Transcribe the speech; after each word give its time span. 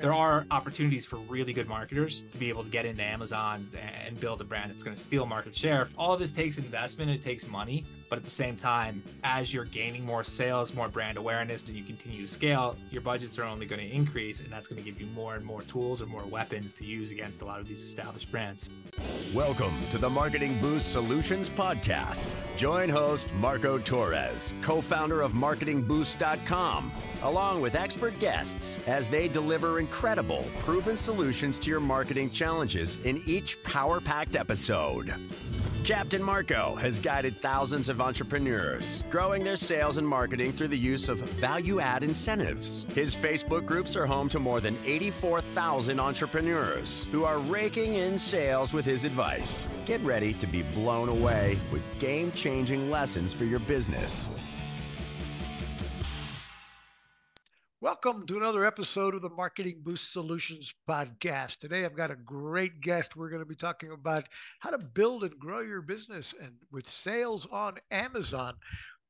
there 0.00 0.12
are 0.12 0.46
opportunities 0.50 1.06
for 1.06 1.16
really 1.16 1.52
good 1.52 1.68
marketers 1.68 2.22
to 2.32 2.38
be 2.38 2.48
able 2.48 2.62
to 2.62 2.70
get 2.70 2.84
into 2.84 3.02
Amazon 3.02 3.68
and 4.06 4.18
build 4.20 4.40
a 4.40 4.44
brand 4.44 4.70
that's 4.70 4.82
going 4.82 4.96
to 4.96 5.02
steal 5.02 5.26
market 5.26 5.54
share. 5.54 5.88
All 5.96 6.12
of 6.12 6.20
this 6.20 6.32
takes 6.32 6.58
investment, 6.58 7.10
it 7.10 7.22
takes 7.22 7.48
money, 7.48 7.84
but 8.10 8.18
at 8.18 8.24
the 8.24 8.30
same 8.30 8.56
time, 8.56 9.02
as 9.24 9.52
you're 9.52 9.64
gaining 9.64 10.04
more 10.04 10.22
sales, 10.22 10.74
more 10.74 10.88
brand 10.88 11.16
awareness, 11.16 11.66
and 11.66 11.76
you 11.76 11.82
continue 11.82 12.26
to 12.26 12.32
scale, 12.32 12.76
your 12.90 13.00
budgets 13.00 13.38
are 13.38 13.44
only 13.44 13.66
going 13.66 13.80
to 13.80 13.94
increase, 13.94 14.40
and 14.40 14.50
that's 14.50 14.66
going 14.66 14.82
to 14.82 14.84
give 14.84 15.00
you 15.00 15.06
more 15.08 15.34
and 15.34 15.44
more 15.44 15.62
tools 15.62 16.02
or 16.02 16.06
more 16.06 16.24
weapons 16.26 16.74
to 16.74 16.84
use 16.84 17.10
against 17.10 17.42
a 17.42 17.44
lot 17.44 17.60
of 17.60 17.66
these 17.66 17.82
established 17.82 18.30
brands. 18.30 18.68
Welcome 19.34 19.74
to 19.90 19.98
the 19.98 20.10
Marketing 20.10 20.60
Boost 20.60 20.92
Solutions 20.92 21.48
Podcast. 21.48 22.34
Join 22.56 22.88
host 22.88 23.34
Marco 23.34 23.78
Torres, 23.78 24.54
co 24.60 24.80
founder 24.80 25.22
of 25.22 25.32
MarketingBoost.com 25.32 26.92
along 27.22 27.60
with 27.60 27.74
expert 27.74 28.18
guests 28.18 28.78
as 28.86 29.08
they 29.08 29.28
deliver 29.28 29.78
incredible, 29.78 30.44
proven 30.60 30.96
solutions 30.96 31.58
to 31.58 31.70
your 31.70 31.80
marketing 31.80 32.30
challenges 32.30 32.96
in 33.04 33.22
each 33.26 33.62
power 33.62 34.00
packed 34.00 34.36
episode. 34.36 35.14
Captain 35.86 36.20
Marco 36.20 36.74
has 36.74 36.98
guided 36.98 37.40
thousands 37.40 37.88
of 37.88 38.00
entrepreneurs, 38.00 39.04
growing 39.08 39.44
their 39.44 39.54
sales 39.54 39.98
and 39.98 40.08
marketing 40.08 40.50
through 40.50 40.66
the 40.66 40.76
use 40.76 41.08
of 41.08 41.20
value 41.20 41.78
add 41.78 42.02
incentives. 42.02 42.84
His 42.92 43.14
Facebook 43.14 43.66
groups 43.66 43.94
are 43.94 44.04
home 44.04 44.28
to 44.30 44.40
more 44.40 44.60
than 44.60 44.76
84,000 44.84 46.00
entrepreneurs 46.00 47.06
who 47.12 47.24
are 47.24 47.38
raking 47.38 47.94
in 47.94 48.18
sales 48.18 48.72
with 48.72 48.84
his 48.84 49.04
advice. 49.04 49.68
Get 49.84 50.00
ready 50.00 50.32
to 50.34 50.46
be 50.48 50.62
blown 50.62 51.08
away 51.08 51.56
with 51.70 51.86
game 52.00 52.32
changing 52.32 52.90
lessons 52.90 53.32
for 53.32 53.44
your 53.44 53.60
business. 53.60 54.28
Welcome 57.82 58.24
to 58.26 58.38
another 58.38 58.64
episode 58.64 59.14
of 59.14 59.20
the 59.20 59.28
Marketing 59.28 59.82
Boost 59.82 60.10
Solutions 60.10 60.74
podcast. 60.88 61.58
Today 61.58 61.84
I've 61.84 61.94
got 61.94 62.10
a 62.10 62.16
great 62.16 62.80
guest. 62.80 63.16
We're 63.16 63.28
going 63.28 63.42
to 63.42 63.46
be 63.46 63.54
talking 63.54 63.92
about 63.92 64.30
how 64.60 64.70
to 64.70 64.78
build 64.78 65.24
and 65.24 65.38
grow 65.38 65.60
your 65.60 65.82
business 65.82 66.32
and 66.40 66.52
with 66.72 66.88
sales 66.88 67.46
on 67.52 67.76
Amazon. 67.90 68.54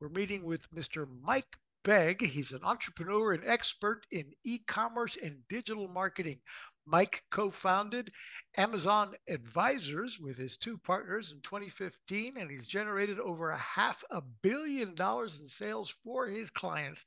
We're 0.00 0.08
meeting 0.08 0.44
with 0.44 0.68
Mr. 0.72 1.06
Mike 1.22 1.56
Begg. 1.84 2.20
He's 2.20 2.50
an 2.50 2.64
entrepreneur 2.64 3.34
and 3.34 3.44
expert 3.46 4.04
in 4.10 4.32
e-commerce 4.44 5.16
and 5.22 5.46
digital 5.48 5.86
marketing. 5.86 6.40
Mike 6.86 7.22
co 7.30 7.50
founded 7.50 8.10
Amazon 8.56 9.14
Advisers 9.28 10.18
with 10.20 10.36
his 10.36 10.56
two 10.56 10.78
partners 10.78 11.32
in 11.32 11.40
2015, 11.40 12.36
and 12.36 12.50
he's 12.50 12.66
generated 12.66 13.18
over 13.18 13.50
a 13.50 13.58
half 13.58 14.04
a 14.10 14.22
billion 14.42 14.94
dollars 14.94 15.40
in 15.40 15.46
sales 15.48 15.94
for 16.04 16.26
his 16.26 16.50
clients. 16.50 17.04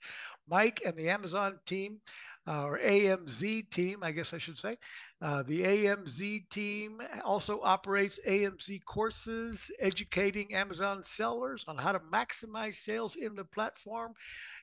Mike 0.47 0.81
and 0.85 0.95
the 0.95 1.09
Amazon 1.09 1.59
team, 1.65 2.01
uh, 2.47 2.65
or 2.65 2.79
AMZ 2.79 3.69
team, 3.69 3.99
I 4.03 4.11
guess 4.11 4.33
I 4.33 4.37
should 4.37 4.57
say, 4.57 4.77
uh, 5.21 5.43
the 5.43 5.61
AMZ 5.63 6.49
team 6.49 7.01
also 7.23 7.61
operates 7.61 8.19
AMZ 8.27 8.83
courses, 8.85 9.71
educating 9.79 10.53
Amazon 10.53 11.03
sellers 11.03 11.65
on 11.67 11.77
how 11.77 11.91
to 11.91 11.99
maximize 11.99 12.75
sales 12.75 13.15
in 13.15 13.35
the 13.35 13.45
platform 13.45 14.13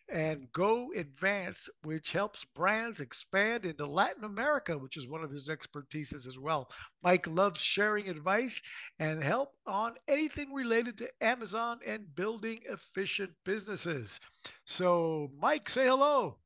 and 0.08 0.50
Go 0.52 0.92
Avance, 0.94 1.68
which 1.82 2.12
helps 2.12 2.44
brands 2.54 3.00
expand 3.00 3.64
into 3.64 3.86
Latin 3.86 4.24
America, 4.24 4.76
which 4.78 4.96
is 4.96 5.06
one 5.06 5.22
of 5.22 5.30
his 5.30 5.48
expertises 5.48 6.26
as 6.26 6.38
well. 6.38 6.70
Mike 7.02 7.26
loves 7.26 7.60
sharing 7.60 8.08
advice 8.08 8.62
and 8.98 9.22
help 9.22 9.52
on 9.66 9.94
anything 10.08 10.52
related 10.52 10.98
to 10.98 11.10
Amazon 11.20 11.80
and 11.86 12.14
building 12.14 12.60
efficient 12.68 13.32
businesses. 13.44 14.20
So, 14.64 15.30
Mike, 15.40 15.68
say 15.68 15.86
hello. 15.86 16.38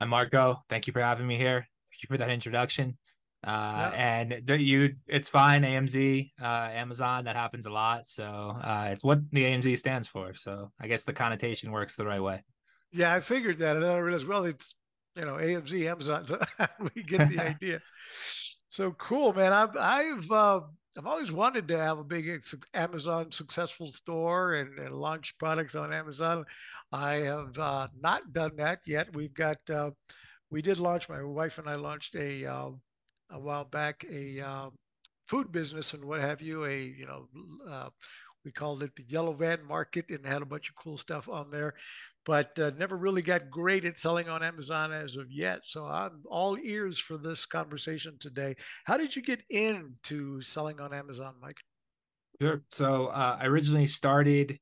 I'm 0.00 0.08
Marco. 0.08 0.62
Thank 0.68 0.86
you 0.86 0.92
for 0.92 1.00
having 1.00 1.26
me 1.26 1.36
here. 1.36 1.66
Thank 1.90 2.02
you 2.02 2.08
for 2.08 2.18
that 2.18 2.30
introduction. 2.30 2.98
Uh, 3.46 3.90
yeah. 3.92 4.30
and 4.30 4.60
you, 4.60 4.94
it's 5.06 5.28
fine. 5.28 5.62
AMZ, 5.62 6.30
uh, 6.40 6.44
Amazon, 6.44 7.24
that 7.24 7.36
happens 7.36 7.66
a 7.66 7.70
lot. 7.70 8.06
So 8.06 8.24
uh, 8.24 8.88
it's 8.90 9.04
what 9.04 9.18
the 9.32 9.44
AMZ 9.44 9.78
stands 9.78 10.08
for. 10.08 10.34
So 10.34 10.70
I 10.80 10.88
guess 10.88 11.04
the 11.04 11.12
connotation 11.12 11.70
works 11.70 11.96
the 11.96 12.06
right 12.06 12.22
way. 12.22 12.42
Yeah, 12.92 13.12
I 13.14 13.20
figured 13.20 13.58
that, 13.58 13.76
and 13.76 13.84
I 13.84 13.98
realized, 13.98 14.26
well, 14.26 14.44
it's 14.44 14.74
you 15.16 15.24
know 15.24 15.34
AMZ, 15.34 15.90
Amazon. 15.90 16.26
So 16.26 16.40
we 16.94 17.02
get 17.02 17.28
the 17.28 17.38
idea. 17.40 17.80
So 18.68 18.92
cool, 18.92 19.32
man. 19.34 19.52
I've 19.52 19.76
I've 19.76 20.30
uh, 20.32 20.60
I've 20.96 21.06
always 21.06 21.32
wanted 21.32 21.68
to 21.68 21.78
have 21.78 21.98
a 21.98 22.04
big 22.04 22.42
Amazon 22.72 23.32
successful 23.32 23.88
store 23.88 24.54
and, 24.54 24.78
and 24.78 24.92
launch 24.92 25.36
products 25.38 25.74
on 25.74 25.92
Amazon. 25.92 26.44
I 26.92 27.14
have 27.14 27.58
uh, 27.58 27.88
not 28.00 28.32
done 28.32 28.52
that 28.56 28.80
yet. 28.86 29.14
We've 29.14 29.34
got 29.34 29.58
uh, 29.68 29.90
we 30.50 30.62
did 30.62 30.78
launch. 30.78 31.08
My 31.08 31.22
wife 31.22 31.58
and 31.58 31.68
I 31.68 31.74
launched 31.74 32.14
a 32.14 32.46
uh, 32.46 32.70
a 33.30 33.38
while 33.38 33.64
back 33.64 34.04
a 34.10 34.40
uh, 34.40 34.70
food 35.26 35.52
business 35.52 35.94
and 35.94 36.04
what 36.04 36.20
have 36.20 36.40
you. 36.40 36.64
A 36.64 36.82
you 36.82 37.06
know 37.06 37.28
uh, 37.68 37.88
we 38.44 38.52
called 38.52 38.82
it 38.82 38.94
the 38.96 39.04
Yellow 39.08 39.32
Van 39.32 39.64
Market 39.66 40.10
and 40.10 40.24
had 40.24 40.42
a 40.42 40.46
bunch 40.46 40.68
of 40.68 40.76
cool 40.76 40.98
stuff 40.98 41.28
on 41.28 41.50
there, 41.50 41.74
but 42.26 42.58
uh, 42.58 42.70
never 42.78 42.96
really 42.96 43.22
got 43.22 43.50
great 43.50 43.84
at 43.84 43.98
selling 43.98 44.28
on 44.28 44.42
Amazon 44.42 44.92
as 44.92 45.16
of 45.16 45.30
yet. 45.30 45.60
So 45.64 45.86
I'm 45.86 46.22
all 46.26 46.58
ears 46.62 46.98
for 46.98 47.16
this 47.16 47.46
conversation 47.46 48.16
today. 48.20 48.54
How 48.84 48.96
did 48.96 49.16
you 49.16 49.22
get 49.22 49.42
into 49.50 50.40
selling 50.42 50.80
on 50.80 50.92
Amazon, 50.92 51.34
Mike? 51.40 51.56
Sure. 52.40 52.62
So 52.70 53.06
uh, 53.06 53.38
I 53.40 53.46
originally 53.46 53.86
started 53.86 54.58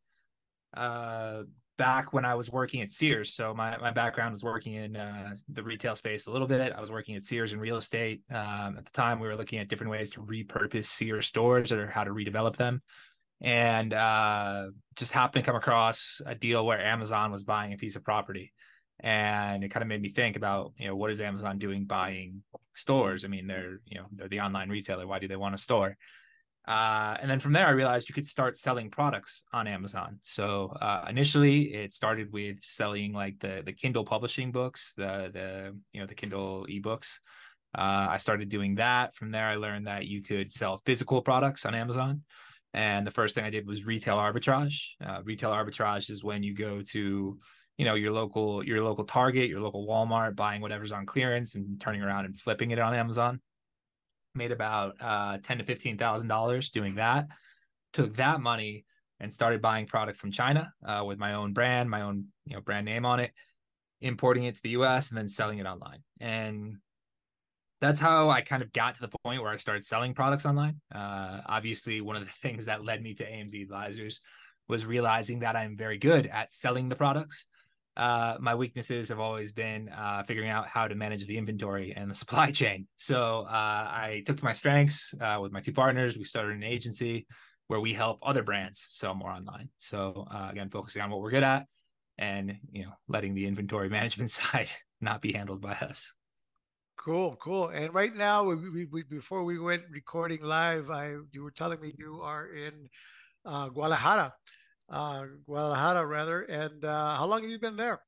uh, 0.76 1.42
back 1.78 2.12
when 2.12 2.24
I 2.24 2.34
was 2.34 2.50
working 2.50 2.82
at 2.82 2.90
Sears. 2.90 3.34
So 3.34 3.54
my, 3.54 3.76
my 3.78 3.90
background 3.90 4.32
was 4.32 4.44
working 4.44 4.74
in 4.74 4.96
uh, 4.96 5.34
the 5.48 5.62
retail 5.62 5.96
space 5.96 6.26
a 6.26 6.30
little 6.30 6.46
bit. 6.46 6.72
I 6.72 6.80
was 6.80 6.90
working 6.90 7.16
at 7.16 7.22
Sears 7.22 7.52
in 7.52 7.60
real 7.60 7.76
estate. 7.76 8.22
Um, 8.30 8.76
at 8.78 8.84
the 8.84 8.92
time, 8.92 9.20
we 9.20 9.28
were 9.28 9.36
looking 9.36 9.58
at 9.58 9.68
different 9.68 9.90
ways 9.90 10.10
to 10.12 10.20
repurpose 10.20 10.86
Sears 10.86 11.26
stores 11.26 11.72
or 11.72 11.86
how 11.86 12.04
to 12.04 12.10
redevelop 12.10 12.56
them. 12.56 12.82
And 13.40 13.92
uh, 13.92 14.66
just 14.96 15.12
happened 15.12 15.44
to 15.44 15.46
come 15.48 15.56
across 15.56 16.20
a 16.26 16.34
deal 16.34 16.64
where 16.64 16.80
Amazon 16.80 17.32
was 17.32 17.42
buying 17.42 17.72
a 17.72 17.76
piece 17.76 17.96
of 17.96 18.04
property. 18.04 18.52
And 19.00 19.64
it 19.64 19.70
kind 19.70 19.82
of 19.82 19.88
made 19.88 20.00
me 20.00 20.10
think 20.10 20.36
about, 20.36 20.74
you 20.76 20.86
know, 20.86 20.94
what 20.94 21.10
is 21.10 21.20
Amazon 21.20 21.58
doing 21.58 21.84
buying 21.84 22.42
stores? 22.74 23.24
I 23.24 23.28
mean, 23.28 23.48
they're, 23.48 23.80
you 23.86 23.98
know, 23.98 24.06
they're 24.12 24.28
the 24.28 24.40
online 24.40 24.68
retailer. 24.68 25.06
Why 25.06 25.18
do 25.18 25.26
they 25.26 25.34
want 25.34 25.56
a 25.56 25.58
store? 25.58 25.96
Uh, 26.66 27.16
and 27.20 27.28
then 27.28 27.40
from 27.40 27.52
there, 27.52 27.66
I 27.66 27.70
realized 27.70 28.08
you 28.08 28.14
could 28.14 28.26
start 28.26 28.56
selling 28.56 28.88
products 28.88 29.42
on 29.52 29.66
Amazon. 29.66 30.18
So 30.22 30.68
uh, 30.80 31.06
initially, 31.08 31.74
it 31.74 31.92
started 31.92 32.32
with 32.32 32.62
selling 32.62 33.12
like 33.12 33.40
the 33.40 33.62
the 33.64 33.72
Kindle 33.72 34.04
publishing 34.04 34.52
books, 34.52 34.94
the 34.96 35.30
the 35.32 35.76
you 35.92 36.00
know 36.00 36.06
the 36.06 36.14
Kindle 36.14 36.66
ebooks. 36.70 37.18
Uh, 37.76 38.06
I 38.10 38.18
started 38.18 38.48
doing 38.48 38.76
that. 38.76 39.14
From 39.16 39.30
there, 39.32 39.46
I 39.46 39.56
learned 39.56 39.86
that 39.86 40.06
you 40.06 40.22
could 40.22 40.52
sell 40.52 40.82
physical 40.84 41.22
products 41.22 41.66
on 41.66 41.74
Amazon. 41.74 42.22
And 42.74 43.06
the 43.06 43.10
first 43.10 43.34
thing 43.34 43.44
I 43.44 43.50
did 43.50 43.66
was 43.66 43.84
retail 43.84 44.16
arbitrage. 44.16 44.92
Uh, 45.04 45.20
retail 45.24 45.50
arbitrage 45.50 46.10
is 46.10 46.22
when 46.22 46.42
you 46.42 46.54
go 46.54 46.80
to 46.92 47.38
you 47.76 47.84
know 47.84 47.94
your 47.94 48.12
local 48.12 48.64
your 48.64 48.84
local 48.84 49.04
Target, 49.04 49.48
your 49.48 49.60
local 49.60 49.84
Walmart, 49.84 50.36
buying 50.36 50.60
whatever's 50.60 50.92
on 50.92 51.06
clearance 51.06 51.56
and 51.56 51.80
turning 51.80 52.02
around 52.02 52.26
and 52.26 52.38
flipping 52.38 52.70
it 52.70 52.78
on 52.78 52.94
Amazon 52.94 53.40
made 54.34 54.52
about 54.52 54.96
uh, 55.00 55.38
ten 55.42 55.58
to 55.58 55.64
fifteen 55.64 55.98
thousand 55.98 56.28
dollars 56.28 56.70
doing 56.70 56.96
that. 56.96 57.28
Took 57.92 58.16
that 58.16 58.40
money 58.40 58.84
and 59.20 59.32
started 59.32 59.62
buying 59.62 59.86
product 59.86 60.18
from 60.18 60.30
China 60.30 60.72
uh, 60.84 61.04
with 61.06 61.18
my 61.18 61.34
own 61.34 61.52
brand, 61.52 61.90
my 61.90 62.02
own 62.02 62.26
you 62.46 62.54
know 62.54 62.60
brand 62.60 62.84
name 62.84 63.04
on 63.04 63.20
it, 63.20 63.32
importing 64.00 64.44
it 64.44 64.56
to 64.56 64.62
the 64.62 64.70
U.S. 64.70 65.10
and 65.10 65.18
then 65.18 65.28
selling 65.28 65.58
it 65.58 65.66
online. 65.66 66.02
And 66.20 66.78
that's 67.80 68.00
how 68.00 68.30
I 68.30 68.42
kind 68.42 68.62
of 68.62 68.72
got 68.72 68.94
to 68.94 69.00
the 69.00 69.10
point 69.24 69.42
where 69.42 69.50
I 69.50 69.56
started 69.56 69.84
selling 69.84 70.14
products 70.14 70.46
online. 70.46 70.80
Uh, 70.94 71.40
obviously, 71.46 72.00
one 72.00 72.16
of 72.16 72.24
the 72.24 72.30
things 72.42 72.66
that 72.66 72.84
led 72.84 73.02
me 73.02 73.14
to 73.14 73.24
AMZ 73.24 73.60
Advisers 73.60 74.20
was 74.68 74.86
realizing 74.86 75.40
that 75.40 75.56
I'm 75.56 75.76
very 75.76 75.98
good 75.98 76.26
at 76.26 76.52
selling 76.52 76.88
the 76.88 76.96
products 76.96 77.46
uh, 77.96 78.36
my 78.40 78.54
weaknesses 78.54 79.08
have 79.10 79.20
always 79.20 79.52
been 79.52 79.88
uh, 79.90 80.22
figuring 80.22 80.48
out 80.48 80.66
how 80.66 80.88
to 80.88 80.94
manage 80.94 81.26
the 81.26 81.36
inventory 81.36 81.92
and 81.94 82.10
the 82.10 82.14
supply 82.22 82.50
chain. 82.50 82.86
So 82.96 83.46
uh, 83.48 83.50
I 83.50 84.22
took 84.26 84.38
to 84.38 84.44
my 84.44 84.52
strengths 84.52 85.14
uh, 85.20 85.38
with 85.40 85.52
my 85.52 85.60
two 85.60 85.72
partners. 85.72 86.16
We 86.16 86.24
started 86.24 86.56
an 86.56 86.62
agency 86.62 87.26
where 87.68 87.80
we 87.80 87.92
help 87.92 88.18
other 88.22 88.42
brands 88.42 88.86
sell 88.90 89.14
more 89.14 89.30
online. 89.30 89.68
So 89.78 90.26
uh, 90.30 90.48
again, 90.50 90.70
focusing 90.70 91.02
on 91.02 91.10
what 91.10 91.20
we're 91.20 91.30
good 91.30 91.42
at, 91.42 91.66
and 92.18 92.58
you 92.70 92.84
know, 92.84 92.92
letting 93.08 93.34
the 93.34 93.46
inventory 93.46 93.88
management 93.98 94.30
side 94.40 94.70
not 95.00 95.20
be 95.20 95.32
handled 95.32 95.60
by 95.60 95.72
us. 95.72 96.12
Cool, 96.98 97.36
cool. 97.42 97.68
And 97.68 97.92
right 97.92 98.14
now, 98.14 98.44
we, 98.44 98.86
we, 98.86 99.02
before 99.02 99.42
we 99.42 99.58
went 99.58 99.82
recording 99.90 100.42
live, 100.42 100.90
I 100.90 101.14
you 101.32 101.42
were 101.42 101.50
telling 101.50 101.80
me 101.80 101.94
you 101.98 102.20
are 102.22 102.52
in 102.52 102.88
uh, 103.44 103.68
Guadalajara 103.70 104.32
uh, 104.88 105.24
Guadalajara 105.46 106.06
rather. 106.06 106.42
And 106.42 106.84
uh, 106.84 107.16
how 107.16 107.26
long 107.26 107.42
have 107.42 107.50
you 107.50 107.58
been 107.58 107.76
there? 107.76 108.00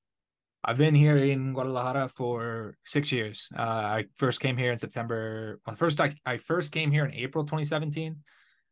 I've 0.65 0.79
been 0.79 0.95
here 0.95 1.19
in 1.19 1.53
Guadalajara 1.53 2.09
for 2.09 2.77
six 2.85 3.13
years. 3.13 3.49
Uh, 3.57 3.63
I 3.63 4.05
first 4.17 4.41
came 4.41 4.57
here 4.57 4.73
in 4.73 4.79
September. 4.79 5.61
Well, 5.67 5.77
first 5.77 6.01
I, 6.01 6.15
I 6.25 6.39
first 6.39 6.73
came 6.73 6.91
here 6.91 7.05
in 7.05 7.13
April 7.13 7.45
2017. 7.45 8.17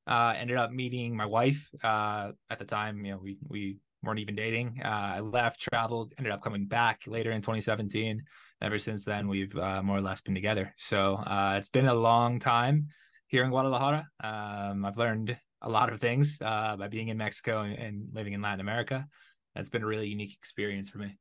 Uh, 0.07 0.35
ended 0.37 0.57
up 0.57 0.73
meeting 0.73 1.15
my 1.15 1.27
wife 1.27 1.71
uh, 1.85 2.33
at 2.51 2.59
the 2.59 2.65
time. 2.65 3.05
You 3.05 3.13
know, 3.13 3.19
we 3.23 3.39
we 3.47 3.77
weren't 4.03 4.19
even 4.19 4.35
dating. 4.35 4.81
Uh, 4.85 4.89
I 5.17 5.21
left, 5.21 5.61
traveled, 5.61 6.13
ended 6.19 6.33
up 6.33 6.43
coming 6.43 6.67
back 6.67 7.03
later 7.07 7.31
in 7.31 7.41
2017, 7.41 8.25
Ever 8.63 8.79
since 8.79 9.05
then, 9.05 9.27
we've 9.27 9.57
uh, 9.57 9.83
more 9.83 9.97
or 9.97 10.01
less 10.01 10.21
been 10.21 10.37
together. 10.37 10.73
So 10.79 11.17
uh, 11.17 11.57
it's 11.59 11.69
been 11.69 11.87
a 11.87 11.95
long 11.95 12.39
time 12.39 12.87
here 13.27 13.43
in 13.43 13.51
Guadalajara. 13.51 14.07
Um, 14.23 14.85
I've 14.85 14.97
learned 14.97 15.37
a 15.63 15.69
lot 15.69 15.93
of 15.93 16.01
things 16.01 16.39
uh, 16.41 16.77
by 16.77 16.89
being 16.89 17.09
in 17.09 17.17
Mexico 17.17 17.63
and, 17.63 17.79
and 17.79 18.09
living 18.13 18.33
in 18.33 18.43
Latin 18.43 18.61
America. 18.61 19.07
That's 19.55 19.69
been 19.69 19.83
a 19.83 19.87
really 19.87 20.09
unique 20.09 20.35
experience 20.35 20.91
for 20.91 20.99
me. 20.99 21.17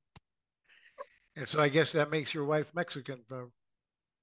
And 1.35 1.47
so 1.47 1.59
I 1.59 1.69
guess 1.69 1.91
that 1.93 2.09
makes 2.11 2.33
your 2.33 2.45
wife 2.45 2.71
Mexican. 2.73 3.19
Bro. 3.27 3.51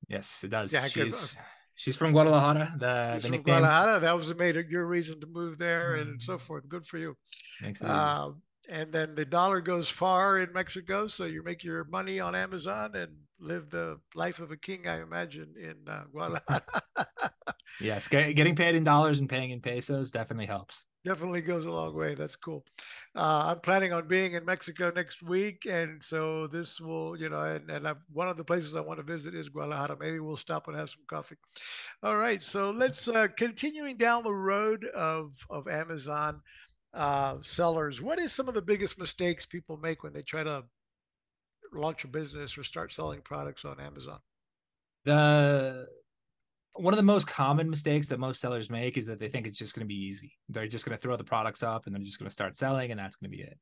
Yes, 0.08 0.44
it 0.44 0.50
does. 0.50 0.72
Yeah, 0.72 0.86
she's 0.88 1.34
she's 1.74 1.96
from 1.96 2.12
Guadalajara. 2.12 2.74
The, 2.78 3.14
she's 3.14 3.22
the 3.22 3.28
nickname. 3.30 3.60
Guadalajara. 3.60 4.00
That 4.00 4.16
was 4.16 4.34
made 4.34 4.56
your 4.68 4.86
reason 4.86 5.20
to 5.20 5.26
move 5.26 5.58
there 5.58 5.96
mm-hmm. 5.96 6.10
and 6.10 6.22
so 6.22 6.34
mm. 6.34 6.40
forth. 6.40 6.68
Good 6.68 6.86
for 6.86 6.98
you. 6.98 7.16
Thanks. 7.60 7.82
uh, 7.82 8.30
and 8.68 8.92
then 8.92 9.14
the 9.14 9.24
dollar 9.24 9.60
goes 9.60 9.88
far 9.88 10.38
in 10.38 10.52
Mexico, 10.52 11.06
so 11.06 11.24
you 11.24 11.42
make 11.42 11.64
your 11.64 11.84
money 11.84 12.20
on 12.20 12.34
Amazon 12.34 12.94
and 12.94 13.12
live 13.40 13.70
the 13.70 13.98
life 14.14 14.40
of 14.40 14.50
a 14.50 14.56
king, 14.56 14.86
I 14.86 15.00
imagine, 15.00 15.54
in 15.60 15.76
uh, 15.86 16.04
Guadalajara. 16.12 16.62
yes, 17.80 18.08
getting 18.08 18.56
paid 18.56 18.74
in 18.74 18.84
dollars 18.84 19.18
and 19.18 19.28
paying 19.28 19.50
in 19.50 19.60
pesos 19.60 20.10
definitely 20.10 20.46
helps. 20.46 20.86
Definitely 21.04 21.42
goes 21.42 21.64
a 21.64 21.70
long 21.70 21.94
way. 21.94 22.14
That's 22.14 22.36
cool. 22.36 22.64
Uh, 23.14 23.52
I'm 23.52 23.60
planning 23.60 23.92
on 23.92 24.08
being 24.08 24.32
in 24.32 24.44
Mexico 24.44 24.92
next 24.94 25.22
week, 25.22 25.66
and 25.66 26.02
so 26.02 26.48
this 26.48 26.80
will, 26.80 27.16
you 27.16 27.28
know, 27.28 27.38
and, 27.38 27.70
and 27.70 27.86
I've, 27.88 28.04
one 28.12 28.28
of 28.28 28.36
the 28.36 28.44
places 28.44 28.74
I 28.74 28.80
want 28.80 28.98
to 28.98 29.04
visit 29.04 29.34
is 29.34 29.48
Guadalajara. 29.48 29.96
Maybe 29.98 30.18
we'll 30.18 30.36
stop 30.36 30.66
and 30.68 30.76
have 30.76 30.90
some 30.90 31.04
coffee. 31.06 31.36
All 32.02 32.16
right, 32.16 32.42
so 32.42 32.70
let's 32.70 33.06
uh, 33.08 33.28
continuing 33.36 33.96
down 33.96 34.24
the 34.24 34.34
road 34.34 34.84
of 34.94 35.32
of 35.48 35.68
Amazon 35.68 36.42
uh, 36.94 37.37
sellers. 37.43 38.00
What 38.00 38.19
is 38.19 38.32
some 38.32 38.49
of 38.49 38.55
the 38.55 38.62
biggest 38.62 38.99
mistakes 38.99 39.46
people 39.46 39.76
make 39.76 40.02
when 40.02 40.12
they 40.12 40.23
try 40.23 40.43
to 40.43 40.64
launch 41.73 42.05
a 42.05 42.08
business 42.08 42.56
or 42.56 42.64
start 42.64 42.93
selling 42.93 43.20
products 43.23 43.64
on 43.64 43.81
Amazon? 43.81 44.19
The 45.05 45.87
one 46.75 46.94
of 46.94 46.99
the 46.99 47.02
most 47.02 47.26
common 47.26 47.69
mistakes 47.69 48.08
that 48.08 48.20
most 48.20 48.40
sellers 48.40 48.70
make 48.70 48.96
is 48.96 49.06
that 49.06 49.19
they 49.19 49.29
think 49.29 49.46
it's 49.46 49.58
just 49.58 49.75
going 49.75 49.85
to 49.85 49.88
be 49.88 50.06
easy. 50.06 50.37
They're 50.49 50.69
just 50.69 50.85
going 50.85 50.96
to 50.96 51.02
throw 51.02 51.17
the 51.17 51.25
products 51.25 51.62
up 51.64 51.87
and 51.87 51.94
they're 51.94 52.02
just 52.02 52.19
going 52.19 52.29
to 52.29 52.32
start 52.32 52.56
selling, 52.56 52.90
and 52.90 53.00
that's 53.00 53.17
going 53.17 53.31
to 53.31 53.37
be 53.37 53.43
it. 53.43 53.58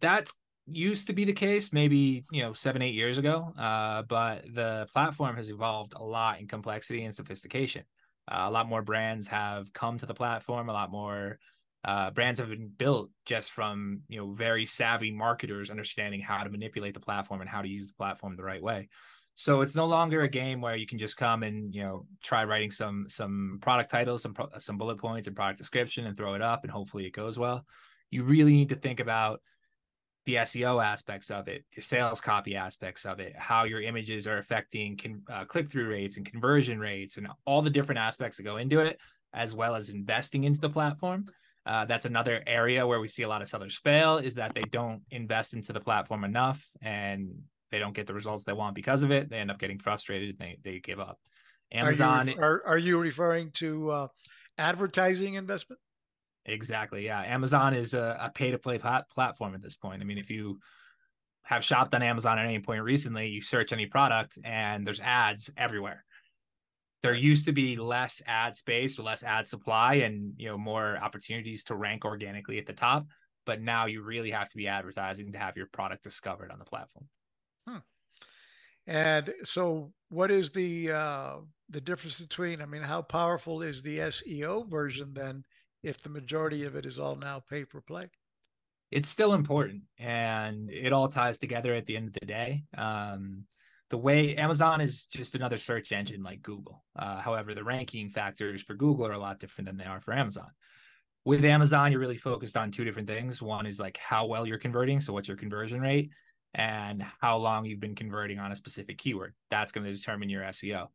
That's 0.00 0.32
used 0.66 1.08
to 1.08 1.12
be 1.12 1.24
the 1.24 1.32
case 1.32 1.72
maybe 1.72 2.24
you 2.32 2.42
know 2.42 2.52
seven 2.52 2.80
eight 2.80 2.94
years 2.94 3.18
ago 3.18 3.52
uh, 3.58 4.02
but 4.02 4.44
the 4.54 4.86
platform 4.92 5.36
has 5.36 5.50
evolved 5.50 5.92
a 5.94 6.02
lot 6.02 6.40
in 6.40 6.48
complexity 6.48 7.04
and 7.04 7.14
sophistication 7.14 7.84
uh, 8.28 8.44
a 8.46 8.50
lot 8.50 8.66
more 8.66 8.80
brands 8.80 9.28
have 9.28 9.70
come 9.74 9.98
to 9.98 10.06
the 10.06 10.14
platform 10.14 10.70
a 10.70 10.72
lot 10.72 10.90
more 10.90 11.38
uh, 11.84 12.10
brands 12.10 12.38
have 12.38 12.48
been 12.48 12.70
built 12.76 13.10
just 13.26 13.52
from 13.52 14.00
you 14.08 14.18
know 14.18 14.32
very 14.32 14.66
savvy 14.66 15.10
marketers 15.10 15.70
understanding 15.70 16.20
how 16.20 16.42
to 16.42 16.50
manipulate 16.50 16.94
the 16.94 17.00
platform 17.00 17.40
and 17.40 17.50
how 17.50 17.62
to 17.62 17.68
use 17.68 17.88
the 17.88 17.96
platform 17.96 18.36
the 18.36 18.42
right 18.42 18.62
way 18.62 18.88
so 19.36 19.62
it's 19.62 19.74
no 19.74 19.84
longer 19.84 20.22
a 20.22 20.28
game 20.28 20.60
where 20.60 20.76
you 20.76 20.86
can 20.86 20.98
just 20.98 21.16
come 21.16 21.42
and 21.42 21.74
you 21.74 21.82
know 21.82 22.06
try 22.22 22.44
writing 22.44 22.70
some 22.70 23.06
some 23.08 23.58
product 23.60 23.90
titles 23.90 24.22
some 24.22 24.34
pro- 24.34 24.48
some 24.58 24.78
bullet 24.78 24.98
points 24.98 25.26
and 25.26 25.36
product 25.36 25.58
description 25.58 26.06
and 26.06 26.16
throw 26.16 26.34
it 26.34 26.42
up 26.42 26.62
and 26.62 26.70
hopefully 26.70 27.06
it 27.06 27.12
goes 27.12 27.38
well 27.38 27.64
you 28.10 28.22
really 28.22 28.52
need 28.52 28.68
to 28.68 28.76
think 28.76 29.00
about 29.00 29.40
the 30.26 30.36
SEO 30.36 30.82
aspects 30.82 31.30
of 31.30 31.48
it, 31.48 31.64
the 31.74 31.82
sales 31.82 32.20
copy 32.20 32.56
aspects 32.56 33.04
of 33.04 33.20
it, 33.20 33.34
how 33.36 33.64
your 33.64 33.82
images 33.82 34.26
are 34.26 34.38
affecting 34.38 34.96
con- 34.96 35.22
uh, 35.30 35.44
click 35.44 35.70
through 35.70 35.88
rates 35.88 36.16
and 36.16 36.24
conversion 36.24 36.78
rates, 36.78 37.18
and 37.18 37.28
all 37.44 37.60
the 37.60 37.70
different 37.70 37.98
aspects 37.98 38.38
that 38.38 38.44
go 38.44 38.56
into 38.56 38.80
it, 38.80 38.98
as 39.34 39.54
well 39.54 39.74
as 39.74 39.90
investing 39.90 40.44
into 40.44 40.60
the 40.60 40.70
platform. 40.70 41.26
Uh, 41.66 41.84
that's 41.86 42.04
another 42.04 42.42
area 42.46 42.86
where 42.86 43.00
we 43.00 43.08
see 43.08 43.22
a 43.22 43.28
lot 43.28 43.40
of 43.42 43.48
sellers 43.48 43.76
fail 43.78 44.18
is 44.18 44.34
that 44.34 44.54
they 44.54 44.64
don't 44.64 45.02
invest 45.10 45.54
into 45.54 45.72
the 45.72 45.80
platform 45.80 46.24
enough 46.24 46.68
and 46.82 47.30
they 47.70 47.78
don't 47.78 47.94
get 47.94 48.06
the 48.06 48.14
results 48.14 48.44
they 48.44 48.52
want 48.52 48.74
because 48.74 49.02
of 49.02 49.10
it. 49.10 49.30
They 49.30 49.38
end 49.38 49.50
up 49.50 49.58
getting 49.58 49.78
frustrated. 49.78 50.38
They 50.38 50.58
they 50.62 50.80
give 50.80 51.00
up. 51.00 51.18
Amazon. 51.72 52.28
Are 52.28 52.32
you, 52.32 52.38
are, 52.38 52.62
are 52.66 52.78
you 52.78 52.98
referring 52.98 53.50
to 53.52 53.90
uh, 53.90 54.08
advertising 54.58 55.34
investment? 55.34 55.80
Exactly. 56.46 57.06
Yeah. 57.06 57.22
Amazon 57.22 57.72
is 57.72 57.94
a, 57.94 58.18
a 58.20 58.30
pay 58.30 58.50
to 58.50 58.58
play 58.58 58.78
plat- 58.78 59.08
platform 59.10 59.54
at 59.54 59.62
this 59.62 59.76
point. 59.76 60.02
I 60.02 60.04
mean, 60.04 60.18
if 60.18 60.30
you 60.30 60.60
have 61.42 61.64
shopped 61.64 61.94
on 61.94 62.02
Amazon 62.02 62.38
at 62.38 62.44
any 62.44 62.58
point 62.58 62.82
recently, 62.82 63.28
you 63.28 63.40
search 63.40 63.72
any 63.72 63.86
product 63.86 64.38
and 64.44 64.86
there's 64.86 65.00
ads 65.00 65.50
everywhere 65.56 66.04
there 67.04 67.14
used 67.14 67.44
to 67.44 67.52
be 67.52 67.76
less 67.76 68.22
ad 68.26 68.56
space 68.56 68.98
or 68.98 69.02
less 69.02 69.22
ad 69.22 69.46
supply 69.46 69.94
and 69.96 70.32
you 70.36 70.48
know 70.48 70.56
more 70.56 70.96
opportunities 70.96 71.62
to 71.64 71.76
rank 71.76 72.04
organically 72.04 72.58
at 72.58 72.66
the 72.66 72.72
top 72.72 73.06
but 73.46 73.60
now 73.60 73.84
you 73.84 74.02
really 74.02 74.30
have 74.30 74.48
to 74.48 74.56
be 74.56 74.66
advertising 74.66 75.30
to 75.30 75.38
have 75.38 75.54
your 75.54 75.66
product 75.66 76.02
discovered 76.02 76.50
on 76.50 76.58
the 76.58 76.64
platform. 76.64 77.06
Hmm. 77.68 77.78
and 78.86 79.34
so 79.44 79.92
what 80.08 80.30
is 80.30 80.50
the 80.50 80.90
uh, 80.92 81.36
the 81.68 81.80
difference 81.80 82.20
between 82.20 82.62
i 82.62 82.66
mean 82.66 82.82
how 82.82 83.02
powerful 83.02 83.62
is 83.62 83.82
the 83.82 83.98
seo 83.98 84.68
version 84.68 85.12
then 85.12 85.44
if 85.84 86.02
the 86.02 86.08
majority 86.08 86.64
of 86.64 86.74
it 86.74 86.86
is 86.86 86.98
all 86.98 87.14
now 87.14 87.42
pay 87.48 87.64
for 87.64 87.80
play? 87.82 88.08
It's 88.90 89.08
still 89.08 89.34
important 89.34 89.82
and 89.98 90.70
it 90.70 90.92
all 90.92 91.08
ties 91.08 91.38
together 91.38 91.74
at 91.74 91.86
the 91.86 91.96
end 91.96 92.08
of 92.08 92.14
the 92.14 92.26
day. 92.26 92.64
Um, 92.76 93.44
the 93.94 93.98
way 93.98 94.34
Amazon 94.34 94.80
is 94.80 95.04
just 95.04 95.36
another 95.36 95.56
search 95.56 95.92
engine 95.92 96.24
like 96.24 96.42
Google. 96.42 96.82
Uh, 96.98 97.20
however, 97.20 97.54
the 97.54 97.62
ranking 97.62 98.10
factors 98.10 98.60
for 98.60 98.74
Google 98.74 99.06
are 99.06 99.12
a 99.12 99.18
lot 99.20 99.38
different 99.38 99.68
than 99.68 99.76
they 99.76 99.84
are 99.84 100.00
for 100.00 100.12
Amazon. 100.12 100.48
With 101.24 101.44
Amazon, 101.44 101.92
you're 101.92 102.00
really 102.00 102.16
focused 102.16 102.56
on 102.56 102.72
two 102.72 102.82
different 102.82 103.06
things. 103.06 103.40
One 103.40 103.66
is 103.66 103.78
like 103.78 103.96
how 103.96 104.26
well 104.26 104.48
you're 104.48 104.58
converting. 104.58 104.98
So, 104.98 105.12
what's 105.12 105.28
your 105.28 105.36
conversion 105.36 105.80
rate? 105.80 106.10
And 106.54 107.04
how 107.20 107.36
long 107.36 107.66
you've 107.66 107.78
been 107.78 107.94
converting 107.94 108.40
on 108.40 108.50
a 108.50 108.56
specific 108.56 108.98
keyword. 108.98 109.32
That's 109.48 109.70
going 109.70 109.86
to 109.86 109.92
determine 109.92 110.28
your 110.28 110.42
SEO. 110.42 110.88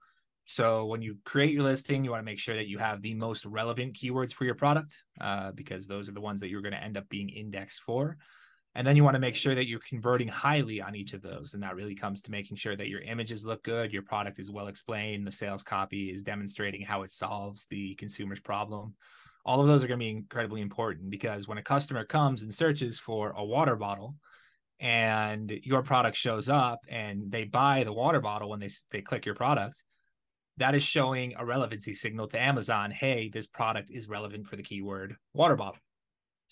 So, 0.44 0.86
when 0.88 1.02
you 1.02 1.20
create 1.24 1.54
your 1.54 1.64
listing, 1.64 2.04
you 2.04 2.12
want 2.12 2.20
to 2.20 2.26
make 2.26 2.38
sure 2.38 2.58
that 2.58 2.68
you 2.68 2.80
have 2.80 3.02
the 3.02 3.14
most 3.14 3.46
relevant 3.46 3.96
keywords 3.96 4.34
for 4.34 4.44
your 4.44 4.56
product 4.56 5.06
uh, 5.22 5.54
because 5.54 5.88
those 5.88 6.10
are 6.10 6.14
the 6.14 6.20
ones 6.20 6.42
that 6.42 6.50
you're 6.50 6.62
going 6.62 6.74
to 6.74 6.84
end 6.84 6.98
up 6.98 7.08
being 7.08 7.30
indexed 7.30 7.80
for. 7.80 8.18
And 8.80 8.88
then 8.88 8.96
you 8.96 9.04
want 9.04 9.16
to 9.16 9.20
make 9.20 9.36
sure 9.36 9.56
that 9.56 9.68
you're 9.68 9.82
converting 9.82 10.30
highly 10.30 10.82
on 10.82 10.96
each 10.96 11.12
of 11.12 11.22
those. 11.22 11.54
And 11.54 11.62
that 11.64 11.76
really 11.76 11.96
comes 11.96 12.22
to 12.22 12.32
making 12.32 12.56
sure 12.56 12.78
that 12.78 12.88
your 12.88 13.02
images 13.02 13.46
look 13.46 13.62
good, 13.62 13.92
your 13.92 14.04
product 14.04 14.40
is 14.40 14.50
well 14.50 14.68
explained, 14.68 15.28
the 15.28 15.34
sales 15.34 15.66
copy 15.66 16.14
is 16.14 16.24
demonstrating 16.24 16.84
how 16.84 17.02
it 17.02 17.12
solves 17.12 17.66
the 17.66 17.96
consumer's 17.96 18.40
problem. 18.40 18.96
All 19.44 19.60
of 19.60 19.68
those 19.68 19.84
are 19.84 19.88
going 19.88 20.00
to 20.00 20.06
be 20.06 20.12
incredibly 20.12 20.62
important 20.62 21.10
because 21.10 21.46
when 21.46 21.58
a 21.58 21.62
customer 21.62 22.06
comes 22.06 22.42
and 22.42 22.56
searches 22.56 22.98
for 22.98 23.34
a 23.36 23.44
water 23.44 23.76
bottle 23.76 24.16
and 24.80 25.52
your 25.62 25.84
product 25.84 26.16
shows 26.16 26.48
up 26.48 26.80
and 26.88 27.30
they 27.30 27.44
buy 27.44 27.84
the 27.84 27.92
water 27.92 28.22
bottle 28.22 28.50
when 28.50 28.62
they, 28.62 28.70
they 28.92 29.02
click 29.02 29.26
your 29.26 29.36
product, 29.36 29.84
that 30.56 30.74
is 30.74 30.84
showing 30.84 31.34
a 31.38 31.46
relevancy 31.46 31.94
signal 31.94 32.30
to 32.30 32.42
Amazon. 32.42 32.92
Hey, 32.92 33.28
this 33.28 33.46
product 33.46 33.92
is 33.92 34.08
relevant 34.08 34.48
for 34.48 34.56
the 34.56 34.64
keyword 34.64 35.18
water 35.34 35.58
bottle. 35.58 35.82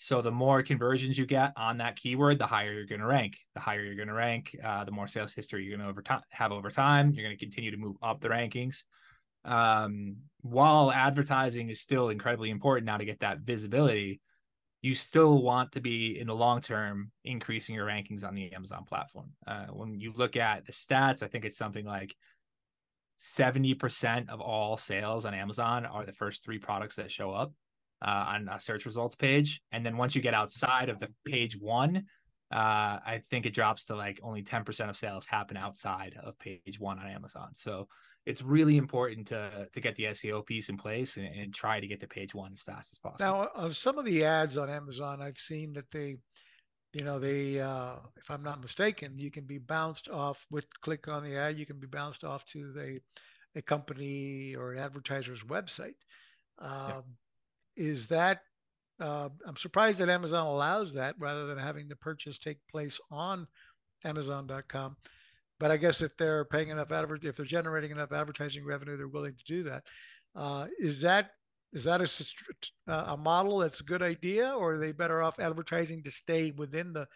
So 0.00 0.22
the 0.22 0.30
more 0.30 0.62
conversions 0.62 1.18
you 1.18 1.26
get 1.26 1.52
on 1.56 1.78
that 1.78 1.96
keyword, 1.96 2.38
the 2.38 2.46
higher 2.46 2.72
you're 2.72 2.86
going 2.86 3.00
to 3.00 3.06
rank. 3.06 3.36
The 3.54 3.60
higher 3.60 3.82
you're 3.82 3.96
going 3.96 4.06
to 4.06 4.14
rank, 4.14 4.56
uh, 4.64 4.84
the 4.84 4.92
more 4.92 5.08
sales 5.08 5.32
history 5.32 5.64
you're 5.64 5.76
going 5.76 5.84
to 5.84 5.90
over 5.90 6.02
time, 6.02 6.22
have 6.30 6.52
over 6.52 6.70
time. 6.70 7.12
You're 7.12 7.24
going 7.24 7.36
to 7.36 7.44
continue 7.44 7.72
to 7.72 7.76
move 7.76 7.96
up 8.00 8.20
the 8.20 8.28
rankings. 8.28 8.84
Um, 9.44 10.18
while 10.42 10.92
advertising 10.92 11.68
is 11.68 11.80
still 11.80 12.10
incredibly 12.10 12.50
important 12.50 12.86
now 12.86 12.98
to 12.98 13.04
get 13.04 13.18
that 13.20 13.40
visibility, 13.40 14.20
you 14.82 14.94
still 14.94 15.42
want 15.42 15.72
to 15.72 15.80
be 15.80 16.16
in 16.16 16.28
the 16.28 16.34
long 16.34 16.60
term 16.60 17.10
increasing 17.24 17.74
your 17.74 17.86
rankings 17.86 18.24
on 18.24 18.36
the 18.36 18.52
Amazon 18.52 18.84
platform. 18.84 19.32
Uh, 19.48 19.66
when 19.66 19.98
you 19.98 20.12
look 20.16 20.36
at 20.36 20.64
the 20.64 20.72
stats, 20.72 21.24
I 21.24 21.26
think 21.26 21.44
it's 21.44 21.58
something 21.58 21.84
like 21.84 22.14
70% 23.18 24.28
of 24.28 24.40
all 24.40 24.76
sales 24.76 25.26
on 25.26 25.34
Amazon 25.34 25.86
are 25.86 26.06
the 26.06 26.12
first 26.12 26.44
three 26.44 26.58
products 26.58 26.96
that 26.96 27.10
show 27.10 27.32
up 27.32 27.52
uh, 28.02 28.24
on 28.28 28.48
a 28.48 28.60
search 28.60 28.84
results 28.84 29.16
page. 29.16 29.60
And 29.72 29.84
then 29.84 29.96
once 29.96 30.14
you 30.14 30.22
get 30.22 30.34
outside 30.34 30.88
of 30.88 30.98
the 30.98 31.08
page 31.26 31.56
one, 31.58 32.04
uh, 32.50 32.98
I 33.04 33.20
think 33.28 33.44
it 33.44 33.54
drops 33.54 33.86
to 33.86 33.96
like 33.96 34.20
only 34.22 34.42
10% 34.42 34.88
of 34.88 34.96
sales 34.96 35.26
happen 35.26 35.56
outside 35.56 36.16
of 36.22 36.38
page 36.38 36.80
one 36.80 36.98
on 36.98 37.06
Amazon. 37.06 37.50
So 37.54 37.88
it's 38.24 38.42
really 38.42 38.76
important 38.76 39.26
to 39.28 39.68
to 39.72 39.80
get 39.80 39.96
the 39.96 40.04
SEO 40.04 40.44
piece 40.44 40.68
in 40.68 40.76
place 40.76 41.16
and, 41.16 41.26
and 41.26 41.54
try 41.54 41.80
to 41.80 41.86
get 41.86 42.00
to 42.00 42.06
page 42.06 42.34
one 42.34 42.52
as 42.52 42.62
fast 42.62 42.92
as 42.92 42.98
possible. 42.98 43.30
Now, 43.30 43.48
of 43.54 43.76
some 43.76 43.98
of 43.98 44.04
the 44.04 44.24
ads 44.24 44.56
on 44.56 44.70
Amazon, 44.70 45.22
I've 45.22 45.38
seen 45.38 45.72
that 45.74 45.90
they, 45.90 46.16
you 46.92 47.04
know, 47.04 47.18
they, 47.18 47.60
uh, 47.60 47.96
if 48.16 48.30
I'm 48.30 48.42
not 48.42 48.62
mistaken, 48.62 49.18
you 49.18 49.30
can 49.30 49.44
be 49.44 49.58
bounced 49.58 50.08
off 50.08 50.44
with 50.50 50.66
click 50.80 51.08
on 51.08 51.24
the 51.24 51.36
ad, 51.36 51.58
you 51.58 51.66
can 51.66 51.78
be 51.78 51.86
bounced 51.86 52.24
off 52.24 52.44
to 52.46 52.72
the 52.72 53.00
a 53.56 53.62
company 53.62 54.54
or 54.54 54.72
an 54.72 54.78
advertiser's 54.78 55.42
website. 55.42 55.96
Um, 56.58 56.70
yeah 56.70 57.00
is 57.78 58.06
that 58.08 58.40
uh, 59.00 59.28
I'm 59.46 59.56
surprised 59.56 59.98
that 59.98 60.08
Amazon 60.08 60.46
allows 60.46 60.92
that 60.94 61.14
rather 61.18 61.46
than 61.46 61.56
having 61.56 61.88
the 61.88 61.96
purchase 61.96 62.36
take 62.36 62.58
place 62.70 62.98
on 63.10 63.46
Amazon.com. 64.04 64.96
But 65.60 65.70
I 65.70 65.76
guess 65.76 66.02
if 66.02 66.16
they're 66.16 66.44
paying 66.44 66.68
enough 66.68 66.92
adver- 66.92 67.18
if 67.22 67.36
they're 67.36 67.46
generating 67.46 67.90
enough 67.90 68.12
advertising 68.12 68.64
revenue, 68.64 68.96
they're 68.96 69.08
willing 69.08 69.36
to 69.36 69.44
do 69.44 69.62
that. 69.64 69.84
Uh, 70.34 70.66
is 70.78 71.00
that 71.02 71.30
is 71.72 71.84
that 71.84 72.00
a, 72.86 72.92
a 72.92 73.16
model 73.16 73.58
that's 73.58 73.80
a 73.80 73.84
good 73.84 74.02
idea, 74.02 74.50
or 74.52 74.74
are 74.74 74.78
they 74.78 74.92
better 74.92 75.22
off 75.22 75.38
advertising 75.38 76.02
to 76.02 76.10
stay 76.10 76.50
within 76.52 76.92
the 76.92 77.06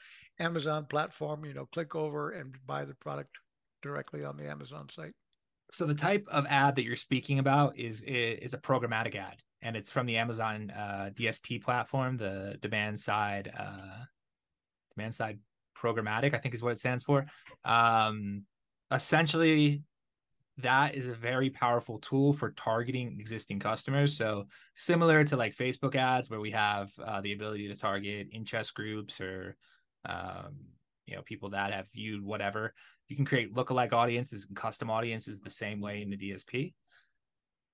Amazon 0.40 0.86
platform? 0.86 1.44
You 1.44 1.54
know, 1.54 1.66
click 1.66 1.94
over 1.94 2.32
and 2.32 2.54
buy 2.66 2.84
the 2.84 2.94
product 2.94 3.30
directly 3.82 4.24
on 4.24 4.36
the 4.36 4.48
Amazon 4.48 4.88
site? 4.88 5.14
So 5.70 5.86
the 5.86 5.94
type 5.94 6.26
of 6.30 6.44
ad 6.48 6.76
that 6.76 6.84
you're 6.84 6.96
speaking 6.96 7.38
about 7.38 7.78
is 7.78 8.02
is 8.02 8.54
a 8.54 8.58
programmatic 8.58 9.14
ad, 9.14 9.36
and 9.62 9.76
it's 9.76 9.90
from 9.90 10.06
the 10.06 10.16
Amazon 10.16 10.70
uh, 10.70 11.10
DSP 11.14 11.62
platform, 11.62 12.16
the 12.16 12.58
demand 12.60 12.98
side 12.98 13.52
uh, 13.56 14.04
demand 14.94 15.14
side 15.14 15.38
programmatic, 15.76 16.34
I 16.34 16.38
think 16.38 16.54
is 16.54 16.62
what 16.62 16.72
it 16.72 16.78
stands 16.78 17.04
for. 17.04 17.26
Um, 17.64 18.44
essentially, 18.90 19.82
that 20.58 20.94
is 20.94 21.06
a 21.06 21.14
very 21.14 21.48
powerful 21.48 21.98
tool 21.98 22.32
for 22.32 22.50
targeting 22.50 23.16
existing 23.18 23.58
customers. 23.58 24.16
So 24.16 24.46
similar 24.74 25.24
to 25.24 25.36
like 25.36 25.56
Facebook 25.56 25.94
ads, 25.94 26.28
where 26.28 26.40
we 26.40 26.50
have 26.50 26.92
uh, 27.02 27.20
the 27.20 27.32
ability 27.32 27.68
to 27.68 27.74
target 27.74 28.28
interest 28.32 28.74
groups 28.74 29.20
or 29.20 29.56
um, 30.04 30.56
you 31.06 31.16
know 31.16 31.22
people 31.22 31.50
that 31.50 31.72
have 31.72 31.90
viewed 31.92 32.22
whatever. 32.22 32.74
You 33.08 33.16
can 33.16 33.24
create 33.24 33.54
lookalike 33.54 33.92
audiences 33.92 34.46
and 34.46 34.56
custom 34.56 34.90
audiences 34.90 35.40
the 35.40 35.50
same 35.50 35.80
way 35.80 36.02
in 36.02 36.10
the 36.10 36.16
DSP. 36.16 36.74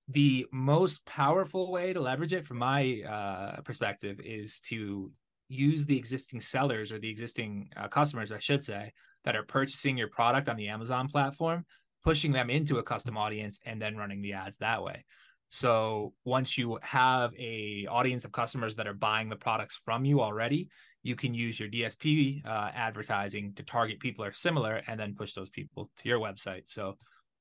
The 0.08 0.46
most 0.52 1.04
powerful 1.04 1.70
way 1.70 1.92
to 1.92 2.00
leverage 2.00 2.32
it, 2.32 2.46
from 2.46 2.58
my 2.58 3.02
uh, 3.02 3.60
perspective, 3.62 4.20
is 4.24 4.60
to 4.68 5.10
use 5.48 5.86
the 5.86 5.96
existing 5.96 6.40
sellers 6.40 6.92
or 6.92 6.98
the 6.98 7.10
existing 7.10 7.70
uh, 7.76 7.88
customers, 7.88 8.32
I 8.32 8.38
should 8.38 8.64
say, 8.64 8.92
that 9.24 9.36
are 9.36 9.42
purchasing 9.42 9.98
your 9.98 10.08
product 10.08 10.48
on 10.48 10.56
the 10.56 10.68
Amazon 10.68 11.08
platform 11.08 11.64
pushing 12.04 12.32
them 12.32 12.50
into 12.50 12.78
a 12.78 12.82
custom 12.82 13.16
audience 13.16 13.60
and 13.66 13.80
then 13.80 13.96
running 13.96 14.22
the 14.22 14.32
ads 14.32 14.58
that 14.58 14.82
way. 14.82 15.04
So 15.50 16.12
once 16.24 16.58
you 16.58 16.78
have 16.82 17.32
a 17.38 17.86
audience 17.90 18.24
of 18.24 18.32
customers 18.32 18.76
that 18.76 18.86
are 18.86 18.94
buying 18.94 19.28
the 19.28 19.36
products 19.36 19.80
from 19.84 20.04
you 20.04 20.20
already, 20.20 20.68
you 21.02 21.16
can 21.16 21.32
use 21.32 21.58
your 21.58 21.70
DSP 21.70 22.44
uh, 22.44 22.70
advertising 22.74 23.54
to 23.56 23.62
target 23.62 23.98
people 23.98 24.24
are 24.24 24.32
similar 24.32 24.82
and 24.86 25.00
then 25.00 25.14
push 25.14 25.32
those 25.32 25.48
people 25.50 25.90
to 25.96 26.08
your 26.08 26.18
website. 26.18 26.62
So 26.66 26.98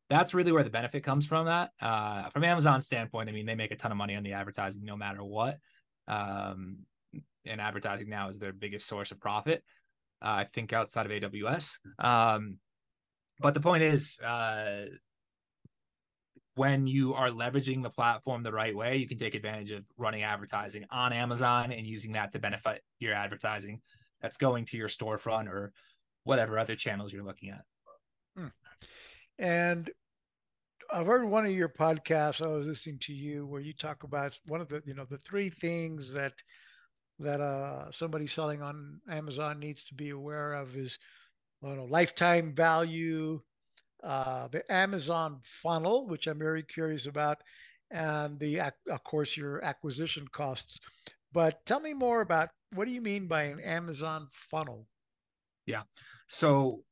that's 0.10 0.34
really 0.34 0.52
where 0.52 0.64
the 0.64 0.70
benefit 0.70 1.04
comes 1.04 1.26
from. 1.26 1.46
That 1.46 1.72
uh, 1.82 2.30
from 2.30 2.44
amazon's 2.44 2.86
standpoint, 2.86 3.30
I 3.30 3.32
mean 3.32 3.46
they 3.46 3.56
make 3.56 3.72
a 3.72 3.76
ton 3.76 3.92
of 3.92 3.98
money 3.98 4.16
on 4.16 4.24
the 4.24 4.34
advertising 4.34 4.84
no 4.84 4.96
matter 4.96 5.24
what. 5.24 5.58
Um, 6.08 6.80
and 7.46 7.62
advertising 7.62 8.10
now 8.10 8.30
is 8.30 8.40
their 8.40 8.54
biggest 8.54 8.88
source 8.88 9.12
of 9.12 9.20
profit. 9.20 9.64
Uh, 10.22 10.44
I 10.44 10.48
think 10.52 10.74
outside 10.74 11.06
of 11.06 11.12
AWS. 11.12 11.78
Um, 12.00 12.58
but 13.40 13.54
the 13.54 13.60
point 13.60 13.84
is, 13.84 14.20
uh, 14.20 14.86
when 16.56 16.88
you 16.88 17.14
are 17.14 17.30
leveraging 17.30 17.84
the 17.84 17.90
platform 17.90 18.42
the 18.42 18.52
right 18.52 18.76
way, 18.76 18.98
you 18.98 19.08
can 19.08 19.20
take 19.20 19.36
advantage 19.36 19.70
of 19.72 19.84
running 19.96 20.24
advertising 20.24 20.86
on 20.90 21.14
Amazon 21.14 21.72
and 21.72 21.86
using 21.86 22.14
that 22.14 22.32
to 22.32 22.40
benefit 22.40 22.82
your 23.00 23.14
advertising 23.14 23.80
that's 24.22 24.38
going 24.38 24.66
to 24.66 24.78
your 24.78 24.88
storefront 24.88 25.48
or 25.48 25.72
whatever 26.24 26.58
other 26.58 26.76
channels 26.76 27.14
you're 27.14 27.24
looking 27.24 27.52
at. 27.52 27.62
And 29.40 29.90
I've 30.92 31.08
heard 31.08 31.26
one 31.26 31.46
of 31.46 31.52
your 31.52 31.70
podcasts. 31.70 32.44
I 32.44 32.48
was 32.48 32.68
listening 32.68 33.00
to 33.02 33.14
you 33.14 33.46
where 33.46 33.62
you 33.62 33.74
talk 33.74 34.04
about 34.04 34.38
one 34.48 34.62
of 34.62 34.70
the, 34.70 34.82
you 34.86 34.94
know, 34.94 35.06
the 35.06 35.18
three 35.18 35.50
things 35.50 36.12
that 36.14 36.34
that 37.20 37.42
uh, 37.42 37.92
somebody 37.92 38.28
selling 38.28 38.62
on 38.62 39.02
Amazon 39.10 39.60
needs 39.60 39.84
to 39.86 39.96
be 39.96 40.12
aware 40.12 40.54
of 40.54 40.76
is 40.78 41.00
you 41.64 41.76
know, 41.76 41.86
lifetime 41.86 42.54
value, 42.54 43.42
uh, 44.04 44.48
the 44.50 44.72
Amazon 44.72 45.40
funnel, 45.44 46.08
which 46.08 46.28
I'm 46.28 46.38
very 46.38 46.64
curious 46.64 47.08
about, 47.08 47.40
and 47.92 48.40
the 48.40 48.60
of 48.60 49.04
course 49.04 49.36
your 49.36 49.64
acquisition 49.64 50.28
costs. 50.32 50.80
But 51.34 51.66
tell 51.66 51.80
me 51.80 51.94
more 51.94 52.22
about 52.22 52.50
what 52.74 52.86
do 52.86 52.92
you 52.92 53.02
mean 53.02 53.28
by 53.28 53.44
an 53.44 53.60
Amazon 53.60 54.28
funnel? 54.32 54.88
Yeah, 55.66 55.84
so 56.28 56.84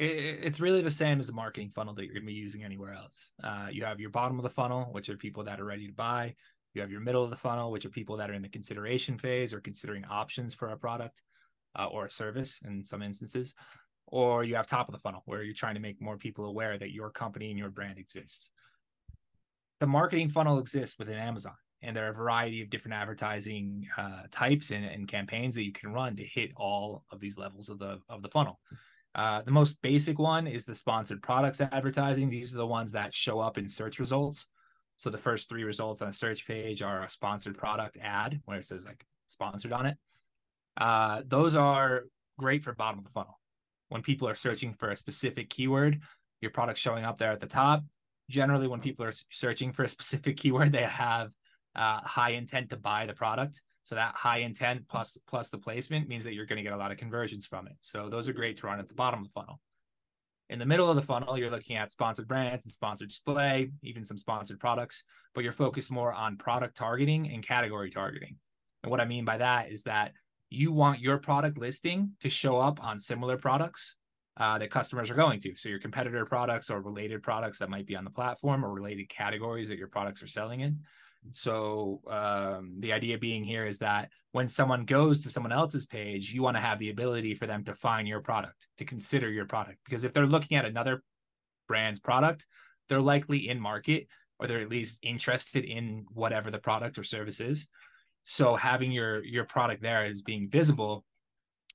it's 0.00 0.60
really 0.60 0.82
the 0.82 0.90
same 0.90 1.20
as 1.20 1.26
the 1.26 1.32
marketing 1.32 1.70
funnel 1.70 1.94
that 1.94 2.04
you're 2.04 2.14
going 2.14 2.22
to 2.22 2.26
be 2.26 2.32
using 2.32 2.64
anywhere 2.64 2.92
else. 2.92 3.32
Uh, 3.42 3.68
you 3.70 3.84
have 3.84 4.00
your 4.00 4.10
bottom 4.10 4.38
of 4.38 4.42
the 4.42 4.50
funnel, 4.50 4.88
which 4.92 5.08
are 5.08 5.16
people 5.16 5.44
that 5.44 5.60
are 5.60 5.64
ready 5.64 5.86
to 5.86 5.92
buy. 5.92 6.34
You 6.74 6.80
have 6.80 6.90
your 6.90 7.00
middle 7.00 7.24
of 7.24 7.30
the 7.30 7.36
funnel, 7.36 7.70
which 7.70 7.84
are 7.84 7.90
people 7.90 8.16
that 8.16 8.30
are 8.30 8.34
in 8.34 8.42
the 8.42 8.48
consideration 8.48 9.18
phase 9.18 9.52
or 9.52 9.60
considering 9.60 10.04
options 10.06 10.54
for 10.54 10.68
a 10.68 10.76
product 10.76 11.22
uh, 11.78 11.86
or 11.86 12.06
a 12.06 12.10
service 12.10 12.62
in 12.64 12.84
some 12.84 13.02
instances 13.02 13.54
or 14.10 14.44
you 14.44 14.56
have 14.56 14.66
top 14.66 14.88
of 14.88 14.92
the 14.92 15.00
funnel 15.00 15.22
where 15.24 15.42
you're 15.42 15.54
trying 15.54 15.74
to 15.74 15.80
make 15.80 16.00
more 16.00 16.16
people 16.16 16.44
aware 16.44 16.78
that 16.78 16.92
your 16.92 17.10
company 17.10 17.50
and 17.50 17.58
your 17.58 17.70
brand 17.70 17.98
exists. 17.98 18.52
The 19.78 19.86
marketing 19.86 20.28
funnel 20.28 20.58
exists 20.58 20.98
within 20.98 21.16
Amazon, 21.16 21.54
and 21.82 21.96
there 21.96 22.06
are 22.06 22.10
a 22.10 22.14
variety 22.14 22.60
of 22.60 22.70
different 22.70 22.94
advertising 22.94 23.86
uh, 23.96 24.22
types 24.30 24.70
and, 24.70 24.84
and, 24.84 25.08
campaigns 25.08 25.54
that 25.54 25.64
you 25.64 25.72
can 25.72 25.92
run 25.92 26.16
to 26.16 26.24
hit 26.24 26.50
all 26.56 27.04
of 27.10 27.20
these 27.20 27.38
levels 27.38 27.70
of 27.70 27.78
the 27.78 28.00
of 28.08 28.20
the 28.20 28.28
funnel. 28.28 28.60
Uh, 29.14 29.42
the 29.42 29.50
most 29.50 29.80
basic 29.82 30.18
one 30.18 30.46
is 30.46 30.66
the 30.66 30.74
sponsored 30.74 31.22
products 31.22 31.60
advertising. 31.60 32.30
These 32.30 32.54
are 32.54 32.58
the 32.58 32.66
ones 32.66 32.92
that 32.92 33.14
show 33.14 33.40
up 33.40 33.58
in 33.58 33.68
search 33.68 33.98
results. 33.98 34.46
So 34.98 35.10
the 35.10 35.18
first 35.18 35.48
three 35.48 35.64
results 35.64 36.02
on 36.02 36.08
a 36.08 36.12
search 36.12 36.46
page 36.46 36.82
are 36.82 37.02
a 37.02 37.08
sponsored 37.08 37.56
product 37.56 37.98
ad 38.00 38.40
where 38.44 38.58
it 38.58 38.64
says 38.64 38.84
like 38.84 39.04
sponsored 39.28 39.72
on 39.72 39.86
it. 39.86 39.96
Uh, 40.76 41.22
those 41.26 41.54
are 41.54 42.04
great 42.38 42.62
for 42.62 42.72
bottom 42.74 42.98
of 42.98 43.04
the 43.04 43.10
funnel 43.10 43.40
when 43.90 44.02
people 44.02 44.28
are 44.28 44.34
searching 44.34 44.72
for 44.72 44.90
a 44.90 44.96
specific 44.96 45.50
keyword, 45.50 46.00
your 46.40 46.50
product 46.50 46.78
showing 46.78 47.04
up 47.04 47.18
there 47.18 47.32
at 47.32 47.40
the 47.40 47.46
top. 47.46 47.84
Generally, 48.30 48.68
when 48.68 48.80
people 48.80 49.04
are 49.04 49.12
searching 49.30 49.72
for 49.72 49.82
a 49.84 49.88
specific 49.96 50.36
keyword, 50.36 50.72
they 50.72 50.82
have 50.82 51.30
uh, 51.76 52.00
high 52.00 52.30
intent 52.30 52.70
to 52.70 52.76
buy 52.76 53.04
the 53.04 53.12
product. 53.12 53.62
So 53.90 53.96
that 53.96 54.14
high 54.14 54.38
intent 54.38 54.86
plus 54.88 55.18
plus 55.26 55.50
the 55.50 55.58
placement 55.58 56.06
means 56.06 56.22
that 56.22 56.32
you're 56.32 56.46
going 56.46 56.58
to 56.58 56.62
get 56.62 56.72
a 56.72 56.76
lot 56.76 56.92
of 56.92 56.98
conversions 56.98 57.44
from 57.44 57.66
it. 57.66 57.72
So 57.80 58.08
those 58.08 58.28
are 58.28 58.32
great 58.32 58.56
to 58.58 58.68
run 58.68 58.78
at 58.78 58.86
the 58.86 58.94
bottom 58.94 59.18
of 59.18 59.26
the 59.26 59.32
funnel. 59.32 59.58
In 60.48 60.60
the 60.60 60.64
middle 60.64 60.88
of 60.88 60.94
the 60.94 61.02
funnel, 61.02 61.36
you're 61.36 61.50
looking 61.50 61.74
at 61.74 61.90
sponsored 61.90 62.28
brands 62.28 62.64
and 62.64 62.72
sponsored 62.72 63.08
display, 63.08 63.72
even 63.82 64.04
some 64.04 64.16
sponsored 64.16 64.60
products, 64.60 65.02
but 65.34 65.42
you're 65.42 65.52
focused 65.52 65.90
more 65.90 66.12
on 66.12 66.36
product 66.36 66.76
targeting 66.76 67.32
and 67.32 67.44
category 67.44 67.90
targeting. 67.90 68.36
And 68.84 68.92
what 68.92 69.00
I 69.00 69.06
mean 69.06 69.24
by 69.24 69.38
that 69.38 69.72
is 69.72 69.82
that 69.82 70.12
you 70.50 70.70
want 70.70 71.00
your 71.00 71.18
product 71.18 71.58
listing 71.58 72.12
to 72.20 72.30
show 72.30 72.58
up 72.58 72.80
on 72.84 72.96
similar 72.96 73.38
products 73.38 73.96
uh, 74.36 74.56
that 74.58 74.70
customers 74.70 75.10
are 75.10 75.16
going 75.16 75.40
to. 75.40 75.56
So 75.56 75.68
your 75.68 75.80
competitor 75.80 76.24
products 76.26 76.70
or 76.70 76.80
related 76.80 77.24
products 77.24 77.58
that 77.58 77.70
might 77.70 77.86
be 77.86 77.96
on 77.96 78.04
the 78.04 78.10
platform 78.10 78.64
or 78.64 78.72
related 78.72 79.08
categories 79.08 79.66
that 79.68 79.78
your 79.78 79.88
products 79.88 80.22
are 80.22 80.28
selling 80.28 80.60
in. 80.60 80.78
So 81.32 82.00
um, 82.08 82.76
the 82.78 82.92
idea 82.92 83.18
being 83.18 83.44
here 83.44 83.66
is 83.66 83.78
that 83.80 84.10
when 84.32 84.48
someone 84.48 84.84
goes 84.84 85.22
to 85.22 85.30
someone 85.30 85.52
else's 85.52 85.86
page, 85.86 86.32
you 86.32 86.42
want 86.42 86.56
to 86.56 86.62
have 86.62 86.78
the 86.78 86.90
ability 86.90 87.34
for 87.34 87.46
them 87.46 87.64
to 87.64 87.74
find 87.74 88.08
your 88.08 88.20
product, 88.20 88.66
to 88.78 88.84
consider 88.84 89.30
your 89.30 89.46
product. 89.46 89.78
Because 89.84 90.04
if 90.04 90.12
they're 90.12 90.26
looking 90.26 90.56
at 90.56 90.64
another 90.64 91.02
brand's 91.68 92.00
product, 92.00 92.46
they're 92.88 93.00
likely 93.00 93.48
in 93.48 93.60
market 93.60 94.08
or 94.38 94.46
they're 94.46 94.60
at 94.60 94.70
least 94.70 94.98
interested 95.02 95.64
in 95.64 96.06
whatever 96.12 96.50
the 96.50 96.58
product 96.58 96.98
or 96.98 97.04
service 97.04 97.40
is. 97.40 97.68
So 98.24 98.56
having 98.56 98.90
your 98.90 99.24
your 99.24 99.44
product 99.44 99.82
there 99.82 100.04
as 100.04 100.22
being 100.22 100.48
visible 100.48 101.04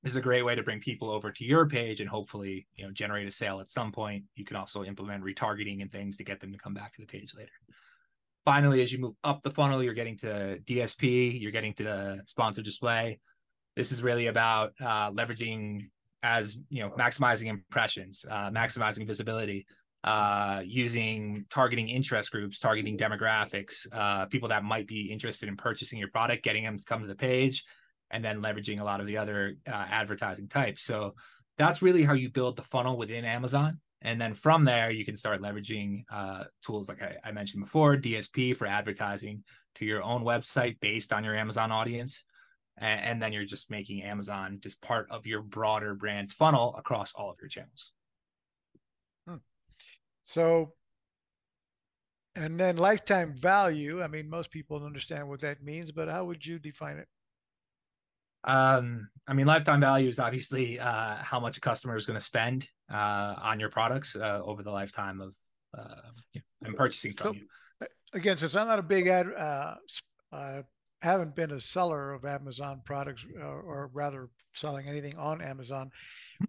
is 0.04 0.16
a 0.16 0.20
great 0.20 0.44
way 0.44 0.54
to 0.54 0.62
bring 0.62 0.80
people 0.80 1.10
over 1.10 1.30
to 1.30 1.44
your 1.44 1.66
page 1.66 2.00
and 2.00 2.08
hopefully 2.08 2.66
you 2.76 2.84
know 2.84 2.92
generate 2.92 3.26
a 3.26 3.30
sale 3.30 3.60
at 3.60 3.68
some 3.68 3.92
point. 3.92 4.24
You 4.34 4.44
can 4.44 4.56
also 4.56 4.84
implement 4.84 5.24
retargeting 5.24 5.80
and 5.82 5.90
things 5.90 6.16
to 6.16 6.24
get 6.24 6.40
them 6.40 6.52
to 6.52 6.58
come 6.58 6.74
back 6.74 6.92
to 6.94 7.00
the 7.00 7.06
page 7.06 7.34
later. 7.34 7.52
Finally, 8.46 8.80
as 8.80 8.92
you 8.92 9.00
move 9.00 9.14
up 9.24 9.42
the 9.42 9.50
funnel, 9.50 9.82
you're 9.82 9.92
getting 9.92 10.16
to 10.16 10.60
DSP, 10.64 11.38
you're 11.40 11.50
getting 11.50 11.74
to 11.74 11.82
the 11.82 12.20
sponsored 12.26 12.64
display. 12.64 13.18
This 13.74 13.90
is 13.90 14.04
really 14.04 14.28
about 14.28 14.72
uh, 14.80 15.10
leveraging 15.10 15.90
as 16.22 16.56
you 16.68 16.80
know 16.80 16.90
maximizing 16.90 17.48
impressions, 17.48 18.24
uh, 18.30 18.48
maximizing 18.50 19.04
visibility, 19.04 19.66
uh, 20.04 20.62
using 20.64 21.44
targeting 21.50 21.88
interest 21.88 22.30
groups, 22.30 22.60
targeting 22.60 22.96
demographics, 22.96 23.84
uh, 23.92 24.26
people 24.26 24.48
that 24.48 24.62
might 24.62 24.86
be 24.86 25.10
interested 25.10 25.48
in 25.48 25.56
purchasing 25.56 25.98
your 25.98 26.10
product, 26.10 26.44
getting 26.44 26.62
them 26.62 26.78
to 26.78 26.84
come 26.84 27.02
to 27.02 27.08
the 27.08 27.16
page, 27.16 27.64
and 28.12 28.24
then 28.24 28.40
leveraging 28.40 28.80
a 28.80 28.84
lot 28.84 29.00
of 29.00 29.08
the 29.08 29.18
other 29.18 29.56
uh, 29.66 29.86
advertising 29.90 30.46
types. 30.46 30.84
So 30.84 31.16
that's 31.58 31.82
really 31.82 32.04
how 32.04 32.12
you 32.12 32.30
build 32.30 32.54
the 32.54 32.62
funnel 32.62 32.96
within 32.96 33.24
Amazon. 33.24 33.80
And 34.06 34.20
then 34.20 34.34
from 34.34 34.64
there, 34.64 34.92
you 34.92 35.04
can 35.04 35.16
start 35.16 35.42
leveraging 35.42 36.04
uh, 36.12 36.44
tools 36.64 36.88
like 36.88 37.02
I, 37.02 37.16
I, 37.24 37.32
mentioned 37.32 37.64
before, 37.64 37.96
DSP 37.96 38.56
for 38.56 38.64
advertising 38.64 39.42
to 39.74 39.84
your 39.84 40.00
own 40.00 40.22
website 40.22 40.78
based 40.78 41.12
on 41.12 41.24
your 41.24 41.34
Amazon 41.34 41.72
audience. 41.72 42.22
And, 42.78 43.00
and 43.00 43.22
then 43.22 43.32
you're 43.32 43.44
just 43.44 43.68
making 43.68 44.04
Amazon 44.04 44.60
just 44.62 44.80
part 44.80 45.08
of 45.10 45.26
your 45.26 45.42
broader 45.42 45.96
brand's 45.96 46.32
funnel 46.32 46.76
across 46.78 47.14
all 47.14 47.30
of 47.30 47.36
your 47.40 47.48
channels. 47.48 47.90
So, 50.22 50.72
and 52.36 52.60
then 52.60 52.76
lifetime 52.76 53.34
value. 53.36 54.02
I 54.02 54.06
mean, 54.06 54.30
most 54.30 54.52
people 54.52 54.78
don't 54.78 54.86
understand 54.86 55.28
what 55.28 55.40
that 55.40 55.64
means, 55.64 55.90
but 55.90 56.08
how 56.08 56.26
would 56.26 56.46
you 56.46 56.60
define 56.60 56.98
it? 56.98 57.08
Um, 58.46 59.08
I 59.26 59.34
mean, 59.34 59.46
lifetime 59.46 59.80
value 59.80 60.08
is 60.08 60.18
obviously 60.18 60.78
uh, 60.78 61.16
how 61.16 61.40
much 61.40 61.56
a 61.56 61.60
customer 61.60 61.96
is 61.96 62.06
going 62.06 62.18
to 62.18 62.24
spend 62.24 62.68
uh, 62.92 63.34
on 63.42 63.58
your 63.58 63.70
products 63.70 64.14
uh, 64.14 64.40
over 64.44 64.62
the 64.62 64.70
lifetime 64.70 65.20
of 65.20 65.34
uh, 65.76 66.40
and 66.62 66.76
purchasing 66.76 67.12
from 67.12 67.26
so, 67.26 67.32
you. 67.32 67.46
Again, 68.12 68.36
since 68.36 68.54
I'm 68.54 68.68
not 68.68 68.78
a 68.78 68.82
big 68.82 69.08
ad, 69.08 69.26
uh, 69.36 69.74
uh, 70.32 70.62
haven't 71.02 71.34
been 71.34 71.50
a 71.50 71.60
seller 71.60 72.12
of 72.12 72.24
Amazon 72.24 72.80
products, 72.84 73.26
or, 73.36 73.42
uh, 73.42 73.62
or 73.62 73.90
rather 73.92 74.28
selling 74.54 74.88
anything 74.88 75.16
on 75.18 75.42
Amazon, 75.42 75.90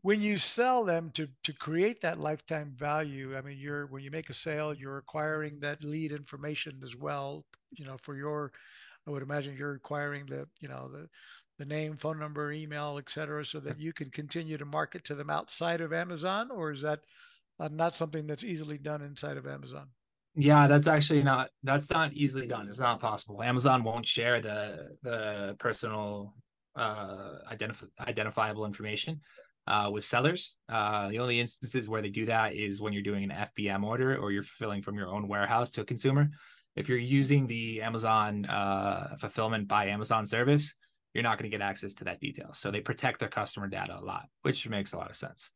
when 0.04 0.22
you 0.22 0.38
sell 0.38 0.86
them 0.86 1.12
to 1.16 1.28
to 1.44 1.54
create 1.54 2.00
that 2.02 2.20
lifetime 2.20 2.74
value, 2.78 3.36
I 3.36 3.42
mean, 3.42 3.58
you're 3.58 3.88
when 3.88 4.04
you 4.04 4.12
make 4.12 4.30
a 4.30 4.34
sale, 4.34 4.74
you're 4.74 5.00
acquiring 5.00 5.60
that 5.62 5.84
lead 5.84 6.12
information 6.12 6.80
as 6.84 6.96
well. 6.96 7.44
You 7.72 7.86
know, 7.86 7.98
for 8.04 8.16
your, 8.16 8.52
I 9.08 9.12
would 9.12 9.24
imagine 9.24 9.58
you're 9.58 9.76
acquiring 9.76 10.26
the, 10.28 10.48
you 10.62 10.70
know, 10.70 10.90
the 10.90 11.10
the 11.58 11.66
name, 11.66 11.98
phone 11.98 12.20
number, 12.20 12.52
email, 12.52 12.98
et 12.98 13.10
cetera, 13.10 13.44
so 13.44 13.60
that 13.60 13.80
you 13.80 13.94
can 13.94 14.10
continue 14.12 14.58
to 14.58 14.66
market 14.66 15.04
to 15.06 15.16
them 15.16 15.30
outside 15.30 15.82
of 15.82 15.94
Amazon, 15.94 16.52
or 16.52 16.72
is 16.72 16.82
that 16.82 17.00
uh, 17.60 17.70
not 17.72 17.96
something 17.96 18.28
that's 18.28 18.44
easily 18.44 18.78
done 18.78 19.02
inside 19.02 19.38
of 19.38 19.48
Amazon? 19.48 19.88
Yeah, 20.40 20.68
that's 20.68 20.86
actually 20.86 21.24
not 21.24 21.50
that's 21.64 21.90
not 21.90 22.14
easily 22.14 22.46
done. 22.46 22.70
It's 22.70 22.78
not 22.78 23.00
possible. 23.00 23.42
Amazon 23.42 23.84
won't 23.84 24.06
share 24.06 24.40
the 24.40 24.96
the 25.02 25.56
personal 25.58 26.36
uh 26.76 27.40
identif- 27.52 27.90
identifiable 28.00 28.64
information 28.66 29.22
uh 29.66 29.90
with 29.92 30.04
sellers. 30.04 30.58
Uh 30.70 31.08
the 31.10 31.18
only 31.18 31.40
instances 31.40 31.90
where 31.90 32.04
they 32.04 32.12
do 32.12 32.26
that 32.26 32.54
is 32.54 32.80
when 32.80 32.94
you're 32.94 33.02
doing 33.02 33.24
an 33.24 33.32
FBM 33.32 33.84
order 33.84 34.16
or 34.16 34.32
you're 34.32 34.44
fulfilling 34.44 34.84
from 34.84 34.96
your 34.96 35.08
own 35.08 35.28
warehouse 35.28 35.72
to 35.72 35.82
a 35.82 35.86
consumer. 35.86 36.30
If 36.76 36.88
you're 36.88 37.00
using 37.00 37.48
the 37.48 37.82
Amazon 37.82 38.46
uh 38.46 39.16
fulfillment 39.18 39.68
by 39.68 39.88
Amazon 39.88 40.28
service, 40.28 40.76
you're 41.18 41.24
not 41.24 41.38
going 41.38 41.52
to 41.52 41.58
get 41.58 41.64
access 41.64 41.96
to 41.96 42.04
that 42.06 42.22
detail. 42.22 42.54
So 42.54 42.70
they 42.70 42.80
protect 42.80 43.20
their 43.20 43.28
customer 43.28 43.68
data 43.68 43.98
a 44.00 44.06
lot, 44.06 44.28
which 44.44 44.70
makes 44.70 44.94
a 44.94 44.98
lot 44.98 45.10
of 45.10 45.16
sense 45.16 45.52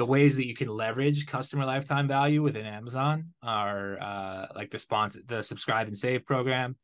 the 0.00 0.06
ways 0.06 0.34
that 0.36 0.46
you 0.46 0.54
can 0.54 0.68
leverage 0.68 1.26
customer 1.26 1.66
lifetime 1.66 2.08
value 2.08 2.42
within 2.42 2.64
Amazon 2.64 3.34
are 3.42 4.00
uh, 4.00 4.46
like 4.56 4.70
the 4.70 4.78
sponsor, 4.78 5.20
the 5.26 5.42
subscribe 5.42 5.88
and 5.88 5.98
save 5.98 6.24
program, 6.24 6.74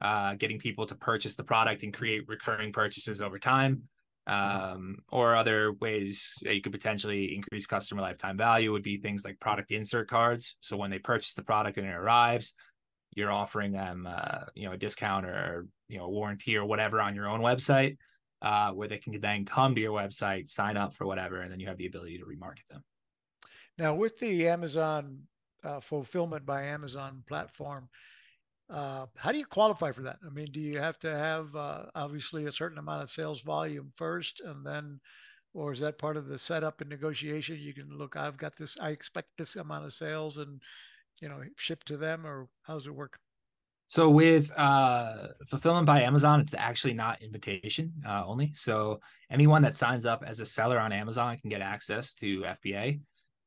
uh, 0.00 0.32
getting 0.36 0.58
people 0.58 0.86
to 0.86 0.94
purchase 0.94 1.36
the 1.36 1.44
product 1.44 1.82
and 1.82 1.92
create 1.92 2.26
recurring 2.28 2.72
purchases 2.72 3.20
over 3.20 3.38
time, 3.38 3.82
um, 4.26 4.96
or 5.10 5.36
other 5.36 5.74
ways 5.82 6.32
that 6.44 6.54
you 6.54 6.62
could 6.62 6.72
potentially 6.72 7.34
increase 7.34 7.66
customer 7.66 8.00
lifetime 8.00 8.38
value 8.38 8.72
would 8.72 8.82
be 8.82 8.96
things 8.96 9.22
like 9.22 9.38
product 9.38 9.70
insert 9.70 10.08
cards. 10.08 10.56
So 10.62 10.78
when 10.78 10.90
they 10.90 10.98
purchase 10.98 11.34
the 11.34 11.42
product 11.42 11.76
and 11.76 11.86
it 11.86 11.90
arrives, 11.90 12.54
you're 13.14 13.30
offering 13.30 13.72
them, 13.72 14.08
uh, 14.10 14.44
you 14.54 14.66
know, 14.66 14.72
a 14.72 14.78
discount 14.78 15.26
or 15.26 15.66
you 15.92 15.98
know, 15.98 16.04
a 16.04 16.10
warranty 16.10 16.56
or 16.56 16.64
whatever 16.64 17.00
on 17.00 17.14
your 17.14 17.28
own 17.28 17.40
website 17.40 17.98
uh, 18.40 18.70
where 18.72 18.88
they 18.88 18.98
can 18.98 19.20
then 19.20 19.44
come 19.44 19.74
to 19.74 19.80
your 19.80 19.92
website, 19.92 20.48
sign 20.48 20.76
up 20.76 20.94
for 20.94 21.06
whatever, 21.06 21.42
and 21.42 21.52
then 21.52 21.60
you 21.60 21.68
have 21.68 21.76
the 21.76 21.86
ability 21.86 22.18
to 22.18 22.24
remarket 22.24 22.66
them. 22.70 22.82
Now, 23.78 23.94
with 23.94 24.18
the 24.18 24.48
Amazon 24.48 25.20
uh, 25.62 25.80
fulfillment 25.80 26.44
by 26.46 26.64
Amazon 26.64 27.22
platform, 27.28 27.88
uh, 28.70 29.06
how 29.16 29.32
do 29.32 29.38
you 29.38 29.44
qualify 29.44 29.92
for 29.92 30.02
that? 30.02 30.18
I 30.26 30.30
mean, 30.30 30.50
do 30.50 30.60
you 30.60 30.78
have 30.78 30.98
to 31.00 31.14
have 31.14 31.54
uh, 31.54 31.84
obviously 31.94 32.46
a 32.46 32.52
certain 32.52 32.78
amount 32.78 33.02
of 33.02 33.10
sales 33.10 33.42
volume 33.42 33.92
first, 33.96 34.40
and 34.44 34.64
then, 34.66 34.98
or 35.52 35.72
is 35.72 35.80
that 35.80 35.98
part 35.98 36.16
of 36.16 36.26
the 36.26 36.38
setup 36.38 36.80
and 36.80 36.88
negotiation? 36.88 37.58
You 37.58 37.74
can 37.74 37.90
look, 37.90 38.16
I've 38.16 38.38
got 38.38 38.56
this, 38.56 38.76
I 38.80 38.90
expect 38.90 39.28
this 39.36 39.56
amount 39.56 39.84
of 39.84 39.92
sales, 39.92 40.38
and 40.38 40.60
you 41.20 41.28
know, 41.28 41.42
ship 41.56 41.84
to 41.84 41.98
them, 41.98 42.26
or 42.26 42.48
how 42.62 42.74
does 42.74 42.86
it 42.86 42.94
work? 42.94 43.18
So 43.92 44.08
with 44.08 44.50
uh, 44.56 45.28
fulfillment 45.46 45.84
by 45.84 46.00
Amazon, 46.00 46.40
it's 46.40 46.54
actually 46.54 46.94
not 46.94 47.20
invitation 47.20 47.92
uh, 48.08 48.22
only. 48.26 48.52
So 48.54 49.00
anyone 49.30 49.60
that 49.64 49.74
signs 49.74 50.06
up 50.06 50.24
as 50.26 50.40
a 50.40 50.46
seller 50.46 50.78
on 50.80 50.92
Amazon 50.92 51.36
can 51.36 51.50
get 51.50 51.60
access 51.60 52.14
to 52.14 52.40
FBA. 52.40 53.00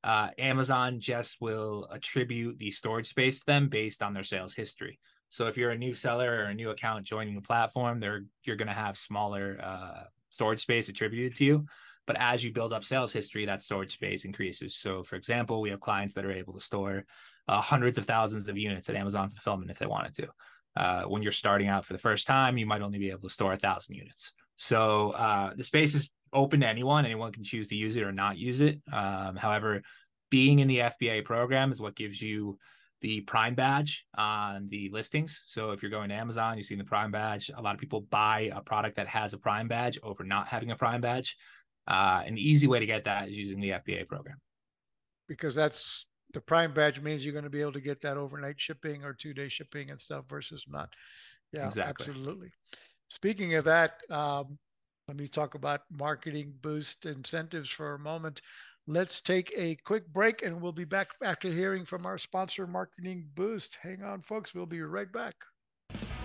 Uh, 0.04 0.30
Amazon 0.38 1.00
just 1.00 1.42
will 1.42 1.88
attribute 1.92 2.60
the 2.60 2.70
storage 2.70 3.08
space 3.08 3.40
to 3.40 3.46
them 3.48 3.70
based 3.70 4.04
on 4.04 4.14
their 4.14 4.22
sales 4.22 4.54
history. 4.54 5.00
So 5.30 5.48
if 5.48 5.58
you're 5.58 5.72
a 5.72 5.78
new 5.80 5.96
seller 5.96 6.32
or 6.32 6.44
a 6.44 6.54
new 6.54 6.70
account 6.70 7.08
joining 7.08 7.34
the 7.34 7.42
platform, 7.42 8.00
they're 8.00 8.26
you're 8.44 8.56
going 8.56 8.68
to 8.68 8.74
have 8.76 9.00
smaller 9.00 9.58
uh, 9.64 10.04
storage 10.30 10.62
space 10.62 10.90
attributed 10.90 11.36
to 11.38 11.44
you. 11.44 11.66
But 12.06 12.18
as 12.20 12.44
you 12.44 12.54
build 12.54 12.72
up 12.72 12.84
sales 12.84 13.12
history, 13.12 13.48
that 13.48 13.62
storage 13.62 13.94
space 13.94 14.26
increases. 14.26 14.76
So, 14.76 15.02
for 15.02 15.16
example, 15.16 15.60
we 15.60 15.72
have 15.72 15.80
clients 15.80 16.14
that 16.14 16.24
are 16.24 16.32
able 16.32 16.54
to 16.54 16.60
store 16.60 17.04
uh, 17.48 17.62
hundreds 17.62 17.98
of 17.98 18.06
thousands 18.06 18.50
of 18.50 18.58
units 18.58 18.90
at 18.90 18.96
Amazon 18.96 19.30
Fulfillment 19.30 19.72
if 19.72 19.80
they 19.80 19.86
wanted 19.86 20.16
to. 20.16 20.28
Uh, 20.76 21.04
when 21.04 21.24
you're 21.24 21.32
starting 21.32 21.68
out 21.68 21.86
for 21.86 21.94
the 21.94 22.00
first 22.00 22.28
time, 22.28 22.58
you 22.58 22.66
might 22.66 22.82
only 22.82 23.00
be 23.00 23.10
able 23.10 23.22
to 23.22 23.30
store 23.30 23.54
a 23.54 23.58
thousand 23.58 23.96
units. 23.96 24.34
So 24.58 25.12
uh, 25.12 25.52
the 25.56 25.64
space 25.64 25.96
is 25.96 26.10
open 26.34 26.62
to 26.62 26.68
anyone. 26.68 27.06
Anyone 27.06 27.32
can 27.32 27.44
choose 27.44 27.70
to 27.70 27.76
use 27.76 27.96
it 27.96 28.04
or 28.04 28.12
not 28.12 28.38
use 28.38 28.62
it. 28.62 28.82
Um, 28.92 29.36
however, 29.36 29.82
being 30.30 30.60
in 30.60 30.68
the 30.68 30.80
FBA 30.80 31.24
program 31.24 31.72
is 31.72 31.80
what 31.80 31.96
gives 31.96 32.22
you 32.22 32.58
the 33.02 33.22
Prime 33.22 33.56
badge 33.56 34.06
on 34.18 34.68
the 34.70 34.90
listings. 34.92 35.44
So 35.46 35.72
if 35.72 35.82
you're 35.82 35.92
going 35.92 36.10
to 36.10 36.16
Amazon, 36.16 36.58
you've 36.58 36.66
seen 36.66 36.78
the 36.78 36.84
Prime 36.84 37.12
badge. 37.12 37.52
A 37.56 37.62
lot 37.62 37.76
of 37.76 37.80
people 37.80 38.02
buy 38.02 38.52
a 38.54 38.62
product 38.62 38.96
that 38.98 39.08
has 39.08 39.34
a 39.34 39.38
Prime 39.38 39.68
badge 39.68 40.00
over 40.02 40.24
not 40.24 40.48
having 40.48 40.72
a 40.72 40.76
Prime 40.76 41.02
badge. 41.02 41.38
Uh, 41.88 42.24
an 42.26 42.38
easy 42.38 42.68
way 42.68 42.80
to 42.80 42.86
get 42.86 43.06
that 43.06 43.30
is 43.30 43.38
using 43.38 43.60
the 43.60 43.70
FBA 43.70 44.08
program. 44.08 44.38
Because 45.28 45.56
that's 45.56 46.06
the 46.36 46.42
Prime 46.42 46.74
badge 46.74 47.00
means 47.00 47.24
you're 47.24 47.34
going 47.34 47.46
to 47.46 47.50
be 47.50 47.62
able 47.62 47.72
to 47.72 47.82
get 47.82 48.02
that 48.02 48.18
overnight 48.18 48.60
shipping 48.60 49.04
or 49.04 49.14
two 49.14 49.34
day 49.34 49.48
shipping 49.48 49.90
and 49.90 50.00
stuff 50.00 50.26
versus 50.30 50.66
not. 50.68 50.90
Yeah, 51.52 51.66
exactly. 51.66 52.08
absolutely. 52.08 52.52
Speaking 53.10 53.56
of 53.56 53.64
that, 53.66 53.94
um, 54.10 54.60
let 55.08 55.18
me 55.18 55.28
talk 55.28 55.56
about 55.56 55.82
marketing 55.90 56.54
boost 56.62 57.06
incentives 57.06 57.70
for 57.70 57.96
a 57.96 58.00
moment. 58.00 58.42
Let's 58.86 59.22
take 59.22 59.54
a 59.56 59.76
quick 59.86 60.08
break 60.12 60.44
and 60.44 60.62
we'll 60.62 60.74
be 60.74 60.84
back 60.84 61.10
after 61.24 61.50
hearing 61.50 61.86
from 61.86 62.06
our 62.06 62.18
sponsor, 62.18 62.68
Marketing 62.68 63.28
Boost. 63.34 63.78
Hang 63.82 64.04
on, 64.04 64.22
folks. 64.22 64.54
We'll 64.54 64.66
be 64.66 64.82
right 64.82 65.12
back. 65.12 65.36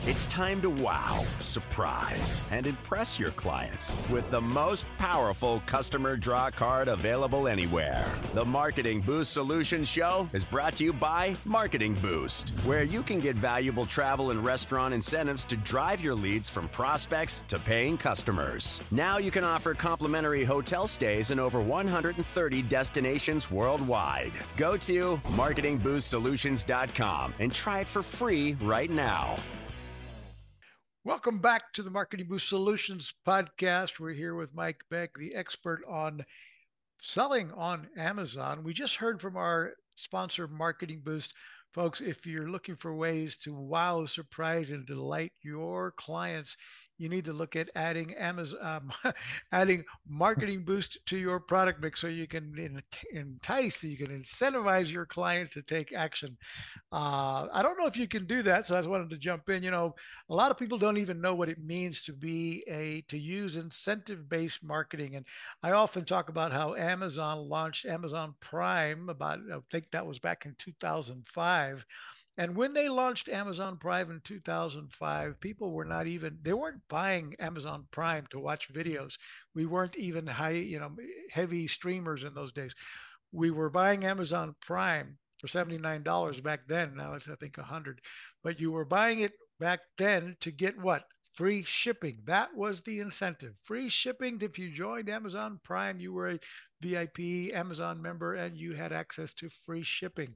It's 0.07 0.27
time 0.29 0.63
to 0.63 0.71
wow, 0.71 1.27
surprise, 1.41 2.41
and 2.51 2.67
impress 2.67 3.19
your 3.19 3.33
clients 3.33 3.99
with 4.09 4.31
the 4.31 4.41
most 4.41 4.87
powerful 4.97 5.63
customer 5.67 6.17
draw 6.17 6.49
card 6.49 6.89
available 6.89 7.47
anywhere. 7.47 8.11
The 8.33 8.47
Marketing 8.47 9.03
Boost 9.03 9.35
Solutions 9.35 9.91
Show 9.91 10.27
is 10.33 10.47
brought 10.47 10.77
to 10.77 10.85
you 10.85 10.95
by 10.95 11.37
Marketing 11.45 11.93
Boost, 11.97 12.53
where 12.65 12.83
you 12.83 13.03
can 13.03 13.21
get 13.21 13.37
valuable 13.37 13.85
travel 13.85 14.31
and 14.31 14.43
restaurant 14.43 14.95
incentives 14.95 15.45
to 15.45 15.59
drive 15.59 16.03
your 16.03 16.15
leads 16.15 16.49
from 16.49 16.67
prospects 16.69 17.45
to 17.49 17.59
paying 17.59 17.99
customers. 17.99 18.81
Now 18.91 19.19
you 19.19 19.31
can 19.31 19.45
offer 19.45 19.75
complimentary 19.75 20.45
hotel 20.45 20.87
stays 20.87 21.31
in 21.31 21.39
over 21.39 21.61
130 21.61 22.63
destinations 22.63 23.51
worldwide. 23.51 24.33
Go 24.57 24.79
to 24.79 25.21
marketingboostsolutions.com 25.27 27.35
and 27.39 27.53
try 27.53 27.81
it 27.81 27.89
for 27.89 28.03
free 28.03 28.57
right 28.63 28.89
now. 28.89 29.37
Welcome 31.03 31.39
back 31.39 31.73
to 31.73 31.83
the 31.83 31.89
Marketing 31.89 32.27
Boost 32.29 32.51
Solutions 32.51 33.15
podcast. 33.27 33.99
We're 33.99 34.13
here 34.13 34.35
with 34.35 34.55
Mike 34.55 34.85
Begg, 34.91 35.09
the 35.17 35.35
expert 35.35 35.81
on 35.89 36.27
selling 37.01 37.51
on 37.53 37.89
Amazon. 37.97 38.63
We 38.65 38.75
just 38.75 38.97
heard 38.97 39.19
from 39.19 39.35
our 39.39 39.73
sponsor, 39.97 40.47
Marketing 40.47 41.01
Boost. 41.03 41.33
Folks, 41.73 42.03
if 42.03 42.27
you're 42.27 42.51
looking 42.51 42.75
for 42.75 42.95
ways 42.95 43.39
to 43.39 43.55
wow, 43.55 44.05
surprise, 44.05 44.73
and 44.73 44.85
delight 44.85 45.33
your 45.41 45.93
clients, 45.93 46.59
you 47.01 47.09
need 47.09 47.25
to 47.25 47.33
look 47.33 47.57
at 47.57 47.71
adding 47.75 48.15
Amazon, 48.15 48.59
um, 48.61 49.13
adding 49.53 49.85
marketing 50.07 50.65
boost 50.65 50.99
to 51.07 51.17
your 51.17 51.41
product 51.41 51.81
mix 51.81 52.01
so 52.01 52.09
you 52.09 52.29
can 52.29 52.55
entice, 53.13 53.83
you 53.83 53.97
can 53.97 54.09
incentivize 54.09 54.93
your 54.93 55.07
client 55.07 55.51
to 55.53 55.63
take 55.63 55.93
action. 55.95 56.37
Uh, 56.93 57.49
I 57.53 57.63
don't 57.63 57.79
know 57.79 57.87
if 57.87 57.97
you 57.97 58.07
can 58.07 58.27
do 58.27 58.43
that, 58.43 58.67
so 58.67 58.75
I 58.77 58.79
just 58.81 58.91
wanted 58.91 59.11
to 59.11 59.17
jump 59.17 59.49
in. 59.49 59.63
You 59.63 59.71
know, 59.71 59.95
a 60.29 60.35
lot 60.35 60.51
of 60.51 60.59
people 60.59 60.79
don't 60.79 60.99
even 60.99 61.21
know 61.21 61.35
what 61.35 61.49
it 61.49 61.59
means 61.59 62.03
to 62.03 62.13
be 62.13 62.63
a 62.69 63.01
to 63.09 63.19
use 63.19 63.57
incentive-based 63.57 64.63
marketing, 64.63 65.17
and 65.17 65.27
I 65.63 65.73
often 65.73 66.05
talk 66.05 66.29
about 66.29 66.53
how 66.53 66.75
Amazon 66.75 67.49
launched 67.49 67.87
Amazon 67.87 68.35
Prime 68.41 69.09
about 69.09 69.39
I 69.53 69.59
think 69.71 69.91
that 69.93 70.07
was 70.07 70.19
back 70.19 70.45
in 70.45 70.55
2005 70.59 71.85
and 72.41 72.57
when 72.57 72.73
they 72.73 72.89
launched 72.89 73.29
Amazon 73.29 73.77
Prime 73.77 74.11
in 74.11 74.23
2005, 74.25 75.39
people 75.41 75.73
were 75.73 75.85
not 75.85 76.07
even, 76.07 76.39
they 76.41 76.55
weren't 76.55 76.81
buying 76.89 77.35
Amazon 77.39 77.87
Prime 77.91 78.27
to 78.31 78.41
watch 78.41 78.73
videos. 78.73 79.19
We 79.55 79.67
weren't 79.67 79.99
even 79.99 80.27
high, 80.27 80.53
you 80.53 80.81
know, 80.81 80.97
heavy 81.31 81.67
streamers 81.67 82.25
in 82.25 82.33
those 82.33 82.53
days. 82.53 82.75
We 83.31 83.51
were 83.51 83.69
buying 83.69 84.07
Amazon 84.07 84.57
Prime 84.63 85.19
for 85.39 85.49
$79 85.49 86.41
back 86.43 86.61
then. 86.67 86.97
Now 86.97 87.13
it's, 87.13 87.29
I 87.29 87.35
think, 87.35 87.59
100 87.59 88.01
But 88.43 88.59
you 88.59 88.73
were 88.73 88.87
buying 88.87 89.21
it 89.21 89.35
back 89.59 89.81
then 89.99 90.35
to 90.41 90.51
get 90.51 90.79
what? 90.79 91.05
Free 91.35 91.63
shipping. 91.63 92.23
That 92.25 92.57
was 92.57 92.81
the 92.81 93.01
incentive. 93.01 93.55
Free 93.65 93.91
shipping. 93.91 94.41
If 94.41 94.59
you 94.59 94.73
joined 94.73 95.11
Amazon 95.11 95.61
Prime, 95.63 96.01
you 96.01 96.15
were 96.15 96.31
a 96.31 96.41
VIP 96.81 97.55
Amazon 97.55 98.01
member 98.01 98.35
and 98.35 98.57
you 98.57 98.73
had 98.73 98.95
access 98.95 99.35
to 99.35 99.51
free 99.67 99.83
shipping 99.83 100.35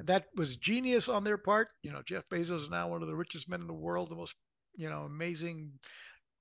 that 0.00 0.26
was 0.36 0.56
genius 0.56 1.08
on 1.08 1.24
their 1.24 1.38
part. 1.38 1.68
You 1.82 1.92
know, 1.92 2.02
Jeff 2.06 2.28
Bezos 2.28 2.62
is 2.62 2.70
now 2.70 2.88
one 2.88 3.02
of 3.02 3.08
the 3.08 3.16
richest 3.16 3.48
men 3.48 3.60
in 3.60 3.66
the 3.66 3.72
world, 3.72 4.08
the 4.08 4.16
most, 4.16 4.34
you 4.76 4.88
know, 4.88 5.02
amazing 5.02 5.72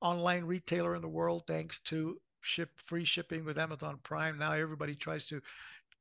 online 0.02 0.46
retailer 0.46 0.96
in 0.96 1.02
the 1.02 1.08
world, 1.08 1.44
thanks 1.48 1.80
to 1.82 2.18
ship 2.42 2.70
free 2.86 3.06
shipping 3.06 3.44
with 3.44 3.58
Amazon 3.58 4.00
Prime. 4.04 4.38
Now 4.38 4.54
everybody 4.54 4.96
tries 4.96 5.26
to 5.28 5.42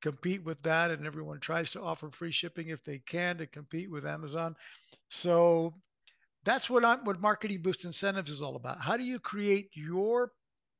compete 0.02 0.44
with 0.44 0.60
that, 0.62 0.90
and 0.90 1.06
everyone 1.06 1.40
tries 1.40 1.70
to 1.72 1.82
offer 1.82 2.10
free 2.10 2.30
shipping 2.32 2.68
if 2.68 2.82
they 2.84 2.98
can 2.98 3.38
to 3.38 3.46
compete 3.46 3.90
with 3.90 4.04
Amazon. 4.04 4.54
So 5.10 5.72
that's 6.44 6.68
what 6.70 6.84
I'm 6.84 7.04
what 7.04 7.20
marketing 7.20 7.62
boost 7.62 7.84
incentives 7.84 8.30
is 8.30 8.42
all 8.42 8.56
about. 8.56 8.80
How 8.80 8.96
do 8.96 9.04
you 9.04 9.18
create 9.18 9.70
your 9.74 10.30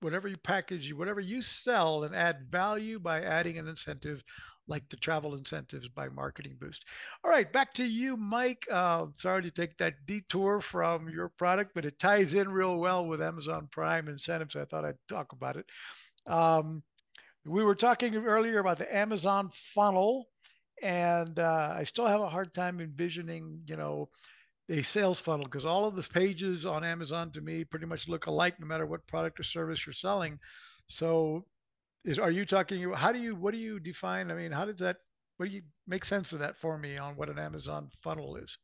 whatever 0.01 0.29
you 0.29 0.37
package, 0.37 0.93
whatever 0.93 1.21
you 1.21 1.41
sell, 1.41 2.05
and 2.05 2.15
add 2.15 2.49
value 2.51 2.99
by 2.99 3.23
adding 3.23 3.59
an 3.59 3.67
incentive 3.67 4.23
like 4.69 4.89
the 4.89 4.97
travel 4.97 5.35
incentives 5.35 5.89
by 5.89 6.09
Marketing 6.09 6.57
Boost. 6.61 6.85
All 7.25 7.31
right, 7.31 7.51
back 7.53 7.73
to 7.75 7.85
you, 7.85 8.17
Mike. 8.17 8.67
Uh, 8.71 9.07
sorry 9.17 9.43
to 9.43 9.51
take 9.51 9.77
that 9.79 10.07
detour 10.07 10.61
from 10.61 11.09
your 11.09 11.29
product, 11.29 11.73
but 11.75 11.85
it 11.85 11.99
ties 11.99 12.35
in 12.35 12.51
real 12.51 12.77
well 12.77 13.07
with 13.07 13.23
Amazon 13.23 13.69
Prime 13.71 14.09
incentives. 14.09 14.55
So 14.55 14.63
I 14.63 14.65
thought 14.65 14.85
I'd 14.85 14.99
talk 15.09 15.33
about 15.33 15.57
it. 15.57 15.67
Um, 16.27 16.83
we 17.45 17.63
were 17.63 17.77
talking 17.77 18.17
earlier 18.17 18.59
about 18.59 18.79
the 18.79 18.95
Amazon 18.95 19.51
funnel, 19.75 20.27
and 20.83 21.39
uh, 21.39 21.75
I 21.77 21.85
still 21.85 22.07
have 22.07 22.21
a 22.21 22.29
hard 22.29 22.53
time 22.53 22.81
envisioning, 22.81 23.61
you 23.67 23.77
know, 23.77 24.09
a 24.69 24.83
sales 24.83 25.21
funnel 25.21 25.45
because 25.45 25.65
all 25.65 25.85
of 25.85 25.95
the 25.95 26.03
pages 26.03 26.67
on 26.67 26.85
Amazon 26.85 27.31
to 27.33 27.41
me 27.41 27.65
pretty 27.65 27.87
much 27.87 28.09
look 28.09 28.27
alike 28.27 28.59
no 28.59 28.67
matter 28.67 28.85
what 28.85 29.07
product 29.07 29.39
or 29.39 29.45
service 29.45 29.87
you're 29.87 29.93
selling. 29.93 30.41
So 30.89 31.45
is 32.07 32.19
are 32.19 32.31
you 32.31 32.47
talking 32.47 32.93
how 32.93 33.13
do 33.13 33.19
you 33.19 33.35
what 33.35 33.53
do 33.53 33.59
you 33.59 33.79
define? 33.79 34.31
I 34.31 34.35
mean, 34.35 34.53
how 34.53 34.65
does 34.65 34.79
that 34.79 34.97
what 35.37 35.49
do 35.49 35.55
you 35.55 35.63
make 35.87 36.05
sense 36.05 36.33
of 36.33 36.39
that 36.39 36.57
for 36.57 36.79
me 36.79 36.97
on 36.97 37.17
what 37.17 37.29
an 37.29 37.39
Amazon 37.39 37.91
funnel 38.03 38.37
is? 38.37 38.57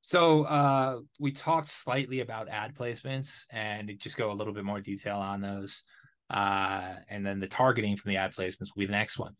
So 0.00 0.42
uh, 0.42 0.98
we 1.20 1.30
talked 1.30 1.68
slightly 1.68 2.20
about 2.20 2.48
ad 2.48 2.74
placements 2.74 3.46
and 3.50 3.90
just 3.98 4.16
go 4.16 4.32
a 4.32 4.34
little 4.34 4.52
bit 4.52 4.64
more 4.64 4.80
detail 4.80 5.16
on 5.16 5.40
those. 5.40 5.84
Uh, 6.28 6.94
and 7.08 7.24
then 7.24 7.38
the 7.38 7.46
targeting 7.46 7.96
from 7.96 8.10
the 8.10 8.16
ad 8.16 8.34
placements 8.34 8.70
will 8.74 8.80
be 8.80 8.86
the 8.86 8.92
next 8.92 9.18
one. 9.18 9.34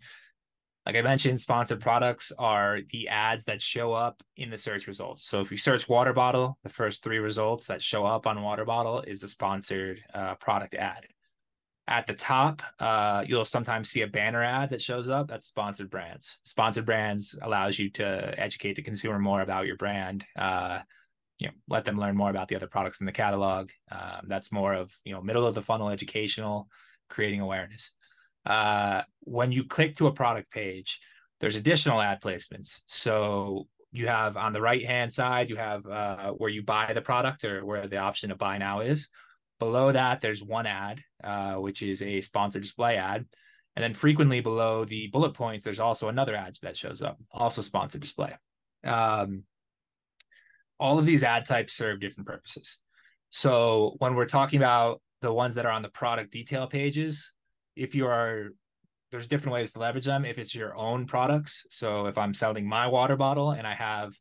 Like 0.86 0.96
I 0.96 1.02
mentioned, 1.02 1.40
sponsored 1.40 1.80
products 1.80 2.32
are 2.38 2.80
the 2.90 3.08
ads 3.08 3.44
that 3.46 3.60
show 3.60 3.92
up 3.92 4.22
in 4.36 4.50
the 4.50 4.56
search 4.56 4.86
results. 4.86 5.24
So 5.24 5.40
if 5.40 5.50
you 5.50 5.56
search 5.56 5.88
water 5.88 6.12
bottle, 6.12 6.58
the 6.62 6.68
first 6.68 7.02
three 7.02 7.18
results 7.18 7.66
that 7.66 7.82
show 7.82 8.04
up 8.04 8.26
on 8.26 8.42
water 8.42 8.64
bottle 8.64 9.00
is 9.00 9.22
a 9.22 9.28
sponsored 9.28 10.00
uh, 10.14 10.36
product 10.36 10.74
ad. 10.74 11.06
At 11.88 12.06
the 12.06 12.14
top, 12.14 12.62
uh, 12.78 13.24
you'll 13.26 13.44
sometimes 13.44 13.90
see 13.90 14.02
a 14.02 14.06
banner 14.06 14.42
ad 14.42 14.70
that 14.70 14.80
shows 14.80 15.10
up. 15.10 15.28
That's 15.28 15.46
sponsored 15.46 15.90
brands. 15.90 16.38
Sponsored 16.44 16.86
brands 16.86 17.36
allows 17.42 17.78
you 17.78 17.90
to 17.90 18.34
educate 18.38 18.76
the 18.76 18.82
consumer 18.82 19.18
more 19.18 19.40
about 19.40 19.66
your 19.66 19.76
brand. 19.76 20.24
Uh, 20.36 20.80
you 21.40 21.48
know, 21.48 21.54
let 21.68 21.84
them 21.84 21.98
learn 21.98 22.16
more 22.16 22.30
about 22.30 22.46
the 22.46 22.54
other 22.54 22.68
products 22.68 23.00
in 23.00 23.06
the 23.06 23.12
catalog. 23.12 23.70
Um, 23.90 24.26
that's 24.28 24.52
more 24.52 24.74
of 24.74 24.96
you 25.04 25.12
know 25.12 25.20
middle 25.20 25.44
of 25.44 25.56
the 25.56 25.62
funnel 25.62 25.88
educational, 25.88 26.68
creating 27.08 27.40
awareness. 27.40 27.92
Uh, 28.46 29.02
when 29.20 29.50
you 29.50 29.64
click 29.64 29.96
to 29.96 30.06
a 30.06 30.12
product 30.12 30.52
page, 30.52 31.00
there's 31.40 31.56
additional 31.56 32.00
ad 32.00 32.22
placements. 32.22 32.80
So 32.86 33.66
you 33.90 34.06
have 34.06 34.36
on 34.36 34.52
the 34.52 34.60
right 34.60 34.84
hand 34.84 35.12
side, 35.12 35.50
you 35.50 35.56
have 35.56 35.84
uh, 35.86 36.30
where 36.30 36.50
you 36.50 36.62
buy 36.62 36.92
the 36.92 37.02
product 37.02 37.44
or 37.44 37.64
where 37.64 37.88
the 37.88 37.98
option 37.98 38.30
to 38.30 38.36
buy 38.36 38.58
now 38.58 38.80
is. 38.80 39.08
Below 39.62 39.92
that, 39.92 40.20
there's 40.20 40.42
one 40.42 40.66
ad, 40.66 41.04
uh, 41.22 41.54
which 41.54 41.82
is 41.82 42.02
a 42.02 42.20
sponsored 42.20 42.62
display 42.62 42.96
ad. 42.96 43.24
And 43.76 43.82
then 43.84 43.94
frequently 43.94 44.40
below 44.40 44.84
the 44.84 45.06
bullet 45.06 45.34
points, 45.34 45.62
there's 45.62 45.78
also 45.78 46.08
another 46.08 46.34
ad 46.34 46.56
that 46.62 46.76
shows 46.76 47.00
up, 47.00 47.16
also 47.30 47.62
sponsored 47.62 48.00
display. 48.00 48.32
Um, 48.82 49.44
all 50.80 50.98
of 50.98 51.04
these 51.04 51.22
ad 51.22 51.44
types 51.44 51.74
serve 51.74 52.00
different 52.00 52.26
purposes. 52.26 52.78
So 53.30 53.94
when 53.98 54.16
we're 54.16 54.26
talking 54.26 54.56
about 54.56 55.00
the 55.20 55.32
ones 55.32 55.54
that 55.54 55.64
are 55.64 55.70
on 55.70 55.82
the 55.82 55.90
product 55.90 56.32
detail 56.32 56.66
pages, 56.66 57.32
if 57.76 57.94
you 57.94 58.06
are 58.08 58.48
there's 59.12 59.28
different 59.28 59.54
ways 59.54 59.74
to 59.74 59.78
leverage 59.78 60.06
them. 60.06 60.24
If 60.24 60.38
it's 60.38 60.56
your 60.56 60.76
own 60.76 61.06
products, 61.06 61.66
so 61.70 62.06
if 62.06 62.18
I'm 62.18 62.34
selling 62.34 62.66
my 62.66 62.88
water 62.88 63.14
bottle 63.14 63.52
and 63.52 63.64
I 63.64 63.74
have 63.74 64.18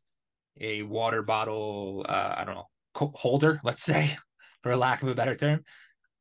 a 0.60 0.82
water 0.82 1.22
bottle, 1.22 2.06
uh, 2.08 2.34
I 2.36 2.44
don't 2.44 2.54
know, 2.54 2.68
holder, 2.94 3.60
let's 3.64 3.82
say, 3.82 4.16
for 4.62 4.76
lack 4.76 5.02
of 5.02 5.08
a 5.08 5.14
better 5.14 5.34
term. 5.34 5.64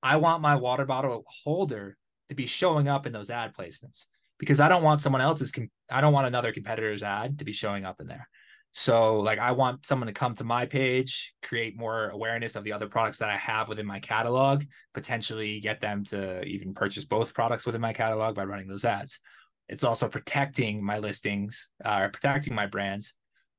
I 0.04 0.18
want 0.18 0.42
my 0.42 0.56
water 0.56 0.86
bottle 0.86 1.24
holder 1.28 1.98
to 2.30 2.36
be 2.36 2.46
showing 2.46 2.88
up 2.88 3.06
in 3.06 3.14
those 3.14 3.30
ad 3.30 3.54
placements 3.54 4.06
because 4.40 4.60
I 4.60 4.70
don't 4.70 4.84
want 4.84 5.00
someone 5.00 5.22
else's, 5.22 5.54
I 5.92 6.02
don't 6.02 6.14
want 6.14 6.28
another 6.28 6.52
competitor's 6.52 7.04
ad 7.04 7.40
to 7.40 7.46
be 7.46 7.52
showing 7.52 7.86
up 7.86 8.02
in 8.02 8.08
there. 8.08 8.28
So, 8.74 9.20
like, 9.20 9.38
I 9.38 9.52
want 9.52 9.86
someone 9.86 10.08
to 10.08 10.14
come 10.14 10.34
to 10.36 10.46
my 10.46 10.66
page, 10.66 11.34
create 11.44 11.78
more 11.78 12.10
awareness 12.10 12.56
of 12.56 12.64
the 12.64 12.72
other 12.72 12.88
products 12.88 13.18
that 13.18 13.30
I 13.30 13.36
have 13.36 13.68
within 13.68 13.86
my 13.86 14.00
catalog, 14.00 14.64
potentially 14.94 15.60
get 15.60 15.82
them 15.82 16.06
to 16.06 16.42
even 16.44 16.74
purchase 16.74 17.04
both 17.04 17.34
products 17.34 17.66
within 17.66 17.82
my 17.82 17.92
catalog 17.92 18.34
by 18.36 18.46
running 18.46 18.70
those 18.70 18.86
ads. 18.86 19.20
It's 19.68 19.84
also 19.84 20.08
protecting 20.08 20.84
my 20.84 21.00
listings 21.00 21.70
uh, 21.84 22.00
or 22.04 22.10
protecting 22.10 22.56
my 22.56 22.66
brands 22.66 23.14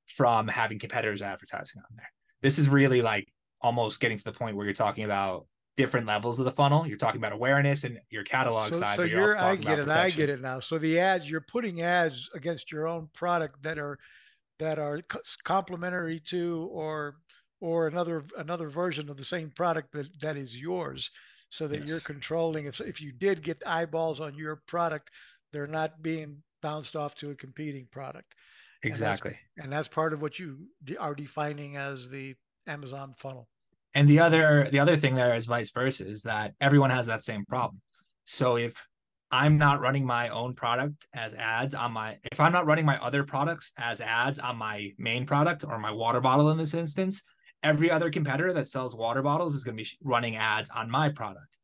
from 0.07 0.49
having 0.49 0.79
competitors 0.79 1.21
advertising 1.21 1.83
on 1.83 1.97
there. 1.97 2.11
This 2.41 2.59
is 2.59 2.69
really 2.71 3.03
like 3.03 3.29
almost 3.63 4.01
getting 4.01 4.19
to 4.19 4.25
the 4.25 4.33
point 4.33 4.57
where 4.57 4.67
you're 4.67 4.75
talking 4.75 5.05
about 5.05 5.47
different 5.77 6.07
levels 6.07 6.39
of 6.39 6.45
the 6.45 6.51
funnel. 6.51 6.87
You're 6.87 6.99
talking 6.99 7.21
about 7.21 7.33
awareness 7.33 7.85
and 7.85 7.99
your 8.11 8.25
catalog 8.25 8.73
so, 8.73 8.81
side. 8.81 8.97
So 8.97 9.03
you're, 9.03 9.21
you're 9.21 9.39
I 9.39 9.57
get 9.57 9.79
it. 9.79 9.89
I 9.89 10.11
get 10.11 10.29
it 10.29 10.41
now. 10.41 10.61
So 10.61 10.79
the 10.79 10.99
ads 10.99 11.29
you're 11.29 11.41
putting 11.41 11.83
ads 11.83 12.29
against 12.35 12.71
your 12.71 12.87
own 12.87 13.09
product 13.15 13.63
that 13.63 13.79
are 13.79 13.99
that 14.59 14.79
are 14.79 15.01
complementary 15.45 16.21
to 16.21 16.69
or 16.71 17.17
or 17.61 17.87
another 17.87 18.25
another 18.37 18.69
version 18.69 19.09
of 19.09 19.17
the 19.17 19.25
same 19.25 19.51
product 19.51 19.93
that 19.93 20.09
that 20.21 20.37
is 20.37 20.57
yours 20.57 21.11
so 21.51 21.67
that 21.69 21.81
yes. 21.81 21.89
you're 21.89 22.01
controlling 22.01 22.67
if 22.67 22.81
if 22.81 23.01
you 23.01 23.13
did 23.13 23.43
get 23.43 23.63
eyeballs 23.67 24.21
on 24.21 24.35
your 24.35 24.57
product 24.67 25.11
they're 25.53 25.67
not 25.67 26.03
being 26.03 26.43
bounced 26.61 26.97
off 26.97 27.15
to 27.15 27.31
a 27.31 27.35
competing 27.35 27.87
product 27.91 28.35
exactly 28.83 29.31
and 29.31 29.39
that's, 29.39 29.65
and 29.65 29.73
that's 29.73 29.89
part 29.89 30.13
of 30.13 30.21
what 30.21 30.39
you 30.39 30.59
are 30.99 31.15
defining 31.15 31.77
as 31.77 32.09
the 32.09 32.35
amazon 32.67 33.15
funnel 33.17 33.49
and 33.95 34.09
the 34.09 34.19
other 34.19 34.69
the 34.71 34.79
other 34.79 34.97
thing 34.97 35.15
there 35.15 35.35
is 35.35 35.47
vice 35.47 35.71
versa 35.71 36.07
is 36.07 36.23
that 36.23 36.55
everyone 36.61 36.91
has 36.91 37.07
that 37.07 37.25
same 37.25 37.45
problem 37.45 37.81
so 38.25 38.57
if 38.57 38.87
i'm 39.31 39.59
not 39.59 39.81
running 39.81 40.05
my 40.05 40.29
own 40.29 40.55
product 40.55 41.07
as 41.15 41.35
ads 41.35 41.75
on 41.75 41.93
my 41.93 42.17
if 42.31 42.41
i'm 42.41 42.53
not 42.53 42.67
running 42.67 42.87
my 42.87 42.99
other 42.99 43.25
products 43.25 43.73
as 43.79 44.01
ads 44.01 44.39
on 44.39 44.57
my 44.57 44.91
main 44.99 45.27
product 45.27 45.65
or 45.65 45.79
my 45.79 45.91
water 45.91 46.21
bottle 46.21 46.51
in 46.51 46.59
this 46.59 46.75
instance 46.75 47.23
every 47.63 47.91
other 47.91 48.11
competitor 48.11 48.53
that 48.53 48.69
sells 48.69 48.95
water 48.95 49.23
bottles 49.23 49.55
is 49.55 49.65
going 49.65 49.77
to 49.77 49.83
be 49.83 49.91
running 50.03 50.37
ads 50.37 50.71
on 50.71 50.91
my 50.91 51.09
product 51.09 51.59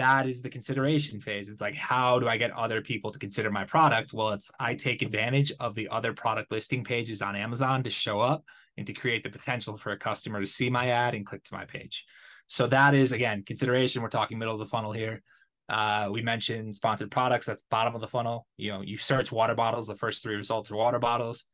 that 0.00 0.26
is 0.26 0.40
the 0.40 0.48
consideration 0.48 1.20
phase. 1.20 1.50
It's 1.50 1.60
like, 1.60 1.74
how 1.74 2.18
do 2.18 2.26
I 2.26 2.38
get 2.38 2.52
other 2.52 2.80
people 2.80 3.10
to 3.10 3.18
consider 3.18 3.50
my 3.50 3.64
product? 3.64 4.14
Well, 4.14 4.30
it's 4.30 4.50
I 4.58 4.74
take 4.74 5.02
advantage 5.02 5.52
of 5.60 5.74
the 5.74 5.88
other 5.90 6.14
product 6.14 6.50
listing 6.50 6.82
pages 6.84 7.20
on 7.20 7.36
Amazon 7.36 7.82
to 7.82 7.90
show 7.90 8.18
up 8.18 8.42
and 8.80 8.86
to 8.86 8.94
create 8.94 9.22
the 9.22 9.28
potential 9.30 9.76
for 9.76 9.92
a 9.92 9.98
customer 9.98 10.40
to 10.40 10.46
see 10.46 10.70
my 10.70 10.88
ad 10.88 11.14
and 11.14 11.26
click 11.26 11.44
to 11.44 11.54
my 11.54 11.66
page. 11.66 12.06
So 12.46 12.66
that 12.68 12.94
is 12.94 13.12
again 13.12 13.44
consideration. 13.44 14.02
We're 14.02 14.08
talking 14.08 14.38
middle 14.38 14.54
of 14.54 14.60
the 14.60 14.66
funnel 14.66 14.90
here. 14.90 15.22
Uh, 15.68 16.08
we 16.10 16.22
mentioned 16.22 16.74
sponsored 16.74 17.10
products. 17.10 17.46
That's 17.46 17.62
bottom 17.70 17.94
of 17.94 18.00
the 18.00 18.08
funnel. 18.08 18.46
You 18.56 18.72
know, 18.72 18.80
you 18.80 18.96
search 18.96 19.30
water 19.30 19.54
bottles. 19.54 19.86
The 19.86 19.94
first 19.94 20.22
three 20.22 20.34
results 20.34 20.70
are 20.70 20.76
water 20.76 20.98
bottles. 20.98 21.44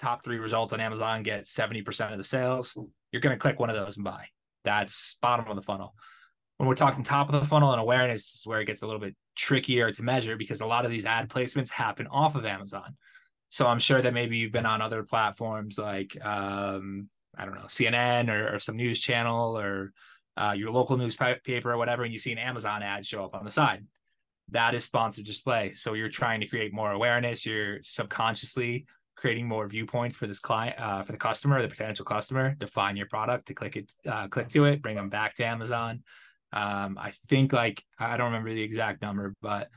Top 0.00 0.24
three 0.24 0.38
results 0.38 0.72
on 0.72 0.80
Amazon 0.80 1.22
get 1.22 1.44
70% 1.44 2.10
of 2.10 2.18
the 2.18 2.24
sales. 2.24 2.76
You're 3.12 3.20
going 3.20 3.36
to 3.36 3.40
click 3.40 3.60
one 3.60 3.70
of 3.70 3.76
those 3.76 3.96
and 3.96 4.04
buy. 4.04 4.24
That's 4.64 5.18
bottom 5.20 5.46
of 5.46 5.56
the 5.56 5.62
funnel 5.62 5.94
when 6.58 6.68
we're 6.68 6.74
talking 6.74 7.04
top 7.04 7.32
of 7.32 7.40
the 7.40 7.46
funnel 7.46 7.70
and 7.70 7.80
awareness 7.80 8.34
is 8.34 8.42
where 8.44 8.60
it 8.60 8.66
gets 8.66 8.82
a 8.82 8.86
little 8.86 9.00
bit 9.00 9.16
trickier 9.36 9.92
to 9.92 10.02
measure 10.02 10.36
because 10.36 10.60
a 10.60 10.66
lot 10.66 10.84
of 10.84 10.90
these 10.90 11.06
ad 11.06 11.28
placements 11.28 11.70
happen 11.70 12.06
off 12.08 12.34
of 12.34 12.44
Amazon. 12.44 12.96
So 13.50 13.66
I'm 13.66 13.78
sure 13.78 14.00
that 14.02 14.12
maybe 14.12 14.36
you've 14.36 14.52
been 14.52 14.66
on 14.66 14.82
other 14.82 15.02
platforms 15.02 15.78
like 15.78 16.16
um, 16.24 17.08
I 17.36 17.44
don't 17.44 17.54
know 17.54 17.62
CNN 17.62 18.28
or, 18.30 18.56
or 18.56 18.58
some 18.58 18.76
news 18.76 18.98
channel 18.98 19.58
or 19.58 19.92
uh, 20.36 20.54
your 20.56 20.70
local 20.70 20.96
newspaper 20.96 21.72
or 21.72 21.78
whatever, 21.78 22.04
and 22.04 22.12
you 22.12 22.18
see 22.18 22.32
an 22.32 22.38
Amazon 22.38 22.82
ad 22.82 23.04
show 23.04 23.24
up 23.24 23.34
on 23.34 23.44
the 23.44 23.50
side. 23.50 23.84
That 24.50 24.74
is 24.74 24.84
sponsored 24.84 25.26
display. 25.26 25.72
So 25.74 25.94
you're 25.94 26.08
trying 26.08 26.40
to 26.40 26.46
create 26.46 26.72
more 26.72 26.92
awareness. 26.92 27.44
You're 27.44 27.82
subconsciously 27.82 28.86
creating 29.16 29.48
more 29.48 29.66
viewpoints 29.66 30.16
for 30.16 30.26
this 30.26 30.38
client, 30.38 30.78
uh, 30.78 31.02
for 31.02 31.12
the 31.12 31.18
customer, 31.18 31.60
the 31.60 31.68
potential 31.68 32.04
customer, 32.04 32.54
to 32.60 32.66
find 32.66 32.96
your 32.96 33.08
product, 33.08 33.46
to 33.46 33.54
click 33.54 33.76
it, 33.76 33.92
uh, 34.06 34.28
click 34.28 34.48
to 34.48 34.64
it, 34.64 34.80
bring 34.80 34.94
them 34.94 35.08
back 35.08 35.34
to 35.34 35.44
Amazon. 35.44 36.02
Um, 36.52 36.96
I 36.98 37.12
think 37.28 37.52
like 37.52 37.82
I 37.98 38.16
don't 38.16 38.26
remember 38.26 38.54
the 38.54 38.62
exact 38.62 39.02
number, 39.02 39.34
but 39.42 39.68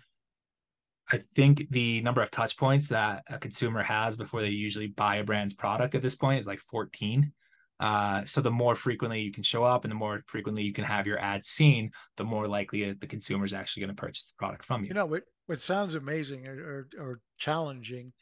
I 1.12 1.20
think 1.36 1.68
the 1.70 2.02
number 2.02 2.22
of 2.22 2.32
touch 2.32 2.58
points 2.58 2.88
that 2.90 3.24
a 3.30 3.38
consumer 3.38 3.82
has 3.84 4.16
before 4.16 4.42
they 4.42 4.50
usually 4.50 4.88
buy 4.88 5.18
a 5.18 5.24
brand's 5.24 5.54
product 5.54 5.96
at 5.96 6.02
this 6.02 6.16
point 6.16 6.40
is 6.40 6.48
like 6.48 6.60
14. 6.60 7.32
Uh, 7.80 8.24
so 8.26 8.42
the 8.42 8.52
more 8.52 8.76
frequently 8.76 9.22
you 9.22 9.32
can 9.32 9.44
show 9.44 9.64
up 9.64 9.84
and 9.84 9.92
the 9.92 9.96
more 9.96 10.24
frequently 10.28 10.62
you 10.62 10.72
can 10.72 10.84
have 10.84 11.08
your 11.08 11.18
ad 11.20 11.44
seen, 11.44 11.90
the 12.16 12.24
more 12.24 12.48
likely 12.48 12.94
the 12.94 13.08
consumer 13.08 13.44
is 13.44 13.54
actually 13.54 13.82
going 13.82 13.96
to 13.96 14.00
purchase 14.00 14.28
the 14.30 14.38
product 14.38 14.64
from 14.64 14.84
you. 14.84 14.90
You 14.90 14.94
know 14.94 15.06
what? 15.06 15.24
What 15.48 15.60
sounds 15.60 15.96
amazing 15.96 16.48
or, 16.48 16.88
or, 17.00 17.04
or 17.04 17.20
challenging 17.38 18.14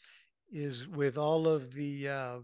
is 0.52 0.88
with 0.88 1.18
all 1.18 1.48
of 1.48 1.74
the 1.74 2.08
uh, 2.08 2.38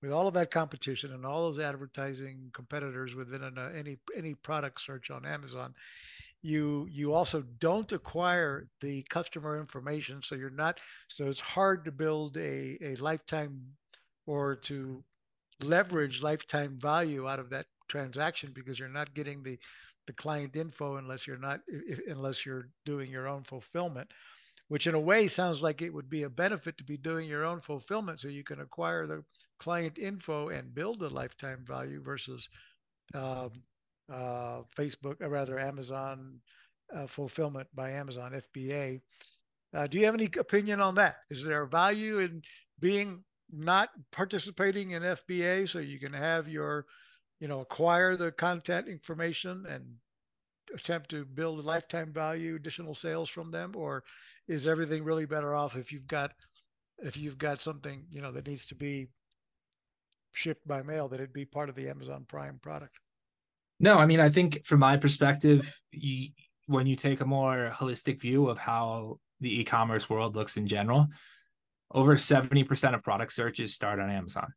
with 0.00 0.12
all 0.12 0.26
of 0.26 0.34
that 0.34 0.50
competition 0.50 1.12
and 1.12 1.26
all 1.26 1.50
those 1.50 1.58
advertising 1.58 2.50
competitors 2.54 3.14
within 3.14 3.42
an, 3.42 3.58
uh, 3.58 3.70
any 3.74 3.98
any 4.16 4.34
product 4.34 4.80
search 4.80 5.10
on 5.10 5.26
Amazon, 5.26 5.74
you 6.42 6.88
you 6.90 7.12
also 7.12 7.42
don't 7.60 7.90
acquire 7.92 8.68
the 8.80 9.02
customer 9.04 9.58
information, 9.58 10.22
so 10.22 10.34
you're 10.34 10.50
not 10.50 10.80
so 11.08 11.26
it's 11.26 11.40
hard 11.40 11.84
to 11.84 11.92
build 11.92 12.36
a 12.36 12.78
a 12.82 12.96
lifetime 12.96 13.60
or 14.26 14.56
to 14.56 15.02
leverage 15.62 16.22
lifetime 16.22 16.78
value 16.80 17.28
out 17.28 17.38
of 17.38 17.50
that 17.50 17.66
transaction 17.88 18.50
because 18.54 18.78
you're 18.78 18.88
not 18.88 19.14
getting 19.14 19.42
the 19.42 19.58
the 20.06 20.12
client 20.12 20.56
info 20.56 20.96
unless 20.96 21.26
you're 21.26 21.38
not 21.38 21.60
if, 21.68 22.00
unless 22.08 22.44
you're 22.44 22.68
doing 22.84 23.10
your 23.10 23.28
own 23.28 23.44
fulfillment 23.44 24.10
which 24.68 24.86
in 24.86 24.94
a 24.94 25.00
way 25.00 25.28
sounds 25.28 25.62
like 25.62 25.82
it 25.82 25.92
would 25.92 26.08
be 26.08 26.22
a 26.22 26.30
benefit 26.30 26.76
to 26.78 26.84
be 26.84 26.96
doing 26.96 27.28
your 27.28 27.44
own 27.44 27.60
fulfillment 27.60 28.18
so 28.18 28.28
you 28.28 28.42
can 28.42 28.60
acquire 28.60 29.06
the 29.06 29.22
client 29.60 29.98
info 29.98 30.48
and 30.48 30.74
build 30.74 31.02
a 31.02 31.08
lifetime 31.08 31.62
value 31.66 32.02
versus 32.02 32.48
um, 33.14 33.50
uh, 34.10 34.62
Facebook, 34.76 35.20
or 35.20 35.28
rather 35.28 35.58
Amazon 35.58 36.40
uh, 36.94 37.06
fulfillment 37.06 37.68
by 37.74 37.90
Amazon 37.90 38.32
FBA. 38.32 39.00
Uh, 39.74 39.86
do 39.86 39.98
you 39.98 40.04
have 40.04 40.14
any 40.14 40.28
opinion 40.38 40.80
on 40.80 40.94
that? 40.96 41.16
Is 41.30 41.44
there 41.44 41.62
a 41.62 41.68
value 41.68 42.18
in 42.18 42.42
being 42.78 43.24
not 43.50 43.90
participating 44.10 44.90
in 44.90 45.02
FBA 45.02 45.68
so 45.68 45.78
you 45.78 45.98
can 45.98 46.12
have 46.12 46.48
your, 46.48 46.86
you 47.40 47.48
know, 47.48 47.60
acquire 47.60 48.16
the 48.16 48.32
content 48.32 48.88
information 48.88 49.66
and 49.66 49.84
attempt 50.74 51.10
to 51.10 51.24
build 51.24 51.58
a 51.58 51.62
lifetime 51.62 52.12
value, 52.12 52.56
additional 52.56 52.94
sales 52.94 53.28
from 53.28 53.50
them, 53.50 53.72
or 53.76 54.04
is 54.48 54.66
everything 54.66 55.04
really 55.04 55.26
better 55.26 55.54
off 55.54 55.76
if 55.76 55.92
you've 55.92 56.06
got 56.06 56.32
if 56.98 57.16
you've 57.16 57.38
got 57.38 57.60
something 57.60 58.04
you 58.12 58.20
know 58.20 58.32
that 58.32 58.46
needs 58.46 58.66
to 58.66 58.74
be 58.74 59.08
shipped 60.34 60.66
by 60.66 60.82
mail 60.82 61.08
that 61.08 61.20
it 61.20 61.32
be 61.32 61.44
part 61.44 61.68
of 61.68 61.74
the 61.74 61.88
Amazon 61.88 62.24
Prime 62.28 62.58
product? 62.62 62.98
No, 63.82 63.98
I 63.98 64.06
mean 64.06 64.20
I 64.20 64.30
think 64.30 64.64
from 64.64 64.80
my 64.80 64.96
perspective, 64.96 65.78
you, 65.90 66.28
when 66.66 66.86
you 66.86 66.96
take 66.96 67.20
a 67.20 67.26
more 67.26 67.72
holistic 67.74 68.20
view 68.20 68.48
of 68.48 68.56
how 68.56 69.18
the 69.40 69.60
e-commerce 69.60 70.08
world 70.08 70.36
looks 70.36 70.56
in 70.56 70.68
general, 70.68 71.08
over 71.90 72.16
70% 72.16 72.94
of 72.94 73.02
product 73.02 73.32
searches 73.32 73.74
start 73.74 73.98
on 73.98 74.08
Amazon. 74.08 74.54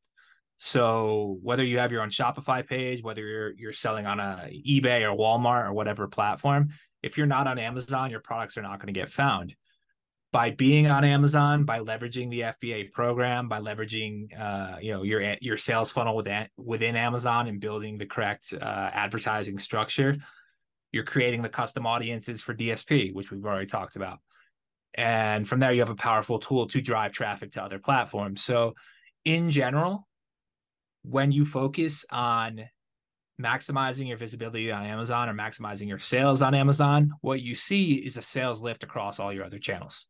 So 0.58 1.40
whether 1.42 1.64
you 1.64 1.80
have 1.80 1.92
your 1.92 2.04
own 2.04 2.10
Shopify 2.10 2.66
page, 2.66 3.04
whether 3.04 3.26
you're 3.26 3.54
you're 3.56 3.74
selling 3.74 4.06
on 4.06 4.20
a 4.20 4.50
eBay 4.66 5.02
or 5.02 5.18
Walmart 5.18 5.68
or 5.68 5.74
whatever 5.74 6.08
platform, 6.08 6.70
if 7.04 7.18
you're 7.18 7.28
not 7.28 7.48
on 7.48 7.60
Amazon, 7.60 8.12
your 8.12 8.22
products 8.22 8.58
are 8.58 8.62
not 8.62 8.80
going 8.80 8.94
to 8.94 9.00
get 9.00 9.10
found. 9.10 9.56
By 10.36 10.52
being 10.52 10.88
on 10.88 11.06
Amazon, 11.06 11.64
by 11.64 11.80
leveraging 11.80 12.30
the 12.30 12.42
FBA 12.42 12.92
program, 12.92 13.48
by 13.48 13.62
leveraging 13.62 14.38
uh, 14.38 14.76
you 14.82 14.92
know 14.92 15.04
your 15.04 15.38
your 15.40 15.56
sales 15.56 15.94
funnel 15.94 16.14
within 16.14 16.50
within 16.58 16.98
Amazon 16.98 17.48
and 17.48 17.58
building 17.58 17.98
the 17.98 18.06
correct 18.06 18.54
uh, 18.54 18.90
advertising 18.92 19.58
structure, 19.60 20.18
you're 20.92 21.06
creating 21.06 21.42
the 21.42 21.48
custom 21.48 21.88
audiences 21.88 22.42
for 22.42 22.54
DSP, 22.54 23.14
which 23.14 23.32
we've 23.32 23.46
already 23.46 23.66
talked 23.66 23.96
about. 23.96 24.20
And 24.94 25.48
from 25.48 25.62
there, 25.62 25.72
you 25.72 25.80
have 25.80 25.90
a 25.90 25.96
powerful 25.96 26.38
tool 26.40 26.68
to 26.68 26.82
drive 26.82 27.14
traffic 27.14 27.54
to 27.54 27.64
other 27.64 27.80
platforms. 27.80 28.44
So, 28.44 28.74
in 29.24 29.50
general, 29.52 30.06
when 31.04 31.32
you 31.32 31.46
focus 31.46 32.04
on 32.12 32.66
maximizing 33.42 34.10
your 34.10 34.18
visibility 34.18 34.70
on 34.70 34.86
Amazon 34.86 35.30
or 35.30 35.34
maximizing 35.34 35.88
your 35.88 36.00
sales 36.00 36.42
on 36.42 36.54
Amazon, 36.54 37.14
what 37.22 37.42
you 37.42 37.56
see 37.56 37.94
is 37.94 38.18
a 38.18 38.22
sales 38.22 38.62
lift 38.62 38.84
across 38.84 39.18
all 39.18 39.32
your 39.32 39.46
other 39.46 39.60
channels. 39.60 40.08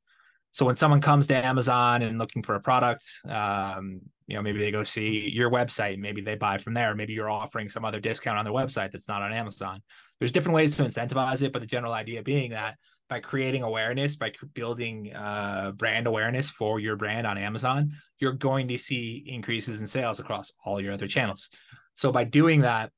So 0.55 0.65
when 0.65 0.77
someone 0.77 1.01
comes 1.01 1.27
to 1.27 1.35
Amazon 1.35 2.01
and 2.01 2.17
looking 2.17 2.41
for 2.41 2.55
a 2.55 2.61
product, 2.61 3.03
um, 3.27 3.99
you 4.25 4.37
know, 4.37 4.41
maybe 4.41 4.57
they 4.57 4.71
go 4.71 4.85
see 4.85 5.29
your 5.29 5.51
website, 5.51 5.99
maybe 5.99 6.21
they 6.21 6.35
buy 6.35 6.59
from 6.59 6.73
there, 6.73 6.95
maybe 6.95 7.11
you're 7.11 7.29
offering 7.29 7.67
some 7.67 7.83
other 7.83 7.99
discount 7.99 8.37
on 8.37 8.45
their 8.45 8.53
website 8.53 8.93
that's 8.93 9.09
not 9.09 9.21
on 9.21 9.33
Amazon. 9.33 9.81
There's 10.17 10.31
different 10.31 10.55
ways 10.55 10.77
to 10.77 10.85
incentivize 10.85 11.41
it, 11.43 11.51
but 11.51 11.59
the 11.59 11.67
general 11.67 11.91
idea 11.91 12.23
being 12.23 12.51
that 12.51 12.75
by 13.09 13.19
creating 13.19 13.63
awareness, 13.63 14.15
by 14.15 14.31
building 14.53 15.13
uh, 15.13 15.73
brand 15.75 16.07
awareness 16.07 16.51
for 16.51 16.79
your 16.79 16.95
brand 16.95 17.27
on 17.27 17.37
Amazon, 17.37 17.91
you're 18.19 18.31
going 18.31 18.69
to 18.69 18.77
see 18.77 19.25
increases 19.27 19.81
in 19.81 19.87
sales 19.87 20.21
across 20.21 20.53
all 20.63 20.79
your 20.79 20.93
other 20.93 21.09
channels. 21.09 21.49
So 21.95 22.13
by 22.13 22.23
doing 22.23 22.61
that, 22.61 22.93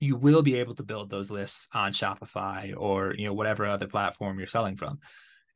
you 0.00 0.16
will 0.16 0.42
be 0.42 0.56
able 0.56 0.74
to 0.74 0.82
build 0.82 1.08
those 1.08 1.30
lists 1.30 1.68
on 1.72 1.92
Shopify 1.92 2.74
or 2.76 3.14
you 3.14 3.26
know 3.26 3.32
whatever 3.32 3.64
other 3.64 3.86
platform 3.86 4.38
you're 4.38 4.48
selling 4.48 4.74
from. 4.74 4.98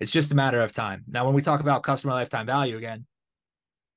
It's 0.00 0.12
just 0.12 0.32
a 0.32 0.36
matter 0.36 0.60
of 0.60 0.72
time. 0.72 1.04
Now, 1.08 1.24
when 1.24 1.34
we 1.34 1.42
talk 1.42 1.60
about 1.60 1.82
customer 1.82 2.12
lifetime 2.12 2.46
value 2.46 2.76
again, 2.76 3.06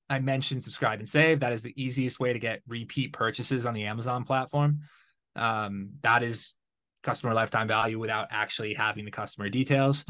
I 0.09 0.19
mentioned 0.19 0.63
subscribe 0.63 0.99
and 0.99 1.07
save. 1.07 1.39
That 1.39 1.53
is 1.53 1.63
the 1.63 1.73
easiest 1.81 2.19
way 2.19 2.33
to 2.33 2.39
get 2.39 2.61
repeat 2.67 3.13
purchases 3.13 3.65
on 3.65 3.73
the 3.73 3.85
Amazon 3.85 4.23
platform. 4.23 4.81
Um, 5.35 5.91
that 6.01 6.23
is 6.23 6.55
customer 7.03 7.33
lifetime 7.33 7.67
value 7.67 7.97
without 7.97 8.27
actually 8.31 8.73
having 8.73 9.05
the 9.05 9.11
customer 9.11 9.49
details. 9.49 10.05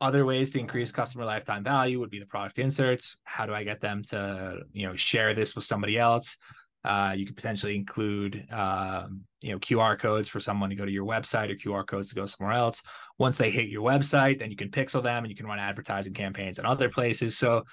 Other 0.00 0.24
ways 0.24 0.52
to 0.52 0.58
increase 0.58 0.92
customer 0.92 1.24
lifetime 1.24 1.64
value 1.64 2.00
would 2.00 2.10
be 2.10 2.20
the 2.20 2.26
product 2.26 2.58
inserts. 2.58 3.18
How 3.24 3.44
do 3.44 3.52
I 3.52 3.64
get 3.64 3.80
them 3.80 4.02
to, 4.04 4.60
you 4.72 4.86
know, 4.86 4.96
share 4.96 5.34
this 5.34 5.54
with 5.54 5.64
somebody 5.64 5.98
else? 5.98 6.38
Uh, 6.84 7.14
you 7.16 7.26
could 7.26 7.36
potentially 7.36 7.76
include, 7.76 8.46
um, 8.50 9.22
you 9.42 9.52
know, 9.52 9.58
QR 9.58 9.98
codes 9.98 10.28
for 10.28 10.40
someone 10.40 10.70
to 10.70 10.76
go 10.76 10.86
to 10.86 10.90
your 10.90 11.04
website 11.04 11.50
or 11.50 11.54
QR 11.54 11.86
codes 11.86 12.08
to 12.08 12.14
go 12.14 12.24
somewhere 12.24 12.54
else. 12.54 12.82
Once 13.18 13.36
they 13.36 13.50
hit 13.50 13.68
your 13.68 13.82
website, 13.82 14.38
then 14.38 14.50
you 14.50 14.56
can 14.56 14.70
pixel 14.70 15.02
them 15.02 15.24
and 15.24 15.30
you 15.30 15.36
can 15.36 15.46
run 15.46 15.58
advertising 15.58 16.14
campaigns 16.14 16.58
in 16.58 16.64
other 16.64 16.88
places. 16.88 17.36
So, 17.36 17.64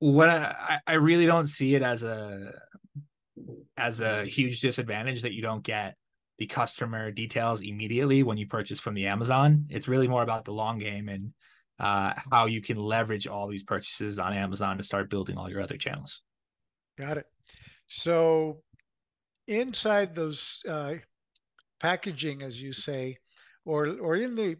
what 0.00 0.28
I, 0.28 0.80
I 0.86 0.94
really 0.94 1.26
don't 1.26 1.46
see 1.46 1.74
it 1.76 1.82
as 1.82 2.02
a 2.02 2.52
as 3.76 4.00
a 4.00 4.24
huge 4.24 4.60
disadvantage 4.60 5.22
that 5.22 5.32
you 5.32 5.42
don't 5.42 5.62
get 5.62 5.96
the 6.38 6.46
customer 6.46 7.10
details 7.10 7.60
immediately 7.60 8.22
when 8.22 8.36
you 8.36 8.46
purchase 8.46 8.80
from 8.80 8.94
the 8.94 9.06
Amazon. 9.06 9.66
It's 9.70 9.88
really 9.88 10.08
more 10.08 10.22
about 10.22 10.44
the 10.44 10.52
long 10.52 10.78
game 10.78 11.08
and 11.08 11.32
uh, 11.78 12.14
how 12.30 12.46
you 12.46 12.60
can 12.60 12.76
leverage 12.76 13.26
all 13.26 13.48
these 13.48 13.62
purchases 13.62 14.18
on 14.18 14.32
Amazon 14.32 14.76
to 14.76 14.82
start 14.82 15.10
building 15.10 15.36
all 15.36 15.50
your 15.50 15.60
other 15.60 15.76
channels. 15.76 16.22
Got 16.98 17.18
it. 17.18 17.26
So 17.86 18.62
inside 19.48 20.14
those 20.14 20.60
uh, 20.68 20.96
packaging, 21.80 22.42
as 22.42 22.60
you 22.60 22.72
say, 22.72 23.18
or 23.64 23.88
or 23.98 24.16
in 24.16 24.34
the 24.34 24.56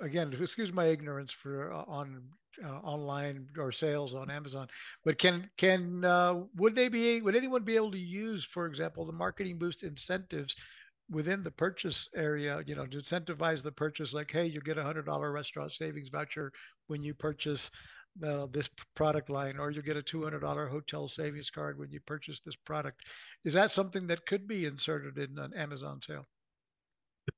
again, 0.00 0.34
excuse 0.40 0.72
my 0.72 0.86
ignorance 0.86 1.32
for 1.32 1.72
uh, 1.72 1.84
on 1.86 2.22
uh, 2.64 2.68
online 2.68 3.48
or 3.58 3.72
sales 3.72 4.14
on 4.14 4.30
Amazon, 4.30 4.68
but 5.04 5.18
can 5.18 5.50
can 5.56 6.04
uh, 6.04 6.34
would 6.56 6.74
they 6.74 6.88
be 6.88 7.20
would 7.20 7.36
anyone 7.36 7.64
be 7.64 7.76
able 7.76 7.92
to 7.92 7.98
use, 7.98 8.44
for 8.44 8.66
example, 8.66 9.06
the 9.06 9.12
marketing 9.12 9.58
boost 9.58 9.82
incentives 9.82 10.56
within 11.10 11.42
the 11.42 11.50
purchase 11.50 12.08
area, 12.14 12.62
you 12.66 12.74
know, 12.74 12.86
to 12.86 12.98
incentivize 12.98 13.62
the 13.62 13.72
purchase, 13.72 14.12
like, 14.12 14.30
hey, 14.30 14.46
you 14.46 14.60
get 14.60 14.78
a 14.78 14.82
hundred 14.84 15.06
dollar 15.06 15.32
restaurant 15.32 15.72
savings 15.72 16.08
voucher 16.08 16.52
when 16.86 17.02
you 17.02 17.14
purchase 17.14 17.70
uh, 18.24 18.46
this 18.50 18.68
product 18.94 19.30
line, 19.30 19.58
or 19.58 19.70
you 19.70 19.82
get 19.82 19.96
a 19.96 20.02
two 20.02 20.22
hundred 20.22 20.40
dollar 20.40 20.66
hotel 20.66 21.08
savings 21.08 21.50
card 21.50 21.78
when 21.78 21.90
you 21.90 22.00
purchase 22.00 22.40
this 22.40 22.56
product. 22.56 23.02
Is 23.44 23.52
that 23.54 23.70
something 23.70 24.06
that 24.08 24.26
could 24.26 24.46
be 24.46 24.66
inserted 24.66 25.18
in 25.18 25.38
an 25.38 25.52
Amazon 25.54 26.00
sale? 26.02 26.26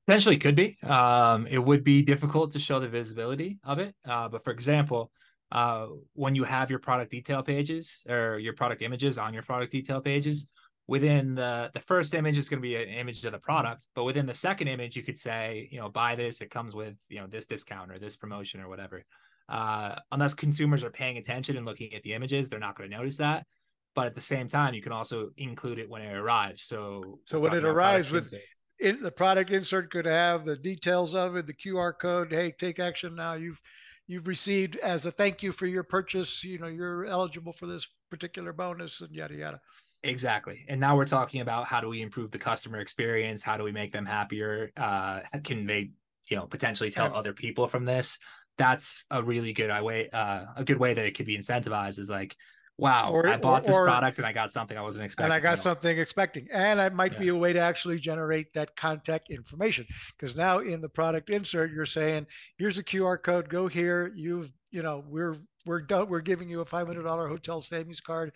Potentially 0.07 0.39
could 0.39 0.55
be. 0.55 0.77
Um, 0.85 1.47
it 1.47 1.59
would 1.59 1.85
be 1.85 2.03
difficult 2.03 2.53
to 2.53 2.59
show 2.59 2.81
the 2.81 2.89
visibility 2.89 3.59
of 3.65 3.79
it. 3.79 3.95
Uh, 4.09 4.29
but 4.29 4.43
for 4.43 4.51
example, 4.51 5.11
uh, 5.51 5.89
when 6.15 6.35
you 6.35 6.45
have 6.45 6.71
your 6.71 6.79
product 6.79 7.11
detail 7.11 7.43
pages 7.43 8.03
or 8.09 8.39
your 8.39 8.55
product 8.55 8.81
images 8.83 9.19
on 9.19 9.35
your 9.35 9.43
product 9.43 9.73
detail 9.73 10.01
pages, 10.01 10.47
within 10.87 11.35
the 11.35 11.71
the 11.75 11.81
first 11.81 12.15
image 12.15 12.39
is 12.39 12.49
going 12.49 12.61
to 12.61 12.69
be 12.69 12.77
an 12.77 12.89
image 12.89 13.25
of 13.25 13.33
the 13.33 13.39
product 13.39 13.89
but 13.95 14.05
within 14.05 14.27
the 14.27 14.35
second 14.35 14.69
image 14.69 14.97
you 14.97 15.03
could 15.03 15.19
say 15.19 15.69
you 15.71 15.79
know 15.79 15.89
buy 15.89 16.15
this 16.17 16.41
it 16.41 16.51
comes 16.51 16.75
with 16.75 16.95
you 17.09 17.21
know 17.21 17.27
this 17.27 17.47
discount 17.47 17.91
or 17.91 17.99
this 17.99 18.17
promotion 18.17 18.61
or 18.61 18.69
whatever 18.69 19.05
uh, 19.48 19.96
unless 20.12 20.35
consumers 20.35 20.85
are 20.85 20.90
paying 20.90 21.18
attention 21.18 21.57
and 21.57 21.66
looking 21.66 21.92
at 21.94 22.02
the 22.02 22.12
images 22.12 22.48
they're 22.48 22.59
not 22.59 22.76
going 22.76 22.88
to 22.88 22.96
notice 22.96 23.16
that 23.16 23.46
but 23.94 24.07
at 24.07 24.14
the 24.14 24.20
same 24.20 24.48
time 24.48 24.74
you 24.74 24.83
can 24.83 24.92
also 24.92 25.31
include 25.37 25.78
it 25.78 25.88
when 25.88 26.02
it 26.02 26.14
arrives 26.14 26.64
so 26.64 27.18
so 27.26 27.38
when 27.38 27.55
it 27.55 27.64
arrives 27.64 28.11
with 28.11 28.33
in, 28.81 29.02
the 29.02 29.11
product 29.11 29.50
insert 29.50 29.90
could 29.90 30.07
have 30.07 30.44
the 30.44 30.57
details 30.57 31.14
of 31.14 31.37
it 31.37 31.46
the 31.46 31.55
qr 31.55 31.92
code 32.00 32.33
hey 32.33 32.52
take 32.59 32.78
action 32.78 33.14
now 33.14 33.35
you've 33.35 33.61
you've 34.07 34.26
received 34.26 34.76
as 34.76 35.07
a 35.07 35.11
thank 35.11 35.42
you 35.42 35.52
for 35.52 35.66
your 35.66 35.83
purchase 35.83 36.42
you 36.42 36.59
know 36.59 36.66
you're 36.66 37.05
eligible 37.07 37.52
for 37.52 37.66
this 37.66 37.87
particular 38.11 38.52
bonus 38.52 39.00
and 39.00 39.14
yada 39.14 39.35
yada 39.35 39.61
Exactly. 40.05 40.64
And 40.68 40.81
now 40.81 40.96
we're 40.96 41.07
talking 41.07 41.40
about 41.40 41.66
how 41.66 41.81
do 41.81 41.88
we 41.88 42.02
improve 42.02 42.31
the 42.33 42.38
customer 42.38 42.81
experience? 42.81 43.42
How 43.42 43.57
do 43.57 43.62
we 43.62 43.72
make 43.72 43.92
them 43.92 44.05
happier? 44.05 44.72
Uh, 44.76 45.20
can 45.44 45.66
they, 45.66 45.90
you 46.28 46.37
know, 46.37 46.46
potentially 46.46 46.90
tell 46.90 47.14
other 47.14 47.33
people 47.33 47.68
from 47.68 47.85
this? 47.85 48.18
That's 48.62 49.05
a 49.11 49.22
really 49.22 49.53
good 49.53 49.70
way, 49.83 50.09
uh, 50.11 50.44
a 50.57 50.64
good 50.64 50.79
way 50.79 50.94
that 50.94 51.05
it 51.05 51.16
could 51.16 51.27
be 51.27 51.37
incentivized 51.37 51.98
is 51.98 52.11
like, 52.11 52.37
wow, 52.79 53.11
or, 53.12 53.27
I 53.27 53.37
bought 53.37 53.64
or, 53.64 53.66
this 53.66 53.77
product 53.77 54.18
and 54.18 54.27
I 54.27 54.33
got 54.33 54.51
something 54.51 54.77
I 54.77 54.83
wasn't 54.83 55.05
expecting. 55.05 55.27
And 55.27 55.35
I 55.35 55.40
got 55.40 55.61
something 55.61 55.98
expecting. 55.98 56.48
And 56.53 56.81
it 56.81 56.94
might 56.94 57.12
yeah. 57.14 57.18
be 57.18 57.29
a 57.29 57.37
way 57.37 57.53
to 57.53 57.59
actually 57.59 57.98
generate 57.98 58.53
that 58.55 58.75
contact 58.77 59.31
information. 59.31 59.87
Because 60.16 60.37
now 60.37 60.61
in 60.61 60.81
the 60.81 60.88
product 60.88 61.31
insert, 61.31 61.72
you're 61.72 61.87
saying, 61.87 62.27
here's 62.57 62.79
a 62.79 62.85
QR 62.85 63.22
code, 63.22 63.48
go 63.48 63.68
here. 63.68 64.12
You've, 64.14 64.51
you 64.70 64.83
know, 64.83 65.05
we're 65.07 65.37
we're 65.66 65.83
done, 65.83 66.09
we're 66.09 66.20
giving 66.20 66.48
you 66.48 66.61
a 66.61 66.64
$500 66.64 67.07
hotel 67.29 67.61
savings 67.61 68.01
card 68.01 68.33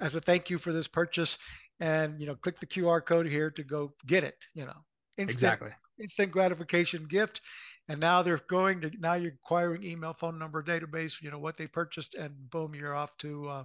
as 0.00 0.14
a 0.14 0.20
thank 0.20 0.50
you 0.50 0.58
for 0.58 0.72
this 0.72 0.88
purchase 0.88 1.38
and 1.80 2.20
you 2.20 2.26
know 2.26 2.34
click 2.34 2.58
the 2.58 2.66
qr 2.66 3.04
code 3.04 3.26
here 3.26 3.50
to 3.50 3.62
go 3.62 3.92
get 4.06 4.24
it 4.24 4.36
you 4.54 4.64
know 4.64 4.72
instant, 5.18 5.30
exactly 5.30 5.70
instant 5.98 6.30
gratification 6.30 7.04
gift 7.04 7.40
and 7.88 8.00
now 8.00 8.22
they're 8.22 8.40
going 8.48 8.80
to 8.80 8.90
now 8.98 9.14
you're 9.14 9.32
acquiring 9.44 9.82
email 9.82 10.12
phone 10.12 10.38
number 10.38 10.62
database 10.62 11.20
you 11.20 11.30
know 11.30 11.38
what 11.38 11.56
they 11.56 11.66
purchased 11.66 12.14
and 12.14 12.32
boom 12.50 12.74
you're 12.74 12.94
off 12.94 13.16
to 13.18 13.48
uh, 13.48 13.64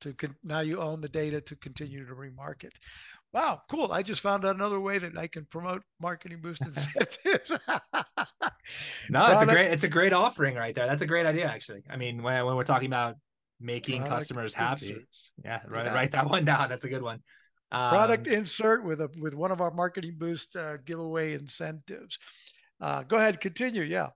to 0.00 0.12
con- 0.14 0.36
now 0.44 0.60
you 0.60 0.80
own 0.80 1.00
the 1.00 1.08
data 1.08 1.40
to 1.40 1.56
continue 1.56 2.06
to 2.06 2.14
remarket. 2.14 2.72
Wow, 3.32 3.62
cool. 3.70 3.90
I 3.90 4.02
just 4.02 4.20
found 4.20 4.44
out 4.44 4.54
another 4.54 4.78
way 4.78 4.98
that 4.98 5.16
I 5.18 5.26
can 5.26 5.44
promote 5.46 5.82
marketing 6.00 6.40
boost 6.40 6.62
incentives. 6.66 7.50
no, 9.10 9.32
it's 9.32 9.42
a 9.42 9.46
great 9.46 9.72
it's 9.72 9.84
a 9.84 9.88
great 9.88 10.12
offering 10.12 10.54
right 10.56 10.74
there. 10.74 10.86
That's 10.86 11.02
a 11.02 11.06
great 11.06 11.26
idea 11.26 11.46
actually. 11.46 11.82
I 11.90 11.96
mean, 11.96 12.22
when 12.22 12.44
when 12.44 12.56
we're 12.56 12.64
talking 12.64 12.86
about 12.86 13.16
making 13.60 14.00
Product 14.00 14.20
customers 14.20 14.54
happy. 14.54 14.90
Inserts. 14.90 15.30
Yeah, 15.44 15.60
write, 15.68 15.86
yeah. 15.86 15.94
write 15.94 16.10
that 16.12 16.28
one 16.30 16.44
down. 16.44 16.68
That's 16.68 16.84
a 16.84 16.88
good 16.88 17.02
one. 17.02 17.20
Um, 17.72 17.90
Product 17.90 18.26
insert 18.26 18.84
with 18.84 19.00
a 19.00 19.10
with 19.18 19.34
one 19.34 19.50
of 19.50 19.60
our 19.60 19.70
marketing 19.72 20.16
boost 20.18 20.54
uh, 20.54 20.76
giveaway 20.84 21.32
incentives. 21.32 22.18
Uh, 22.84 23.02
go 23.02 23.16
ahead, 23.16 23.40
continue. 23.40 23.82
Yeah. 23.82 24.08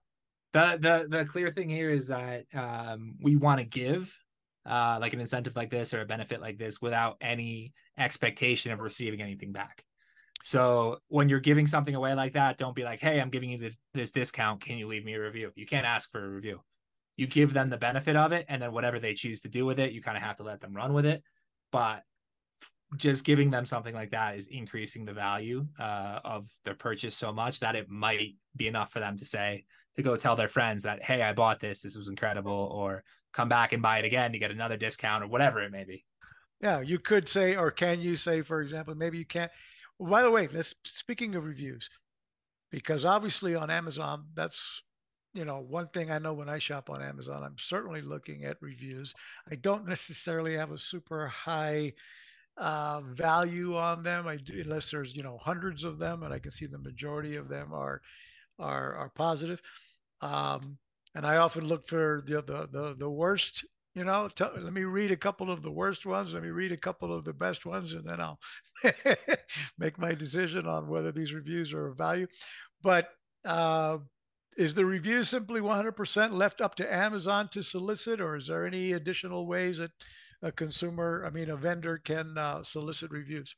The 0.53 0.77
the 0.79 1.17
the 1.17 1.25
clear 1.25 1.49
thing 1.49 1.71
here 1.71 1.89
is 1.89 2.09
that 2.09 2.45
um, 2.53 3.15
we 3.19 3.35
want 3.35 3.61
to 3.61 3.65
give 3.65 4.15
uh, 4.67 4.99
like 5.01 5.15
an 5.15 5.21
incentive 5.21 5.57
like 5.57 5.71
this 5.71 5.95
or 5.95 6.03
a 6.03 6.05
benefit 6.05 6.43
like 6.43 6.59
this 6.59 6.79
without 6.79 7.17
any 7.23 7.73
expectation 7.97 8.71
of 8.71 8.81
receiving 8.81 9.23
anything 9.23 9.53
back. 9.53 9.83
So 10.45 10.99
when 11.09 11.31
you're 11.31 11.41
giving 11.41 11.67
something 11.67 11.95
away 11.95 12.13
like 12.13 12.35
that, 12.35 12.59
don't 12.59 12.77
be 12.77 12.85
like, 12.85 13.01
"Hey, 13.01 13.23
I'm 13.23 13.31
giving 13.31 13.49
you 13.49 13.57
this, 13.57 13.75
this 13.95 14.11
discount. 14.11 14.61
Can 14.61 14.77
you 14.77 14.87
leave 14.87 15.05
me 15.05 15.15
a 15.15 15.23
review?" 15.23 15.51
You 15.55 15.65
can't 15.65 15.87
ask 15.87 16.11
for 16.11 16.23
a 16.23 16.29
review. 16.29 16.61
You 17.17 17.27
give 17.27 17.55
them 17.55 17.71
the 17.71 17.79
benefit 17.79 18.17
of 18.17 18.33
it, 18.33 18.45
and 18.51 18.61
then 18.61 18.73
whatever 18.73 19.01
they 19.01 19.15
choose 19.15 19.41
to 19.43 19.49
do 19.49 19.65
with 19.65 19.79
it, 19.79 19.93
you 19.93 20.03
kind 20.03 20.19
of 20.19 20.23
have 20.23 20.37
to 20.37 20.43
let 20.43 20.61
them 20.61 20.75
run 20.75 20.93
with 20.93 21.07
it. 21.07 21.23
But 21.73 22.03
just 22.97 23.25
giving 23.25 23.51
them 23.51 23.67
something 23.67 23.95
like 23.95 24.11
that 24.11 24.37
is 24.37 24.47
increasing 24.47 25.05
the 25.05 25.13
value 25.13 25.67
uh, 25.79 26.21
of 26.25 26.49
their 26.65 26.75
purchase 26.75 27.17
so 27.17 27.33
much 27.33 27.61
that 27.61 27.77
it 27.77 27.89
might 27.89 28.35
be 28.57 28.67
enough 28.67 28.91
for 28.91 29.01
them 29.01 29.17
to 29.17 29.27
say 29.27 29.65
to 29.97 30.03
go 30.03 30.17
tell 30.17 30.37
their 30.37 30.49
friends 30.49 30.85
that 30.85 31.03
hey 31.03 31.23
i 31.23 31.33
bought 31.33 31.61
this. 31.61 31.83
This 31.83 31.97
was 31.97 32.09
incredible 32.09 32.71
or 32.73 33.05
come 33.33 33.49
back 33.49 33.73
and 33.73 33.83
buy 33.83 33.99
it 33.99 34.05
again 34.05 34.33
to 34.33 34.39
get 34.39 34.51
another 34.51 34.77
discount 34.77 35.23
or 35.23 35.27
whatever 35.27 35.63
it 35.63 35.71
may 35.71 35.85
be. 35.85 36.05
Yeah 36.61 36.81
you 36.81 36.99
could 36.99 37.29
say 37.29 37.57
or 37.57 37.71
can 37.71 38.01
you 38.01 38.17
say 38.17 38.43
for 38.43 38.63
example 38.63 38.95
maybe 38.95 39.19
you 39.19 39.27
can't. 39.27 39.53
Well, 39.99 40.11
by 40.11 40.23
the 40.23 40.31
way 40.31 40.47
this 40.47 40.75
speaking 40.85 41.35
of 41.35 41.45
reviews 41.45 41.91
because 42.71 43.05
obviously 43.05 43.55
on 43.55 43.71
amazon 43.71 44.25
that's 44.35 44.83
you 45.35 45.45
know 45.45 45.59
one 45.59 45.89
thing 45.89 46.11
i 46.11 46.19
know 46.19 46.33
when 46.33 46.49
i 46.49 46.59
shop 46.59 46.89
on 46.91 47.03
amazon 47.03 47.43
i'm 47.43 47.57
certainly 47.59 48.01
looking 48.01 48.45
at 48.45 48.57
reviews. 48.63 49.13
I 49.51 49.57
don't 49.57 49.87
necessarily 49.87 50.55
have 50.57 50.71
a 50.71 50.79
super 50.79 51.27
high 51.27 51.93
uh, 52.59 53.01
value 53.03 53.77
on 53.77 54.03
them. 54.03 54.27
I 54.27 54.37
do, 54.37 54.61
unless 54.61 54.91
there's 54.91 55.15
you 55.17 55.23
know 55.23 55.39
hundreds 55.39 55.85
of 55.85 55.99
them, 55.99 56.23
and 56.23 56.33
I 56.33 56.39
can 56.39 56.51
see 56.51 56.67
the 56.67 56.79
majority 56.79 57.37
of 57.37 57.49
them 57.49 57.73
are 57.73 58.01
are 58.59 58.95
are 58.95 59.11
positive. 59.11 59.61
Um, 60.21 60.79
and 61.15 61.27
I 61.27 61.37
often 61.39 61.67
look 61.67 61.87
for 61.87 62.23
the 62.27 62.43
the 62.43 62.69
the, 62.71 62.97
the 62.99 63.11
worst. 63.11 63.65
You 63.95 64.05
know, 64.05 64.29
t- 64.29 64.45
let 64.45 64.73
me 64.73 64.85
read 64.85 65.11
a 65.11 65.17
couple 65.17 65.51
of 65.51 65.63
the 65.63 65.73
worst 65.73 66.07
ones. 66.07 66.33
Let 66.33 66.43
me 66.43 66.51
read 66.51 66.71
a 66.71 66.77
couple 66.77 67.13
of 67.13 67.25
the 67.25 67.33
best 67.33 67.67
ones, 67.67 67.95
and 67.95 68.05
then 68.05 68.21
I'll 68.21 68.39
make 69.79 69.99
my 69.99 70.15
decision 70.15 70.67
on 70.67 70.89
whether 70.89 71.11
these 71.11 71.33
reviews 71.33 71.73
are 71.73 71.89
of 71.89 71.99
value. 71.99 72.29
But 72.83 73.09
uh, 73.45 73.99
is 74.57 74.75
the 74.75 74.85
review 74.85 75.25
simply 75.25 75.61
100% 75.61 76.33
left 76.33 76.61
up 76.61 76.75
to 76.77 76.95
Amazon 76.95 77.49
to 77.53 77.63
solicit, 77.63 78.21
or 78.21 78.37
is 78.37 78.49
there 78.49 78.67
any 78.67 78.93
additional 78.93 79.47
ways 79.47 79.79
that 79.79 79.91
a 80.43 80.53
consumer, 80.53 81.25
I 81.27 81.31
mean, 81.31 81.51
a 81.51 81.57
vendor 81.57 81.99
can 81.99 82.37
uh, 82.39 82.63
solicit 82.63 83.11
reviews? 83.11 83.55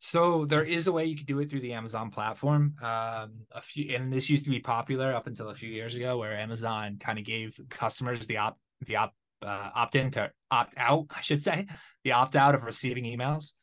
So 0.00 0.44
there 0.44 0.62
is 0.62 0.86
a 0.86 0.92
way 0.92 1.06
you 1.06 1.16
could 1.16 1.26
do 1.26 1.40
it 1.40 1.50
through 1.50 1.60
the 1.60 1.72
Amazon 1.72 2.10
platform. 2.10 2.74
Um, 2.80 3.32
a 3.52 3.60
few, 3.60 3.94
and 3.94 4.12
this 4.12 4.30
used 4.30 4.44
to 4.44 4.50
be 4.50 4.60
popular 4.60 5.12
up 5.12 5.26
until 5.26 5.48
a 5.48 5.54
few 5.54 5.68
years 5.68 5.94
ago, 5.94 6.18
where 6.18 6.36
Amazon 6.36 6.98
kind 7.00 7.18
of 7.18 7.24
gave 7.24 7.60
customers 7.68 8.26
the 8.26 8.36
opt 8.36 8.58
the 8.86 8.96
opt 8.96 9.14
uh, 9.42 9.70
opt 9.74 9.96
in 9.96 10.10
to 10.12 10.30
opt 10.50 10.74
out, 10.76 11.06
I 11.16 11.20
should 11.20 11.42
say, 11.42 11.66
the 12.04 12.12
opt 12.12 12.36
out 12.36 12.54
of 12.54 12.64
receiving 12.64 13.04
emails. 13.04 13.54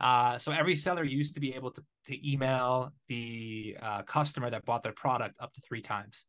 Uh, 0.00 0.36
so 0.38 0.50
every 0.50 0.74
seller 0.74 1.04
used 1.04 1.34
to 1.34 1.40
be 1.40 1.54
able 1.54 1.70
to 1.72 1.84
to 2.06 2.30
email 2.30 2.92
the 3.08 3.76
uh, 3.80 4.02
customer 4.02 4.50
that 4.50 4.64
bought 4.64 4.82
their 4.82 4.92
product 4.92 5.36
up 5.40 5.52
to 5.52 5.60
three 5.60 5.82
times. 5.82 6.24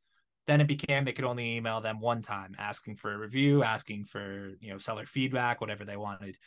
Then 0.47 0.61
it 0.61 0.67
became 0.67 1.05
they 1.05 1.13
could 1.13 1.25
only 1.25 1.55
email 1.55 1.81
them 1.81 1.99
one 1.99 2.21
time, 2.21 2.55
asking 2.57 2.97
for 2.97 3.13
a 3.13 3.17
review, 3.17 3.63
asking 3.63 4.05
for 4.05 4.51
you 4.59 4.71
know 4.71 4.77
seller 4.77 5.05
feedback, 5.05 5.61
whatever 5.61 5.85
they 5.85 5.97
wanted. 5.97 6.37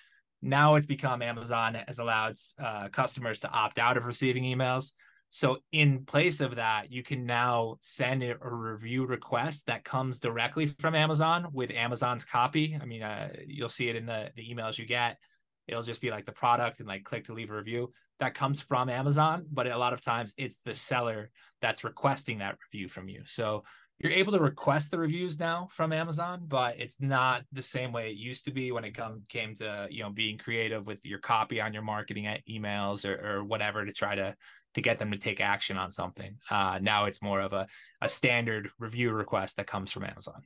Now 0.42 0.74
it's 0.74 0.86
become 0.86 1.22
Amazon 1.22 1.76
has 1.86 1.98
allowed 1.98 2.34
uh, 2.62 2.88
customers 2.88 3.38
to 3.40 3.50
opt 3.50 3.78
out 3.78 3.96
of 3.96 4.04
receiving 4.04 4.44
emails. 4.44 4.92
So 5.30 5.58
in 5.72 6.04
place 6.04 6.40
of 6.40 6.56
that, 6.56 6.92
you 6.92 7.02
can 7.02 7.26
now 7.26 7.78
send 7.80 8.22
a 8.22 8.36
review 8.40 9.06
request 9.06 9.66
that 9.66 9.82
comes 9.82 10.20
directly 10.20 10.66
from 10.66 10.94
Amazon 10.94 11.48
with 11.52 11.70
Amazon's 11.70 12.24
copy. 12.24 12.78
I 12.80 12.84
mean, 12.84 13.02
uh, 13.02 13.30
you'll 13.46 13.68
see 13.68 13.88
it 13.88 13.96
in 13.96 14.06
the 14.06 14.30
the 14.36 14.42
emails 14.42 14.78
you 14.78 14.86
get. 14.86 15.18
It'll 15.66 15.82
just 15.82 16.00
be 16.00 16.10
like 16.10 16.26
the 16.26 16.32
product 16.32 16.80
and 16.80 16.88
like 16.88 17.02
click 17.02 17.24
to 17.24 17.32
leave 17.32 17.50
a 17.50 17.56
review 17.56 17.92
that 18.18 18.34
comes 18.34 18.60
from 18.60 18.88
Amazon, 18.88 19.46
but 19.52 19.66
a 19.66 19.76
lot 19.76 19.92
of 19.92 20.00
times 20.00 20.34
it's 20.38 20.58
the 20.58 20.74
seller 20.74 21.30
that's 21.60 21.84
requesting 21.84 22.38
that 22.38 22.56
review 22.72 22.88
from 22.88 23.08
you. 23.08 23.22
So 23.26 23.64
you're 23.98 24.12
able 24.12 24.32
to 24.32 24.40
request 24.40 24.90
the 24.90 24.98
reviews 24.98 25.38
now 25.40 25.68
from 25.70 25.92
Amazon, 25.92 26.42
but 26.46 26.78
it's 26.78 27.00
not 27.00 27.44
the 27.52 27.62
same 27.62 27.92
way 27.92 28.10
it 28.10 28.16
used 28.16 28.44
to 28.44 28.50
be 28.50 28.70
when 28.70 28.84
it 28.84 28.94
come 28.94 29.22
came 29.28 29.54
to 29.54 29.88
you 29.90 30.02
know 30.02 30.10
being 30.10 30.38
creative 30.38 30.86
with 30.86 31.04
your 31.04 31.18
copy 31.18 31.60
on 31.60 31.72
your 31.72 31.82
marketing 31.82 32.28
emails 32.48 33.04
or, 33.04 33.38
or 33.38 33.44
whatever 33.44 33.84
to 33.84 33.92
try 33.92 34.14
to 34.14 34.34
to 34.74 34.82
get 34.82 34.98
them 34.98 35.10
to 35.10 35.18
take 35.18 35.40
action 35.40 35.78
on 35.78 35.90
something. 35.90 36.36
Uh, 36.50 36.78
now 36.82 37.06
it's 37.06 37.22
more 37.22 37.40
of 37.40 37.52
a 37.54 37.66
a 38.02 38.08
standard 38.08 38.70
review 38.78 39.12
request 39.12 39.56
that 39.56 39.66
comes 39.66 39.90
from 39.92 40.04
Amazon. 40.04 40.42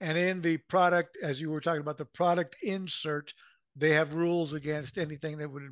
And 0.00 0.16
in 0.16 0.40
the 0.42 0.58
product, 0.58 1.16
as 1.22 1.40
you 1.40 1.50
were 1.50 1.60
talking 1.60 1.80
about 1.80 1.96
the 1.96 2.04
product 2.04 2.56
insert, 2.62 3.32
they 3.74 3.90
have 3.90 4.14
rules 4.14 4.52
against 4.52 4.98
anything 4.98 5.38
that 5.38 5.50
would 5.50 5.62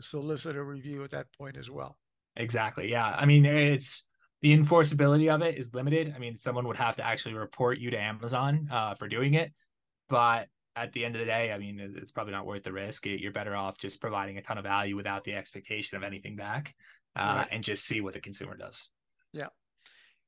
solicit 0.00 0.56
a 0.56 0.62
review 0.62 1.04
at 1.04 1.10
that 1.10 1.26
point 1.36 1.56
as 1.56 1.68
well. 1.68 1.98
Exactly. 2.36 2.90
Yeah. 2.90 3.14
I 3.16 3.26
mean, 3.26 3.44
it's 3.44 4.06
the 4.42 4.56
enforceability 4.56 5.32
of 5.32 5.40
it 5.42 5.56
is 5.56 5.72
limited. 5.72 6.12
I 6.14 6.18
mean, 6.18 6.36
someone 6.36 6.66
would 6.66 6.76
have 6.76 6.96
to 6.96 7.06
actually 7.06 7.34
report 7.34 7.78
you 7.78 7.90
to 7.90 7.98
Amazon 7.98 8.68
uh, 8.70 8.94
for 8.94 9.08
doing 9.08 9.34
it, 9.34 9.52
but 10.08 10.48
at 10.74 10.92
the 10.92 11.04
end 11.04 11.14
of 11.14 11.20
the 11.20 11.26
day, 11.26 11.52
I 11.52 11.58
mean, 11.58 11.78
it's 11.96 12.10
probably 12.10 12.32
not 12.32 12.46
worth 12.46 12.64
the 12.64 12.72
risk. 12.72 13.06
You're 13.06 13.32
better 13.32 13.54
off 13.54 13.78
just 13.78 14.00
providing 14.00 14.38
a 14.38 14.42
ton 14.42 14.58
of 14.58 14.64
value 14.64 14.96
without 14.96 15.22
the 15.22 15.34
expectation 15.34 15.96
of 15.96 16.02
anything 16.02 16.34
back, 16.34 16.74
uh, 17.14 17.34
right. 17.38 17.48
and 17.52 17.62
just 17.62 17.84
see 17.84 18.00
what 18.00 18.14
the 18.14 18.20
consumer 18.20 18.56
does. 18.56 18.90
Yeah, 19.32 19.48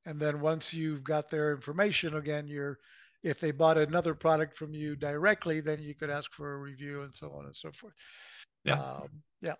and 0.05 0.19
then 0.19 0.39
once 0.39 0.73
you've 0.73 1.03
got 1.03 1.29
their 1.29 1.53
information, 1.53 2.15
again, 2.15 2.47
you're 2.47 2.79
if 3.23 3.39
they 3.39 3.51
bought 3.51 3.79
another 3.79 4.13
product 4.13 4.55
from 4.55 4.73
you 4.73 4.95
directly, 4.95 5.59
then 5.59 5.81
you 5.81 5.95
could 5.95 6.11
ask 6.11 6.31
for 6.31 6.53
a 6.53 6.57
review 6.57 7.01
and 7.01 7.13
so 7.13 7.31
on 7.31 7.45
and 7.45 7.55
so 7.55 7.71
forth. 7.71 7.95
Yeah, 8.63 8.79
um, 8.79 9.09
yeah, 9.41 9.55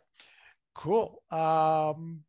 cool. 0.76 1.24
Um, 1.32 2.22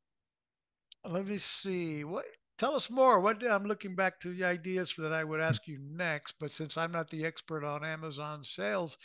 let 1.09 1.27
me 1.27 1.39
see. 1.39 2.05
What? 2.05 2.25
Tell 2.59 2.75
us 2.75 2.89
more. 2.89 3.21
What 3.21 3.45
I'm 3.47 3.65
looking 3.65 3.95
back 3.95 4.19
to 4.21 4.29
the 4.29 4.45
ideas 4.45 4.95
that 4.97 5.13
I 5.13 5.25
would 5.25 5.41
ask 5.41 5.67
you 5.69 5.79
next, 5.79 6.37
but 6.41 6.53
since 6.53 6.79
I'm 6.79 6.93
not 6.93 7.11
the 7.11 7.25
expert 7.25 7.65
on 7.65 7.85
Amazon 7.85 8.43
sales, 8.43 8.97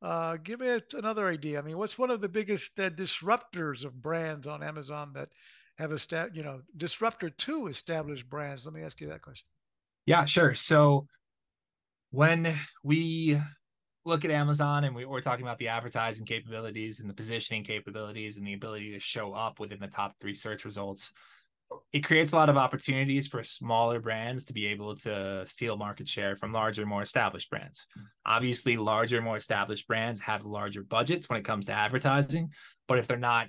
uh, 0.00 0.36
give 0.36 0.60
me 0.60 0.80
another 0.94 1.28
idea. 1.28 1.58
I 1.58 1.62
mean, 1.62 1.76
what's 1.76 1.98
one 1.98 2.10
of 2.10 2.20
the 2.20 2.28
biggest 2.28 2.78
uh, 2.80 2.90
disruptors 2.90 3.84
of 3.84 4.00
brands 4.00 4.46
on 4.46 4.62
Amazon 4.62 5.12
that 5.14 5.28
have 5.76 5.92
established, 5.92 6.36
you 6.36 6.42
know, 6.42 6.60
disruptor 6.76 7.28
to 7.30 7.66
established 7.66 8.28
brands? 8.28 8.64
Let 8.64 8.74
me 8.74 8.82
ask 8.82 9.00
you 9.00 9.08
that 9.08 9.22
question. 9.22 9.46
Yeah, 10.06 10.24
sure. 10.24 10.54
So 10.54 11.06
when 12.10 12.54
we 12.82 13.40
look 14.04 14.24
at 14.24 14.30
Amazon 14.30 14.84
and 14.84 14.94
we, 14.94 15.04
are 15.04 15.20
talking 15.20 15.44
about 15.44 15.58
the 15.58 15.68
advertising 15.68 16.26
capabilities 16.26 17.00
and 17.00 17.08
the 17.08 17.14
positioning 17.14 17.64
capabilities 17.64 18.36
and 18.36 18.46
the 18.46 18.54
ability 18.54 18.92
to 18.92 18.98
show 18.98 19.32
up 19.32 19.58
within 19.58 19.80
the 19.80 19.88
top 19.88 20.14
three 20.20 20.34
search 20.34 20.64
results, 20.64 21.12
it 21.92 22.00
creates 22.00 22.32
a 22.32 22.36
lot 22.36 22.48
of 22.48 22.56
opportunities 22.56 23.26
for 23.26 23.42
smaller 23.42 24.00
brands 24.00 24.44
to 24.46 24.52
be 24.52 24.66
able 24.66 24.96
to 24.96 25.44
steal 25.46 25.76
market 25.76 26.08
share 26.08 26.36
from 26.36 26.52
larger, 26.52 26.86
more 26.86 27.02
established 27.02 27.50
brands. 27.50 27.86
Obviously, 28.26 28.76
larger, 28.76 29.20
more 29.20 29.36
established 29.36 29.86
brands 29.86 30.20
have 30.20 30.44
larger 30.44 30.82
budgets 30.82 31.28
when 31.28 31.38
it 31.38 31.44
comes 31.44 31.66
to 31.66 31.72
advertising, 31.72 32.50
but 32.88 32.98
if 32.98 33.06
they're 33.06 33.16
not 33.16 33.48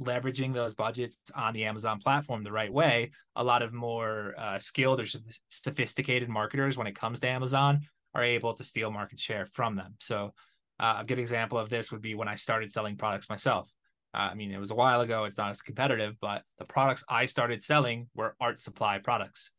leveraging 0.00 0.54
those 0.54 0.74
budgets 0.74 1.18
on 1.34 1.54
the 1.54 1.64
Amazon 1.64 1.98
platform 1.98 2.42
the 2.42 2.52
right 2.52 2.72
way, 2.72 3.10
a 3.36 3.44
lot 3.44 3.62
of 3.62 3.72
more 3.72 4.34
uh, 4.38 4.58
skilled 4.58 5.00
or 5.00 5.04
sophisticated 5.48 6.28
marketers, 6.28 6.76
when 6.76 6.86
it 6.86 6.96
comes 6.96 7.20
to 7.20 7.28
Amazon, 7.28 7.80
are 8.14 8.24
able 8.24 8.52
to 8.54 8.64
steal 8.64 8.90
market 8.90 9.20
share 9.20 9.46
from 9.46 9.76
them. 9.76 9.94
So, 10.00 10.32
uh, 10.80 10.96
a 11.00 11.04
good 11.04 11.18
example 11.18 11.58
of 11.58 11.68
this 11.68 11.92
would 11.92 12.02
be 12.02 12.14
when 12.14 12.28
I 12.28 12.34
started 12.34 12.72
selling 12.72 12.96
products 12.96 13.28
myself. 13.28 13.70
Uh, 14.14 14.28
I 14.30 14.34
mean, 14.34 14.52
it 14.52 14.58
was 14.58 14.70
a 14.70 14.74
while 14.74 15.00
ago. 15.00 15.24
It's 15.24 15.38
not 15.38 15.50
as 15.50 15.62
competitive, 15.62 16.16
but 16.20 16.42
the 16.58 16.64
products 16.64 17.04
I 17.08 17.26
started 17.26 17.62
selling 17.62 18.08
were 18.14 18.36
art 18.40 18.58
supply 18.60 18.98
products. 18.98 19.50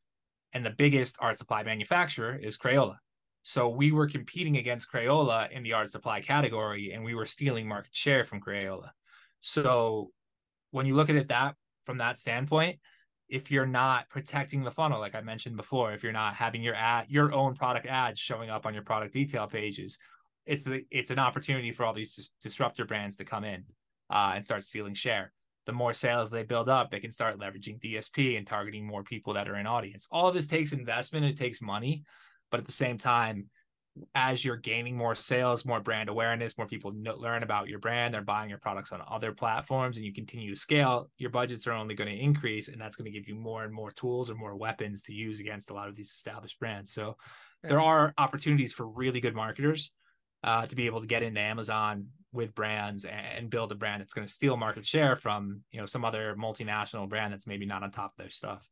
And 0.53 0.63
the 0.63 0.69
biggest 0.69 1.17
art 1.19 1.37
supply 1.37 1.63
manufacturer 1.63 2.35
is 2.35 2.57
Crayola. 2.57 2.97
So 3.41 3.67
we 3.67 3.91
were 3.91 4.07
competing 4.07 4.57
against 4.57 4.91
Crayola 4.91 5.51
in 5.51 5.63
the 5.63 5.73
art 5.73 5.89
supply 5.89 6.21
category, 6.21 6.91
and 6.93 7.03
we 7.03 7.15
were 7.15 7.25
stealing 7.25 7.67
market 7.67 7.95
share 7.95 8.23
from 8.23 8.39
Crayola. 8.39 8.89
So 9.41 10.11
when 10.71 10.85
you 10.85 10.95
look 10.95 11.09
at 11.09 11.15
it 11.15 11.27
that 11.29 11.55
from 11.83 11.97
that 11.97 12.17
standpoint, 12.17 12.79
if 13.27 13.49
you're 13.49 13.65
not 13.65 14.07
protecting 14.09 14.63
the 14.63 14.71
funnel, 14.71 14.99
like 14.99 15.15
I 15.15 15.21
mentioned 15.21 15.57
before, 15.57 15.93
if 15.93 16.03
you're 16.03 16.11
not 16.11 16.35
having 16.35 16.61
your 16.61 16.75
ad, 16.75 17.07
your 17.09 17.33
own 17.33 17.55
product 17.55 17.87
ads 17.87 18.19
showing 18.19 18.49
up 18.49 18.65
on 18.65 18.73
your 18.73 18.83
product 18.83 19.13
detail 19.13 19.47
pages, 19.47 19.97
it's 20.45 20.63
the 20.63 20.85
it's 20.91 21.09
an 21.09 21.19
opportunity 21.19 21.71
for 21.71 21.85
all 21.85 21.93
these 21.93 22.31
disruptor 22.41 22.85
brands 22.85 23.17
to 23.17 23.25
come 23.25 23.43
in 23.43 23.63
uh, 24.13 24.33
and 24.35 24.45
start 24.45 24.63
stealing 24.63 24.93
share. 24.93 25.33
The 25.65 25.73
more 25.73 25.93
sales 25.93 26.29
they 26.29 26.43
build 26.43 26.69
up, 26.69 26.91
they 26.91 26.99
can 26.99 27.11
start 27.11 27.39
leveraging 27.39 27.79
DSP 27.81 28.37
and 28.37 28.45
targeting 28.45 28.85
more 28.85 29.03
people 29.03 29.33
that 29.33 29.49
are 29.49 29.55
in 29.55 29.65
audience. 29.65 30.07
All 30.11 30.27
of 30.27 30.35
this 30.35 30.47
takes 30.47 30.71
investment, 30.71 31.25
it 31.25 31.37
takes 31.37 31.61
money, 31.61 32.03
but 32.51 32.59
at 32.59 32.65
the 32.65 32.71
same 32.71 32.97
time, 32.97 33.49
as 34.15 34.43
you're 34.43 34.57
gaining 34.57 34.97
more 34.97 35.15
sales, 35.15 35.65
more 35.65 35.79
brand 35.79 36.09
awareness, 36.09 36.57
more 36.57 36.67
people 36.67 36.91
know, 36.91 37.15
learn 37.15 37.43
about 37.43 37.69
your 37.69 37.79
brand, 37.79 38.13
they're 38.13 38.21
buying 38.21 38.49
your 38.49 38.59
products 38.59 38.91
on 38.91 39.01
other 39.07 39.31
platforms, 39.31 39.97
and 39.97 40.05
you 40.05 40.13
continue 40.13 40.53
to 40.53 40.59
scale, 40.59 41.09
your 41.17 41.29
budgets 41.29 41.65
are 41.67 41.73
only 41.73 41.95
going 41.95 42.09
to 42.09 42.23
increase, 42.23 42.67
and 42.67 42.81
that's 42.81 42.95
going 42.95 43.11
to 43.11 43.17
give 43.17 43.27
you 43.27 43.35
more 43.35 43.63
and 43.63 43.73
more 43.73 43.91
tools 43.91 44.29
or 44.29 44.35
more 44.35 44.55
weapons 44.55 45.03
to 45.03 45.13
use 45.13 45.39
against 45.39 45.69
a 45.69 45.73
lot 45.73 45.87
of 45.87 45.95
these 45.95 46.09
established 46.09 46.59
brands. 46.59 46.91
So 46.91 47.17
yeah. 47.63 47.69
there 47.69 47.81
are 47.81 48.13
opportunities 48.17 48.73
for 48.73 48.87
really 48.87 49.21
good 49.21 49.35
marketers 49.35 49.91
uh, 50.43 50.65
to 50.65 50.75
be 50.75 50.85
able 50.85 51.01
to 51.01 51.07
get 51.07 51.23
into 51.23 51.39
Amazon 51.39 52.07
with 52.31 52.55
brands 52.55 53.05
and 53.05 53.49
build 53.49 53.71
a 53.71 53.75
brand 53.75 54.01
that's 54.01 54.13
going 54.13 54.27
to 54.27 54.33
steal 54.33 54.57
market 54.57 54.85
share 54.85 55.15
from 55.15 55.61
you 55.71 55.79
know 55.79 55.85
some 55.85 56.03
other 56.03 56.35
multinational 56.35 57.07
brand 57.07 57.31
that's 57.31 57.47
maybe 57.47 57.65
not 57.65 57.83
on 57.83 57.91
top 57.91 58.11
of 58.11 58.17
their 58.17 58.29
stuff. 58.29 58.67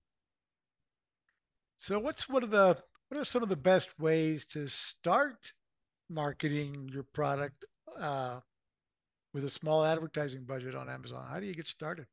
So 1.78 2.00
what's 2.00 2.28
one 2.28 2.44
of 2.44 2.52
the 2.52 2.78
what 3.10 3.20
are 3.20 3.26
some 3.26 3.44
of 3.44 3.50
the 3.50 3.56
best 3.56 3.90
ways 4.00 4.46
to 4.48 4.68
start 4.68 5.52
marketing 6.10 6.90
your 6.94 7.04
product 7.14 7.66
uh, 8.00 8.40
with 9.34 9.46
a 9.46 9.50
small 9.50 9.84
advertising 9.84 10.44
budget 10.44 10.76
on 10.76 10.90
Amazon? 10.90 11.26
How 11.30 11.40
do 11.40 11.46
you 11.46 11.54
get 11.54 11.68
started? 11.68 12.06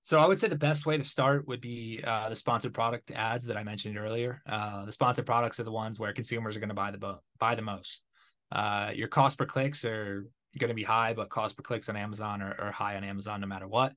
So 0.00 0.20
I 0.20 0.26
would 0.26 0.38
say 0.38 0.46
the 0.46 0.56
best 0.56 0.86
way 0.86 0.96
to 0.96 1.02
start 1.02 1.48
would 1.48 1.60
be 1.60 2.00
uh, 2.02 2.28
the 2.28 2.36
sponsored 2.36 2.72
product 2.72 3.10
ads 3.10 3.44
that 3.46 3.56
I 3.56 3.64
mentioned 3.64 3.98
earlier. 3.98 4.40
Uh, 4.48 4.84
the 4.84 4.92
sponsored 4.92 5.26
products 5.26 5.58
are 5.58 5.64
the 5.64 5.72
ones 5.72 5.98
where 5.98 6.12
consumers 6.12 6.56
are 6.56 6.60
going 6.60 6.68
to 6.68 6.74
buy 6.74 6.92
the 6.92 7.18
buy 7.40 7.54
the 7.56 7.62
most. 7.62 8.05
Uh, 8.52 8.92
your 8.94 9.08
cost 9.08 9.38
per 9.38 9.46
clicks 9.46 9.84
are 9.84 10.26
going 10.58 10.68
to 10.68 10.74
be 10.74 10.82
high, 10.82 11.12
but 11.14 11.28
cost 11.28 11.56
per 11.56 11.62
clicks 11.62 11.88
on 11.88 11.96
Amazon 11.96 12.40
are, 12.42 12.58
are 12.60 12.72
high 12.72 12.96
on 12.96 13.04
Amazon 13.04 13.40
no 13.40 13.46
matter 13.46 13.68
what. 13.68 13.92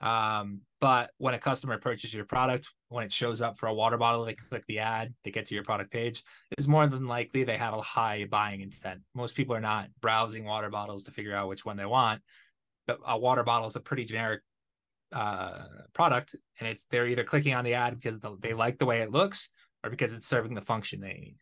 Um, 0.00 0.62
but 0.80 1.10
when 1.18 1.34
a 1.34 1.38
customer 1.38 1.76
purchases 1.78 2.14
your 2.14 2.24
product, 2.24 2.68
when 2.88 3.04
it 3.04 3.12
shows 3.12 3.42
up 3.42 3.58
for 3.58 3.66
a 3.66 3.74
water 3.74 3.98
bottle, 3.98 4.24
they 4.24 4.34
click 4.34 4.64
the 4.66 4.78
ad, 4.78 5.12
they 5.24 5.30
get 5.30 5.46
to 5.46 5.54
your 5.54 5.64
product 5.64 5.92
page. 5.92 6.22
It's 6.56 6.66
more 6.66 6.86
than 6.86 7.06
likely 7.06 7.44
they 7.44 7.58
have 7.58 7.74
a 7.74 7.82
high 7.82 8.24
buying 8.24 8.62
intent. 8.62 9.02
Most 9.14 9.34
people 9.34 9.54
are 9.54 9.60
not 9.60 9.88
browsing 10.00 10.44
water 10.44 10.70
bottles 10.70 11.04
to 11.04 11.10
figure 11.10 11.34
out 11.34 11.48
which 11.48 11.66
one 11.66 11.76
they 11.76 11.84
want. 11.84 12.22
But 12.86 13.00
a 13.06 13.18
water 13.18 13.42
bottle 13.42 13.68
is 13.68 13.76
a 13.76 13.80
pretty 13.80 14.04
generic 14.04 14.40
uh, 15.12 15.64
product, 15.92 16.34
and 16.58 16.68
it's 16.68 16.86
they're 16.86 17.06
either 17.06 17.24
clicking 17.24 17.54
on 17.54 17.64
the 17.64 17.74
ad 17.74 17.94
because 17.94 18.18
they 18.40 18.54
like 18.54 18.78
the 18.78 18.86
way 18.86 19.00
it 19.00 19.10
looks 19.10 19.50
or 19.84 19.90
because 19.90 20.14
it's 20.14 20.26
serving 20.26 20.54
the 20.54 20.60
function 20.60 21.00
they 21.00 21.12
need. 21.12 21.36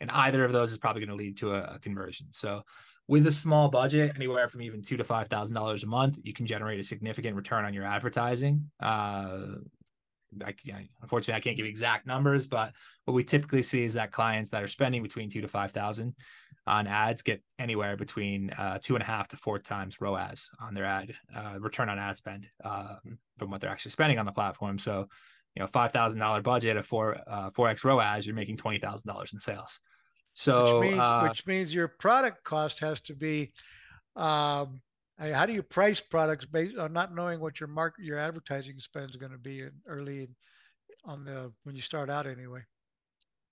And 0.00 0.10
either 0.10 0.44
of 0.44 0.52
those 0.52 0.70
is 0.70 0.78
probably 0.78 1.04
going 1.04 1.16
to 1.18 1.24
lead 1.24 1.36
to 1.38 1.52
a, 1.52 1.74
a 1.74 1.78
conversion. 1.78 2.28
So 2.30 2.62
with 3.08 3.26
a 3.26 3.32
small 3.32 3.68
budget, 3.68 4.12
anywhere 4.14 4.48
from 4.48 4.62
even 4.62 4.82
two 4.82 4.96
to 4.96 5.04
five 5.04 5.28
thousand 5.28 5.54
dollars 5.54 5.82
a 5.82 5.86
month, 5.86 6.18
you 6.22 6.32
can 6.32 6.46
generate 6.46 6.78
a 6.78 6.82
significant 6.82 7.36
return 7.36 7.64
on 7.64 7.74
your 7.74 7.84
advertising. 7.84 8.70
Uh, 8.80 9.56
I, 10.44 10.54
unfortunately, 11.00 11.38
I 11.38 11.40
can't 11.40 11.56
give 11.56 11.64
exact 11.64 12.06
numbers, 12.06 12.46
but 12.46 12.72
what 13.06 13.14
we 13.14 13.24
typically 13.24 13.62
see 13.62 13.82
is 13.84 13.94
that 13.94 14.12
clients 14.12 14.50
that 14.50 14.62
are 14.62 14.68
spending 14.68 15.02
between 15.02 15.30
two 15.30 15.40
to 15.40 15.48
five 15.48 15.72
thousand 15.72 16.14
on 16.66 16.86
ads 16.86 17.22
get 17.22 17.42
anywhere 17.58 17.96
between 17.96 18.50
uh, 18.50 18.78
two 18.82 18.94
and 18.94 19.02
a 19.02 19.06
half 19.06 19.26
to 19.28 19.38
four 19.38 19.58
times 19.58 20.02
ROAS 20.02 20.50
on 20.60 20.74
their 20.74 20.84
ad 20.84 21.14
uh, 21.34 21.54
return 21.58 21.88
on 21.88 21.98
ad 21.98 22.18
spend 22.18 22.46
um, 22.62 23.18
from 23.38 23.50
what 23.50 23.62
they're 23.62 23.70
actually 23.70 23.92
spending 23.92 24.18
on 24.18 24.26
the 24.26 24.32
platform. 24.32 24.78
So, 24.78 25.08
you 25.54 25.60
know, 25.62 25.66
five 25.66 25.92
thousand 25.92 26.20
dollar 26.20 26.42
budget 26.42 26.76
of 26.76 26.84
four 26.84 27.18
uh, 27.26 27.48
four 27.48 27.68
x 27.68 27.82
ROAS, 27.84 28.26
you're 28.26 28.36
making 28.36 28.58
twenty 28.58 28.78
thousand 28.78 29.08
dollars 29.08 29.32
in 29.32 29.40
sales. 29.40 29.80
So, 30.38 30.78
which 30.78 30.90
means, 30.90 31.00
uh, 31.00 31.20
which 31.28 31.46
means 31.48 31.74
your 31.74 31.88
product 31.88 32.44
cost 32.44 32.78
has 32.78 33.00
to 33.00 33.14
be. 33.14 33.50
Um, 34.14 34.80
how 35.18 35.46
do 35.46 35.52
you 35.52 35.64
price 35.64 36.00
products 36.00 36.46
based 36.46 36.78
on 36.78 36.92
not 36.92 37.12
knowing 37.12 37.40
what 37.40 37.58
your 37.58 37.68
market, 37.68 38.04
your 38.04 38.20
advertising 38.20 38.78
spend 38.78 39.10
is 39.10 39.16
going 39.16 39.32
to 39.32 39.38
be 39.38 39.62
in 39.62 39.72
early 39.88 40.28
on 41.04 41.24
the 41.24 41.52
when 41.64 41.74
you 41.74 41.82
start 41.82 42.08
out 42.08 42.28
anyway? 42.28 42.60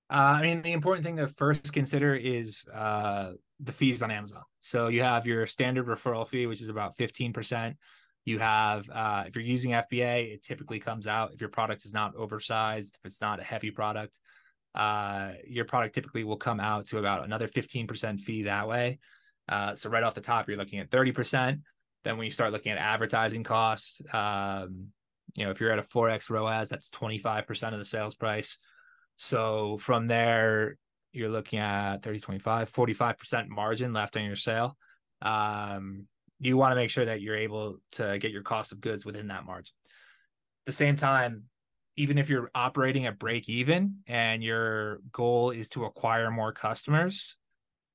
Uh, 0.08 0.38
I 0.38 0.42
mean, 0.42 0.62
the 0.62 0.70
important 0.70 1.04
thing 1.04 1.16
to 1.16 1.26
first 1.26 1.72
consider 1.72 2.14
is 2.14 2.64
uh, 2.72 3.32
the 3.58 3.72
fees 3.72 4.00
on 4.04 4.12
Amazon. 4.12 4.44
So 4.60 4.86
you 4.86 5.02
have 5.02 5.26
your 5.26 5.44
standard 5.48 5.86
referral 5.86 6.28
fee, 6.28 6.46
which 6.46 6.62
is 6.62 6.68
about 6.68 6.96
fifteen 6.96 7.32
percent. 7.32 7.78
You 8.24 8.38
have, 8.38 8.88
uh, 8.90 9.24
if 9.26 9.34
you're 9.34 9.44
using 9.44 9.72
FBA, 9.72 10.34
it 10.34 10.44
typically 10.44 10.78
comes 10.78 11.08
out 11.08 11.32
if 11.32 11.40
your 11.40 11.50
product 11.50 11.84
is 11.84 11.92
not 11.92 12.14
oversized, 12.14 12.96
if 13.00 13.06
it's 13.06 13.20
not 13.20 13.40
a 13.40 13.44
heavy 13.44 13.72
product, 13.72 14.20
uh, 14.76 15.32
your 15.46 15.64
product 15.64 15.94
typically 15.94 16.22
will 16.22 16.36
come 16.36 16.60
out 16.60 16.86
to 16.86 16.98
about 16.98 17.24
another 17.24 17.48
15% 17.48 18.20
fee 18.20 18.42
that 18.42 18.68
way. 18.68 18.98
Uh, 19.48 19.74
so 19.74 19.88
right 19.88 20.02
off 20.02 20.14
the 20.14 20.20
top, 20.20 20.48
you're 20.48 20.58
looking 20.58 20.80
at 20.80 20.90
30%. 20.90 21.60
Then 22.04 22.18
when 22.18 22.26
you 22.26 22.30
start 22.30 22.52
looking 22.52 22.72
at 22.72 22.78
advertising 22.78 23.42
costs, 23.42 24.02
um, 24.12 24.88
you 25.34 25.44
know, 25.44 25.50
if 25.50 25.60
you're 25.60 25.72
at 25.72 25.78
a 25.78 25.82
4x 25.82 26.30
ROAS, 26.30 26.68
that's 26.68 26.90
25% 26.90 27.72
of 27.72 27.78
the 27.78 27.84
sales 27.84 28.14
price. 28.14 28.58
So 29.16 29.78
from 29.78 30.06
there, 30.06 30.76
you're 31.12 31.30
looking 31.30 31.58
at 31.58 32.02
30, 32.02 32.20
25, 32.20 32.72
45% 32.72 33.48
margin 33.48 33.92
left 33.92 34.16
on 34.16 34.24
your 34.24 34.36
sale. 34.36 34.76
Um, 35.22 36.06
you 36.38 36.58
want 36.58 36.72
to 36.72 36.76
make 36.76 36.90
sure 36.90 37.06
that 37.06 37.22
you're 37.22 37.36
able 37.36 37.78
to 37.92 38.18
get 38.18 38.30
your 38.30 38.42
cost 38.42 38.72
of 38.72 38.80
goods 38.80 39.06
within 39.06 39.28
that 39.28 39.46
margin. 39.46 39.72
At 40.62 40.66
the 40.66 40.72
same 40.72 40.96
time, 40.96 41.44
even 41.96 42.18
if 42.18 42.28
you're 42.28 42.50
operating 42.54 43.06
at 43.06 43.18
break 43.18 43.48
even 43.48 43.96
and 44.06 44.42
your 44.42 44.98
goal 45.12 45.50
is 45.50 45.68
to 45.70 45.84
acquire 45.84 46.30
more 46.30 46.52
customers, 46.52 47.36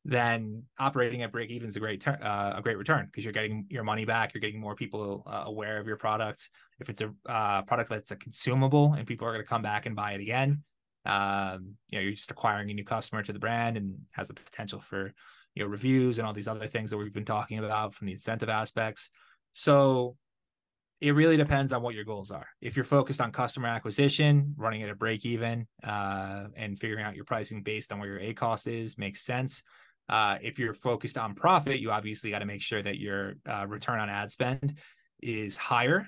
then 0.03 0.63
operating 0.79 1.21
at 1.21 1.31
break 1.31 1.51
even 1.51 1.69
is 1.69 1.75
a 1.75 1.79
great 1.79 2.01
ter- 2.01 2.19
uh, 2.21 2.53
a 2.57 2.61
great 2.61 2.77
return 2.77 3.05
because 3.05 3.23
you're 3.23 3.33
getting 3.33 3.65
your 3.69 3.83
money 3.83 4.03
back. 4.03 4.33
You're 4.33 4.41
getting 4.41 4.59
more 4.59 4.75
people 4.75 5.23
uh, 5.27 5.43
aware 5.45 5.77
of 5.79 5.85
your 5.85 5.97
product. 5.97 6.49
If 6.79 6.89
it's 6.89 7.01
a 7.01 7.13
uh, 7.27 7.61
product 7.61 7.91
that's 7.91 8.11
a 8.11 8.15
consumable 8.15 8.93
and 8.93 9.05
people 9.05 9.27
are 9.27 9.31
going 9.31 9.43
to 9.43 9.49
come 9.49 9.61
back 9.61 9.85
and 9.85 9.95
buy 9.95 10.13
it 10.13 10.21
again, 10.21 10.63
um, 11.05 11.75
you 11.91 11.99
know, 11.99 12.03
you're 12.03 12.13
just 12.13 12.31
acquiring 12.31 12.71
a 12.71 12.73
new 12.73 12.83
customer 12.83 13.21
to 13.21 13.33
the 13.33 13.39
brand 13.39 13.77
and 13.77 13.95
has 14.11 14.29
the 14.29 14.33
potential 14.33 14.79
for 14.79 15.13
you 15.53 15.63
know 15.63 15.69
reviews 15.69 16.17
and 16.17 16.25
all 16.25 16.33
these 16.33 16.47
other 16.47 16.67
things 16.67 16.89
that 16.89 16.97
we've 16.97 17.13
been 17.13 17.25
talking 17.25 17.59
about 17.59 17.93
from 17.93 18.07
the 18.07 18.13
incentive 18.13 18.49
aspects. 18.49 19.11
So 19.53 20.15
it 21.01 21.15
really 21.15 21.35
depends 21.35 21.73
on 21.73 21.81
what 21.81 21.95
your 21.95 22.03
goals 22.03 22.29
are. 22.29 22.45
If 22.61 22.75
you're 22.75 22.85
focused 22.85 23.19
on 23.19 23.31
customer 23.31 23.67
acquisition, 23.67 24.53
running 24.55 24.83
at 24.83 24.89
a 24.89 24.95
break 24.95 25.25
even, 25.25 25.67
uh, 25.83 26.45
and 26.55 26.79
figuring 26.79 27.03
out 27.03 27.15
your 27.15 27.25
pricing 27.25 27.63
based 27.63 27.91
on 27.91 27.99
where 27.99 28.19
your 28.19 28.33
ACoS 28.33 28.71
is 28.71 28.99
makes 28.99 29.25
sense. 29.25 29.63
Uh, 30.07 30.37
if 30.41 30.59
you're 30.59 30.75
focused 30.75 31.17
on 31.17 31.33
profit, 31.33 31.79
you 31.79 31.89
obviously 31.89 32.29
got 32.29 32.39
to 32.39 32.45
make 32.45 32.61
sure 32.61 32.83
that 32.83 32.99
your 32.99 33.33
uh, 33.49 33.65
return 33.67 33.99
on 33.99 34.09
ad 34.09 34.29
spend 34.29 34.77
is 35.23 35.57
higher 35.57 36.05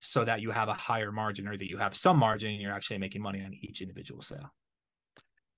so 0.00 0.24
that 0.24 0.40
you 0.40 0.50
have 0.50 0.68
a 0.68 0.74
higher 0.74 1.12
margin 1.12 1.46
or 1.46 1.56
that 1.56 1.70
you 1.70 1.76
have 1.76 1.94
some 1.94 2.18
margin 2.18 2.50
and 2.50 2.60
you're 2.60 2.72
actually 2.72 2.98
making 2.98 3.22
money 3.22 3.40
on 3.40 3.54
each 3.62 3.80
individual 3.80 4.20
sale. 4.20 4.52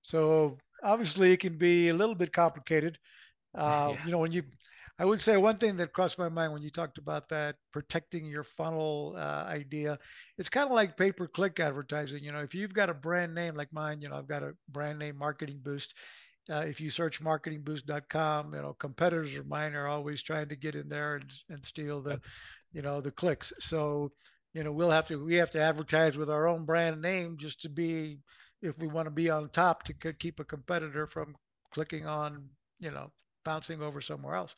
So 0.03 0.59
obviously 0.83 1.31
it 1.31 1.39
can 1.39 1.57
be 1.57 1.89
a 1.89 1.93
little 1.93 2.13
bit 2.13 2.31
complicated. 2.31 2.99
Uh, 3.55 3.93
yeah. 3.95 4.05
You 4.05 4.11
know, 4.11 4.19
when 4.19 4.31
you 4.31 4.43
I 4.97 5.03
would 5.03 5.21
say 5.21 5.35
one 5.35 5.57
thing 5.57 5.75
that 5.77 5.91
crossed 5.91 6.17
my 6.17 6.29
mind 6.29 6.53
when 6.53 6.61
you 6.61 6.69
talked 6.69 6.97
about 6.97 7.27
that 7.29 7.57
protecting 7.73 8.25
your 8.25 8.45
funnel 8.45 9.15
uh, 9.17 9.43
idea, 9.45 9.99
it's 10.37 10.47
kind 10.47 10.65
of 10.67 10.71
like 10.71 10.95
pay 10.95 11.11
per 11.11 11.27
click 11.27 11.59
advertising. 11.59 12.23
You 12.23 12.31
know, 12.31 12.39
if 12.39 12.55
you've 12.55 12.73
got 12.73 12.89
a 12.89 12.93
brand 12.93 13.35
name 13.35 13.55
like 13.55 13.73
mine, 13.73 14.01
you 14.01 14.07
know, 14.07 14.15
I've 14.15 14.27
got 14.27 14.43
a 14.43 14.53
brand 14.69 14.99
name 14.99 15.17
Marketing 15.17 15.59
Boost. 15.61 15.93
Uh, 16.49 16.63
if 16.67 16.79
you 16.79 16.89
search 16.89 17.21
marketingboost.com, 17.21 18.53
you 18.53 18.61
know, 18.61 18.73
competitors 18.79 19.35
of 19.35 19.47
mine 19.47 19.73
are 19.73 19.87
always 19.87 20.21
trying 20.21 20.47
to 20.47 20.55
get 20.55 20.75
in 20.75 20.87
there 20.87 21.15
and, 21.15 21.31
and 21.49 21.65
steal 21.65 22.01
the, 22.01 22.21
you 22.71 22.81
know, 22.81 23.01
the 23.01 23.11
clicks. 23.11 23.51
So, 23.59 24.11
you 24.53 24.63
know, 24.63 24.71
we'll 24.71 24.91
have 24.91 25.07
to, 25.07 25.21
we 25.25 25.35
have 25.35 25.51
to 25.51 25.61
advertise 25.61 26.17
with 26.17 26.29
our 26.29 26.47
own 26.47 26.63
brand 26.63 27.01
name 27.01 27.35
just 27.37 27.61
to 27.63 27.69
be, 27.69 28.19
if 28.61 28.77
we 28.77 28.87
want 28.87 29.07
to 29.07 29.11
be 29.11 29.29
on 29.29 29.49
top 29.49 29.83
to 29.83 30.13
keep 30.13 30.39
a 30.39 30.45
competitor 30.45 31.07
from 31.07 31.35
clicking 31.73 32.05
on, 32.05 32.47
you 32.79 32.91
know, 32.91 33.11
bouncing 33.43 33.81
over 33.81 34.01
somewhere 34.01 34.35
else. 34.35 34.55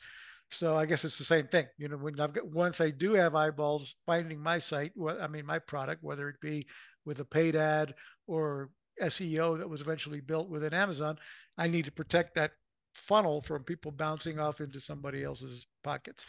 So 0.50 0.76
I 0.76 0.86
guess 0.86 1.04
it's 1.04 1.18
the 1.18 1.24
same 1.24 1.46
thing. 1.48 1.66
You 1.76 1.88
know, 1.88 1.96
when 1.96 2.18
I've 2.20 2.32
got 2.32 2.46
once 2.46 2.80
I 2.80 2.90
do 2.90 3.14
have 3.14 3.34
eyeballs 3.34 3.96
finding 4.06 4.40
my 4.40 4.58
site, 4.58 4.92
what 4.94 5.20
I 5.20 5.28
mean 5.28 5.44
my 5.44 5.58
product, 5.58 6.02
whether 6.02 6.28
it 6.28 6.40
be 6.40 6.66
with 7.04 7.20
a 7.20 7.24
paid 7.24 7.54
ad 7.54 7.94
or 8.26 8.70
SEO 9.02 9.58
that 9.58 9.68
was 9.68 9.80
eventually 9.80 10.20
built 10.20 10.48
within 10.48 10.74
Amazon, 10.74 11.18
I 11.56 11.68
need 11.68 11.84
to 11.84 11.92
protect 11.92 12.34
that 12.34 12.52
funnel 12.94 13.42
from 13.42 13.64
people 13.64 13.92
bouncing 13.92 14.38
off 14.38 14.60
into 14.60 14.80
somebody 14.80 15.22
else's 15.22 15.66
pockets. 15.84 16.24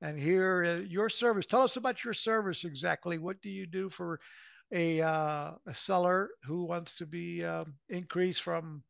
and 0.00 0.18
here 0.18 0.64
uh, 0.64 0.82
your 0.84 1.08
service. 1.08 1.46
Tell 1.46 1.62
us 1.62 1.76
about 1.76 2.04
your 2.04 2.14
service 2.14 2.64
exactly. 2.64 3.18
What 3.18 3.40
do 3.42 3.50
you 3.50 3.66
do 3.66 3.88
for 3.88 4.20
a 4.72 5.00
uh, 5.00 5.52
a 5.66 5.74
seller 5.74 6.30
who 6.44 6.64
wants 6.64 6.96
to 6.98 7.06
be 7.06 7.44
um, 7.44 7.74
increased 7.88 8.42
from 8.42 8.82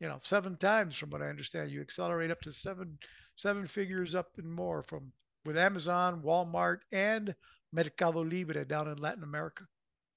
you 0.00 0.08
know 0.08 0.20
seven 0.22 0.56
times 0.56 0.96
from 0.96 1.10
what 1.10 1.22
I 1.22 1.28
understand? 1.28 1.70
You 1.70 1.80
accelerate 1.80 2.30
up 2.30 2.40
to 2.42 2.52
seven 2.52 2.98
seven 3.36 3.66
figures 3.66 4.14
up 4.14 4.28
and 4.38 4.50
more 4.50 4.82
from 4.82 5.12
with 5.44 5.58
Amazon, 5.58 6.22
Walmart, 6.22 6.78
and 6.92 7.34
Mercado 7.72 8.22
Libre 8.22 8.64
down 8.64 8.88
in 8.88 8.98
Latin 8.98 9.24
America. 9.24 9.64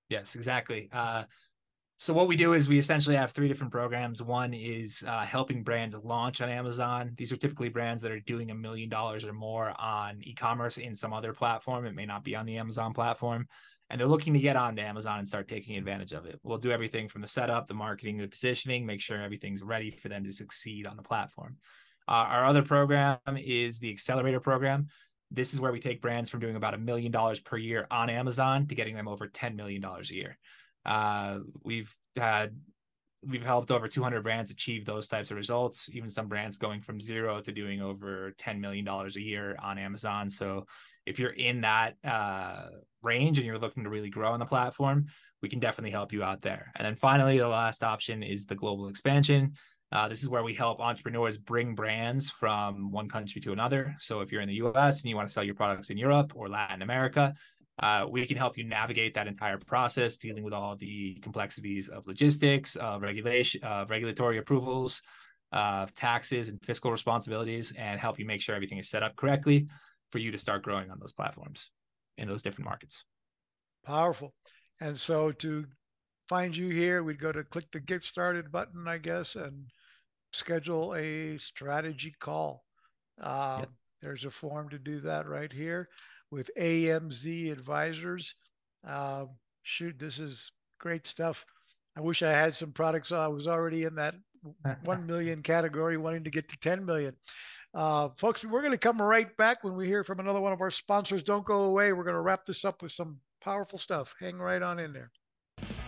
Yes, 0.09 0.35
exactly. 0.35 0.89
So 1.99 2.13
what 2.13 2.27
we 2.27 2.35
do 2.35 2.53
is 2.53 2.69
we 2.69 2.77
essentially 2.77 3.15
have 3.15 3.31
three 3.31 3.47
different 3.47 3.71
programs. 3.71 4.21
One 4.21 4.53
is 4.53 5.03
uh, 5.07 5.25
helping 5.25 5.63
brands 5.63 5.95
launch 5.95 6.41
on 6.41 6.49
Amazon. 6.49 7.13
These 7.17 7.31
are 7.31 7.37
typically 7.37 7.69
brands 7.69 8.03
that 8.03 8.11
are 8.11 8.19
doing 8.19 8.51
a 8.51 8.55
million 8.55 8.87
dollars 8.87 9.25
or 9.25 9.33
more 9.33 9.73
on 9.81 10.19
e-commerce 10.21 10.77
in 10.77 10.93
some 10.93 11.11
other 11.11 11.33
platform. 11.33 11.87
It 11.87 11.95
may 11.95 12.05
not 12.05 12.23
be 12.23 12.35
on 12.35 12.45
the 12.45 12.57
Amazon 12.57 12.93
platform, 12.93 13.47
and 13.89 13.99
they're 13.99 14.07
looking 14.07 14.33
to 14.33 14.39
get 14.39 14.55
onto 14.55 14.83
Amazon 14.83 15.17
and 15.17 15.27
start 15.27 15.47
taking 15.47 15.75
advantage 15.75 16.13
of 16.13 16.27
it. 16.27 16.39
We'll 16.43 16.59
do 16.59 16.71
everything 16.71 17.09
from 17.09 17.23
the 17.23 17.27
setup, 17.27 17.67
the 17.67 17.73
marketing, 17.73 18.17
the 18.19 18.27
positioning, 18.27 18.85
make 18.85 19.01
sure 19.01 19.19
everything's 19.19 19.63
ready 19.63 19.89
for 19.89 20.07
them 20.07 20.23
to 20.23 20.31
succeed 20.31 20.85
on 20.85 20.97
the 20.97 21.03
platform. 21.03 21.57
Uh, 22.07 22.11
our 22.29 22.45
other 22.45 22.61
program 22.61 23.17
is 23.37 23.79
the 23.79 23.89
Accelerator 23.89 24.39
program. 24.39 24.87
This 25.31 25.51
is 25.51 25.59
where 25.59 25.71
we 25.71 25.79
take 25.79 26.03
brands 26.03 26.29
from 26.29 26.41
doing 26.41 26.57
about 26.57 26.75
a 26.75 26.77
million 26.77 27.11
dollars 27.11 27.39
per 27.39 27.57
year 27.57 27.87
on 27.89 28.11
Amazon 28.11 28.67
to 28.67 28.75
getting 28.75 28.95
them 28.95 29.07
over 29.07 29.27
$10 29.27 29.55
million 29.55 29.83
a 29.83 30.13
year. 30.13 30.37
Uh, 30.87 31.39
we've 31.63 31.93
had 32.15 32.55
we've 33.25 33.43
helped 33.43 33.71
over 33.71 33.87
200 33.87 34.21
brands 34.23 34.51
achieve 34.51 34.85
those 34.85 35.07
types 35.07 35.31
of 35.31 35.37
results 35.37 35.89
even 35.91 36.09
some 36.09 36.27
brands 36.27 36.55
going 36.55 36.79
from 36.79 37.01
zero 37.01 37.41
to 37.41 37.51
doing 37.51 37.81
over 37.81 38.31
10 38.37 38.61
million 38.61 38.85
dollars 38.85 39.17
a 39.17 39.21
year 39.21 39.57
on 39.61 39.77
amazon. 39.77 40.29
So 40.29 40.65
if 41.05 41.19
you're 41.19 41.31
in 41.31 41.61
that 41.61 41.95
uh, 42.03 42.67
range 43.01 43.37
and 43.37 43.45
you're 43.45 43.59
looking 43.59 43.83
to 43.83 43.89
really 43.89 44.09
grow 44.09 44.31
on 44.31 44.39
the 44.39 44.45
platform 44.45 45.07
we 45.41 45.49
can 45.49 45.59
definitely 45.59 45.91
help 45.91 46.11
you 46.11 46.23
out 46.23 46.41
there. 46.41 46.71
And 46.75 46.85
then 46.85 46.95
finally 46.95 47.37
the 47.37 47.47
last 47.47 47.83
option 47.83 48.23
is 48.23 48.47
the 48.47 48.55
global 48.55 48.87
expansion. 48.87 49.53
Uh, 49.91 50.07
this 50.07 50.21
is 50.21 50.29
where 50.29 50.43
we 50.43 50.53
help 50.53 50.79
entrepreneurs 50.79 51.37
bring 51.37 51.75
brands 51.75 52.29
from 52.29 52.91
one 52.91 53.07
country 53.07 53.39
to 53.41 53.53
another. 53.53 53.95
So 53.99 54.19
if 54.21 54.31
you're 54.31 54.41
in 54.41 54.49
the 54.49 54.55
us 54.55 55.01
and 55.01 55.09
you 55.09 55.15
want 55.15 55.27
to 55.27 55.33
sell 55.33 55.43
your 55.43 55.55
products 55.55 55.89
in 55.89 55.97
europe 55.97 56.33
or 56.35 56.49
latin 56.49 56.81
america 56.81 57.33
uh, 57.79 58.05
we 58.09 58.25
can 58.25 58.37
help 58.37 58.57
you 58.57 58.63
navigate 58.63 59.13
that 59.13 59.27
entire 59.27 59.57
process, 59.57 60.17
dealing 60.17 60.43
with 60.43 60.53
all 60.53 60.75
the 60.75 61.15
complexities 61.21 61.89
of 61.89 62.07
logistics, 62.07 62.75
of 62.75 63.03
regulation, 63.03 63.63
of 63.63 63.89
regulatory 63.89 64.39
approvals, 64.39 65.01
of 65.51 65.93
taxes 65.93 66.49
and 66.49 66.63
fiscal 66.65 66.91
responsibilities, 66.91 67.73
and 67.77 67.99
help 67.99 68.17
you 68.17 68.25
make 68.25 68.41
sure 68.41 68.55
everything 68.55 68.79
is 68.79 68.89
set 68.89 69.03
up 69.03 69.15
correctly 69.15 69.67
for 70.11 70.17
you 70.17 70.31
to 70.31 70.37
start 70.37 70.63
growing 70.63 70.89
on 70.89 70.99
those 70.99 71.13
platforms 71.13 71.69
in 72.17 72.27
those 72.27 72.41
different 72.41 72.65
markets. 72.65 73.03
Powerful. 73.85 74.33
And 74.81 74.99
so 74.99 75.31
to 75.33 75.65
find 76.27 76.55
you 76.55 76.69
here, 76.69 77.03
we'd 77.03 77.19
go 77.19 77.31
to 77.31 77.43
click 77.43 77.65
the 77.71 77.79
get 77.79 78.03
started 78.03 78.51
button, 78.51 78.87
I 78.87 78.97
guess, 78.97 79.35
and 79.35 79.65
schedule 80.33 80.95
a 80.95 81.37
strategy 81.37 82.15
call. 82.19 82.63
Uh, 83.21 83.57
yep. 83.59 83.69
There's 84.01 84.25
a 84.25 84.31
form 84.31 84.69
to 84.69 84.79
do 84.79 84.99
that 85.01 85.27
right 85.27 85.51
here 85.51 85.89
with 86.31 86.49
AMZ 86.57 87.51
Advisers. 87.51 88.35
Uh, 88.87 89.25
shoot, 89.63 89.97
this 89.99 90.19
is 90.19 90.51
great 90.79 91.07
stuff. 91.07 91.45
I 91.97 92.01
wish 92.01 92.21
I 92.21 92.31
had 92.31 92.55
some 92.55 92.71
products. 92.71 93.11
I 93.11 93.27
was 93.27 93.47
already 93.47 93.83
in 93.85 93.95
that 93.95 94.15
1 94.83 95.05
million 95.05 95.41
category, 95.41 95.97
wanting 95.97 96.23
to 96.23 96.29
get 96.29 96.47
to 96.49 96.57
10 96.57 96.85
million. 96.85 97.15
Uh, 97.73 98.09
folks, 98.17 98.45
we're 98.45 98.61
going 98.61 98.71
to 98.71 98.77
come 98.77 99.01
right 99.01 99.35
back 99.37 99.63
when 99.63 99.75
we 99.75 99.87
hear 99.87 100.03
from 100.03 100.19
another 100.19 100.39
one 100.39 100.53
of 100.53 100.61
our 100.61 100.71
sponsors. 100.71 101.23
Don't 101.23 101.45
go 101.45 101.63
away. 101.63 101.93
We're 101.93 102.03
going 102.03 102.15
to 102.15 102.21
wrap 102.21 102.45
this 102.45 102.65
up 102.65 102.81
with 102.81 102.91
some 102.91 103.19
powerful 103.41 103.79
stuff. 103.79 104.13
Hang 104.19 104.37
right 104.37 104.61
on 104.61 104.79
in 104.79 104.93
there. 104.93 105.11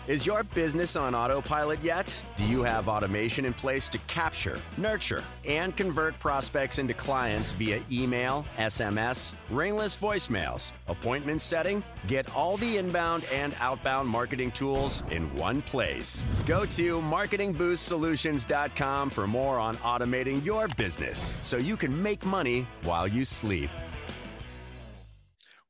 Is 0.09 0.25
your 0.25 0.41
business 0.41 0.95
on 0.95 1.13
autopilot 1.13 1.83
yet? 1.83 2.19
Do 2.35 2.43
you 2.43 2.63
have 2.63 2.89
automation 2.89 3.45
in 3.45 3.53
place 3.53 3.89
to 3.89 3.99
capture, 4.07 4.57
nurture, 4.75 5.23
and 5.47 5.77
convert 5.77 6.17
prospects 6.17 6.79
into 6.79 6.95
clients 6.95 7.51
via 7.51 7.79
email, 7.91 8.43
SMS, 8.57 9.33
ringless 9.51 9.95
voicemails, 9.95 10.71
appointment 10.87 11.41
setting? 11.41 11.83
Get 12.07 12.35
all 12.35 12.57
the 12.57 12.77
inbound 12.77 13.23
and 13.31 13.55
outbound 13.59 14.09
marketing 14.09 14.49
tools 14.49 15.03
in 15.11 15.31
one 15.35 15.61
place. 15.61 16.25
Go 16.47 16.65
to 16.65 17.01
marketingboostsolutions.com 17.01 19.11
for 19.11 19.27
more 19.27 19.59
on 19.59 19.75
automating 19.75 20.43
your 20.43 20.67
business 20.69 21.35
so 21.43 21.57
you 21.57 21.77
can 21.77 22.01
make 22.01 22.25
money 22.25 22.65
while 22.81 23.07
you 23.07 23.23
sleep. 23.23 23.69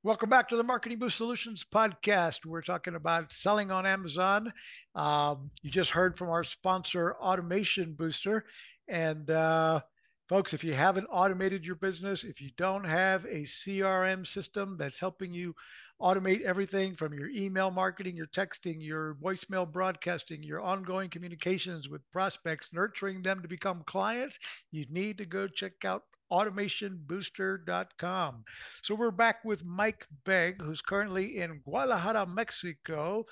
Welcome 0.01 0.29
back 0.29 0.47
to 0.47 0.55
the 0.55 0.63
Marketing 0.63 0.97
Boost 0.97 1.17
Solutions 1.17 1.65
podcast. 1.75 2.45
We're 2.45 2.61
talking 2.61 2.95
about 2.95 3.33
selling 3.33 3.69
on 3.69 3.85
Amazon. 3.85 4.53
Um, 4.95 5.51
you 5.61 5.69
just 5.69 5.89
heard 5.89 6.17
from 6.17 6.29
our 6.29 6.45
sponsor, 6.45 7.15
Automation 7.15 7.95
Booster. 7.95 8.45
And 8.87 9.29
uh, 9.29 9.81
folks, 10.29 10.53
if 10.53 10.63
you 10.63 10.71
haven't 10.71 11.07
automated 11.11 11.65
your 11.65 11.75
business, 11.75 12.23
if 12.23 12.39
you 12.39 12.49
don't 12.55 12.85
have 12.85 13.25
a 13.25 13.41
CRM 13.41 14.25
system 14.25 14.77
that's 14.79 15.01
helping 15.01 15.33
you 15.33 15.53
automate 16.01 16.43
everything 16.43 16.95
from 16.95 17.13
your 17.13 17.27
email 17.27 17.69
marketing, 17.69 18.15
your 18.15 18.27
texting, 18.27 18.77
your 18.79 19.15
voicemail 19.15 19.69
broadcasting, 19.69 20.41
your 20.41 20.61
ongoing 20.61 21.09
communications 21.09 21.89
with 21.89 22.09
prospects, 22.13 22.69
nurturing 22.71 23.21
them 23.21 23.41
to 23.41 23.49
become 23.49 23.83
clients, 23.85 24.39
you 24.71 24.85
need 24.89 25.17
to 25.17 25.25
go 25.25 25.45
check 25.45 25.83
out 25.83 26.03
automationbooster.com. 26.31 28.43
So 28.83 28.95
we're 28.95 29.11
back 29.11 29.43
with 29.45 29.63
Mike 29.65 30.05
Begg, 30.25 30.61
who's 30.61 30.81
currently 30.81 31.37
in 31.37 31.61
Guadalajara, 31.65 32.25
Mexico, 32.27 33.25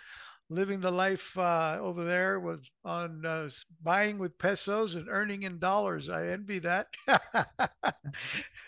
living 0.49 0.79
the 0.81 0.91
life 0.91 1.37
uh, 1.37 1.77
over 1.81 2.03
there 2.05 2.39
was 2.39 2.69
on 2.85 3.25
uh, 3.25 3.49
buying 3.83 4.17
with 4.19 4.37
pesos 4.37 4.95
and 4.95 5.07
earning 5.09 5.43
in 5.43 5.59
dollars. 5.59 6.09
I 6.09 6.27
envy 6.27 6.59
that. 6.59 6.87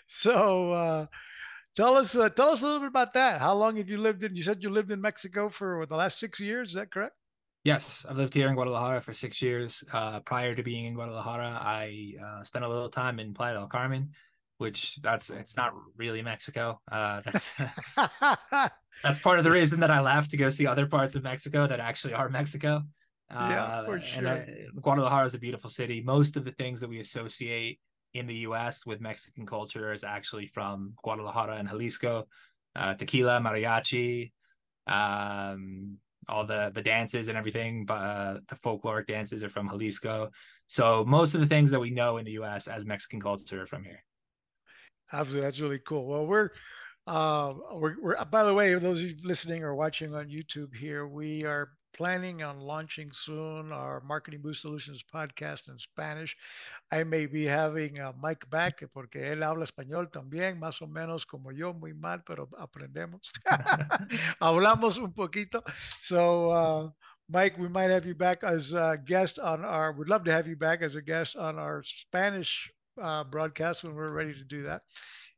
so 0.06 0.72
uh, 0.72 1.06
tell 1.76 1.96
us 1.96 2.14
uh, 2.16 2.28
tell 2.30 2.50
us 2.50 2.62
a 2.62 2.66
little 2.66 2.80
bit 2.80 2.88
about 2.88 3.14
that. 3.14 3.40
How 3.40 3.54
long 3.54 3.76
have 3.76 3.88
you 3.88 3.98
lived 3.98 4.24
in? 4.24 4.36
You 4.36 4.42
said 4.42 4.62
you 4.62 4.70
lived 4.70 4.92
in 4.92 5.00
Mexico 5.02 5.50
for 5.50 5.86
the 5.86 5.96
last 5.96 6.18
six 6.20 6.40
years. 6.40 6.70
Is 6.70 6.74
that 6.76 6.92
correct? 6.92 7.16
Yes, 7.62 8.06
I've 8.08 8.16
lived 8.16 8.32
here 8.32 8.48
in 8.48 8.54
Guadalajara 8.54 9.02
for 9.02 9.12
six 9.12 9.42
years. 9.42 9.84
Uh, 9.92 10.20
prior 10.20 10.54
to 10.54 10.62
being 10.62 10.86
in 10.86 10.94
Guadalajara, 10.94 11.58
I 11.60 12.14
uh, 12.22 12.42
spent 12.42 12.64
a 12.64 12.68
little 12.68 12.88
time 12.88 13.20
in 13.20 13.34
Playa 13.34 13.54
del 13.54 13.66
Carmen, 13.66 14.12
which 14.56 14.96
that's 15.02 15.28
it's 15.28 15.56
not 15.56 15.72
really 15.96 16.22
Mexico. 16.22 16.80
Uh, 16.90 17.20
that's 17.22 17.52
that's 19.02 19.18
part 19.18 19.38
of 19.38 19.44
the 19.44 19.50
reason 19.50 19.80
that 19.80 19.90
I 19.90 20.00
left 20.00 20.30
to 20.30 20.38
go 20.38 20.48
see 20.48 20.66
other 20.66 20.86
parts 20.86 21.14
of 21.16 21.22
Mexico 21.22 21.66
that 21.66 21.80
actually 21.80 22.14
are 22.14 22.30
Mexico. 22.30 22.82
yeah, 23.30 23.64
uh, 23.64 23.84
for 23.84 24.00
sure. 24.00 24.26
And 24.26 24.80
Guadalajara 24.80 25.26
is 25.26 25.34
a 25.34 25.38
beautiful 25.38 25.68
city. 25.68 26.02
Most 26.02 26.38
of 26.38 26.46
the 26.46 26.52
things 26.52 26.80
that 26.80 26.88
we 26.88 27.00
associate 27.00 27.78
in 28.14 28.26
the 28.26 28.36
U.S. 28.36 28.86
with 28.86 29.02
Mexican 29.02 29.44
culture 29.44 29.92
is 29.92 30.02
actually 30.02 30.46
from 30.46 30.94
Guadalajara 31.02 31.56
and 31.56 31.68
Jalisco. 31.68 32.26
Uh, 32.74 32.94
tequila, 32.94 33.40
mariachi, 33.40 34.32
um, 34.86 35.98
all 36.28 36.44
the 36.44 36.70
the 36.74 36.82
dances 36.82 37.28
and 37.28 37.36
everything, 37.36 37.84
but 37.84 37.94
uh, 37.94 38.38
the 38.48 38.56
folkloric 38.56 39.06
dances 39.06 39.42
are 39.42 39.48
from 39.48 39.68
Jalisco. 39.68 40.30
So 40.66 41.04
most 41.06 41.34
of 41.34 41.40
the 41.40 41.46
things 41.46 41.70
that 41.70 41.80
we 41.80 41.90
know 41.90 42.18
in 42.18 42.24
the 42.24 42.32
U.S. 42.32 42.68
as 42.68 42.84
Mexican 42.84 43.20
culture 43.20 43.62
are 43.62 43.66
from 43.66 43.84
here. 43.84 44.02
Absolutely, 45.12 45.46
that's 45.46 45.60
really 45.60 45.80
cool. 45.80 46.06
Well, 46.06 46.26
we're 46.26 46.50
uh, 47.06 47.54
we're, 47.72 47.96
we're 48.00 48.24
by 48.26 48.44
the 48.44 48.54
way, 48.54 48.74
those 48.74 49.02
of 49.02 49.10
you 49.10 49.16
listening 49.24 49.64
or 49.64 49.74
watching 49.74 50.14
on 50.14 50.28
YouTube 50.28 50.74
here, 50.74 51.08
we 51.08 51.44
are 51.44 51.70
planning 51.92 52.42
on 52.42 52.60
launching 52.60 53.10
soon 53.12 53.72
our 53.72 54.00
Marketing 54.00 54.40
Boost 54.40 54.62
Solutions 54.62 55.02
podcast 55.02 55.68
in 55.68 55.78
Spanish. 55.78 56.36
I 56.90 57.04
may 57.04 57.26
be 57.26 57.44
having 57.44 57.98
a 57.98 58.12
Mike 58.20 58.48
back 58.50 58.82
porque 58.92 59.16
él 59.32 59.42
habla 59.42 59.64
español 59.64 60.10
también, 60.10 60.58
más 60.58 60.80
o 60.82 60.86
menos 60.86 61.26
como 61.26 61.50
yo, 61.52 61.72
muy 61.74 61.92
mal, 61.94 62.22
pero 62.24 62.48
aprendemos. 62.58 63.30
Hablamos 64.40 64.98
un 64.98 65.12
poquito. 65.12 65.62
So, 66.00 66.50
uh, 66.50 66.90
Mike, 67.28 67.58
we 67.58 67.68
might 67.68 67.90
have 67.90 68.06
you 68.06 68.14
back 68.14 68.42
as 68.42 68.72
a 68.72 68.96
guest 69.04 69.38
on 69.38 69.64
our, 69.64 69.92
we'd 69.92 70.08
love 70.08 70.24
to 70.24 70.32
have 70.32 70.46
you 70.48 70.56
back 70.56 70.82
as 70.82 70.94
a 70.96 71.02
guest 71.02 71.36
on 71.36 71.58
our 71.58 71.82
Spanish 71.84 72.72
uh, 73.00 73.24
broadcast 73.24 73.84
when 73.84 73.94
we're 73.94 74.10
ready 74.12 74.34
to 74.34 74.44
do 74.44 74.64
that. 74.64 74.82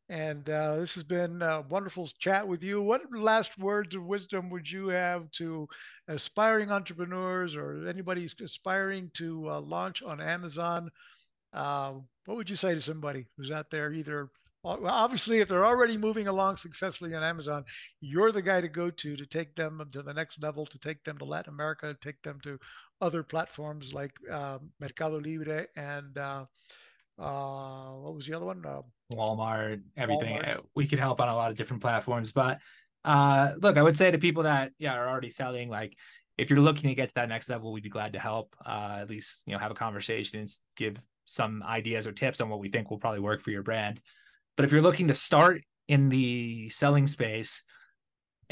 And 0.09 0.49
uh, 0.51 0.77
this 0.77 0.95
has 0.95 1.05
been 1.05 1.41
a 1.41 1.63
wonderful 1.63 2.07
chat 2.19 2.47
with 2.47 2.63
you. 2.63 2.83
What 2.83 3.03
last 3.13 3.59
words 3.59 3.95
of 3.95 4.05
wisdom 4.05 4.51
would 4.51 4.71
you 4.71 4.89
have 4.89 5.31
to 5.33 5.69
aspiring 6.09 6.71
entrepreneurs 6.71 7.57
or 7.57 7.87
anybody 7.87 8.29
aspiring 8.43 9.11
to 9.15 9.49
uh, 9.51 9.61
launch 9.61 10.03
on 10.03 10.21
Amazon? 10.21 10.91
Uh, 11.53 11.95
what 12.27 12.37
would 12.37 12.51
you 12.51 12.57
say 12.57 12.75
to 12.75 12.81
somebody 12.81 13.27
who's 13.37 13.51
out 13.51 13.71
there 13.71 13.93
either? 13.93 14.29
Obviously, 14.65 15.41
if 15.41 15.49
they're 15.49 15.67
already 15.67 15.97
moving 15.97 16.29
along 16.29 16.57
successfully 16.57 17.15
on 17.15 17.25
Amazon, 17.25 17.65
you're 18.01 18.31
the 18.31 18.43
guy 18.43 18.61
to 18.61 18.69
go 18.69 18.91
to 18.91 19.17
to 19.17 19.27
take 19.27 19.57
them 19.57 19.83
to 19.93 20.03
the 20.03 20.15
next 20.15 20.41
level, 20.41 20.67
to 20.67 20.79
take 20.79 21.03
them 21.03 21.19
to 21.19 21.25
Latin 21.25 21.53
America, 21.53 21.97
take 22.01 22.23
them 22.23 22.39
to 22.45 22.59
other 23.01 23.25
platforms 23.25 23.93
like 23.93 24.13
uh, 24.31 24.59
Mercado 24.79 25.19
Libre 25.19 25.67
and 25.75 26.17
uh, 27.19 27.91
what 27.93 28.15
was 28.15 28.27
the 28.27 28.35
other 28.35 28.47
one? 28.47 28.65
Uh, 28.65 28.83
Walmart, 29.13 29.83
everything. 29.97 30.37
Walmart. 30.37 30.59
Uh, 30.59 30.61
we 30.75 30.87
can 30.87 30.99
help 30.99 31.21
on 31.21 31.29
a 31.29 31.35
lot 31.35 31.51
of 31.51 31.57
different 31.57 31.83
platforms. 31.83 32.33
But 32.33 32.59
uh, 33.05 33.53
look, 33.61 33.77
I 33.77 33.83
would 33.83 33.97
say 33.97 34.11
to 34.11 34.19
people 34.19 34.45
that 34.45 34.73
yeah 34.79 34.95
are 34.95 35.09
already 35.09 35.29
selling, 35.29 35.69
like 35.69 35.97
if 36.39 36.51
you're 36.51 36.61
looking 36.61 36.89
to 36.91 36.95
get 36.95 37.09
to 37.09 37.15
that 37.15 37.29
next 37.29 37.49
level, 37.49 37.73
we'd 37.73 37.83
be 37.83 37.89
glad 37.89 38.15
to 38.15 38.19
help. 38.19 38.55
Uh, 38.65 38.99
at 39.01 39.11
least 39.11 39.43
you 39.47 39.53
know 39.53 39.59
have 39.59 39.71
a 39.71 39.75
conversation 39.75 40.41
and 40.41 40.51
give 40.77 40.97
some 41.25 41.63
ideas 41.63 42.07
or 42.07 42.13
tips 42.13 42.41
on 42.41 42.49
what 42.49 42.59
we 42.59 42.69
think 42.69 42.91
will 42.91 42.99
probably 42.99 43.21
work 43.21 43.41
for 43.41 43.51
your 43.51 43.63
brand. 43.63 44.01
But 44.57 44.65
if 44.65 44.73
you're 44.73 44.83
looking 44.83 45.09
to 45.09 45.15
start 45.15 45.63
in 45.89 46.09
the 46.09 46.69
selling 46.69 47.07
space, 47.07 47.63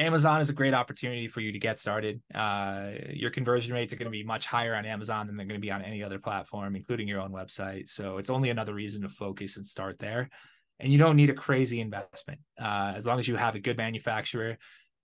Amazon 0.01 0.41
is 0.41 0.49
a 0.49 0.55
great 0.55 0.73
opportunity 0.73 1.29
for 1.29 1.41
you 1.41 1.53
to 1.53 1.59
get 1.59 1.79
started. 1.79 2.23
Uh, 2.35 2.93
your 3.11 3.31
conversion 3.31 3.75
rates 3.75 3.93
are 3.93 3.97
going 3.97 4.07
to 4.07 4.11
be 4.11 4.25
much 4.25 4.47
higher 4.47 4.75
on 4.75 4.87
Amazon 4.87 5.27
than 5.27 5.37
they're 5.37 5.47
going 5.47 5.61
to 5.61 5.65
be 5.65 5.71
on 5.71 5.83
any 5.83 6.03
other 6.03 6.19
platform, 6.19 6.75
including 6.75 7.07
your 7.07 7.21
own 7.21 7.33
website. 7.33 7.91
So 7.91 8.17
it's 8.17 8.31
only 8.31 8.49
another 8.49 8.73
reason 8.73 9.03
to 9.03 9.11
focus 9.11 9.59
and 9.59 9.67
start 9.67 9.99
there. 9.99 10.31
And 10.79 10.91
you 10.91 10.97
don't 10.97 11.17
need 11.17 11.29
a 11.29 11.35
crazy 11.35 11.81
investment 11.81 12.41
uh, 12.59 12.95
as 12.97 13.07
long 13.07 13.19
as 13.19 13.29
you 13.29 13.37
have 13.37 13.57
a 13.57 13.61
good 13.61 13.77
manufacturer 13.77 14.57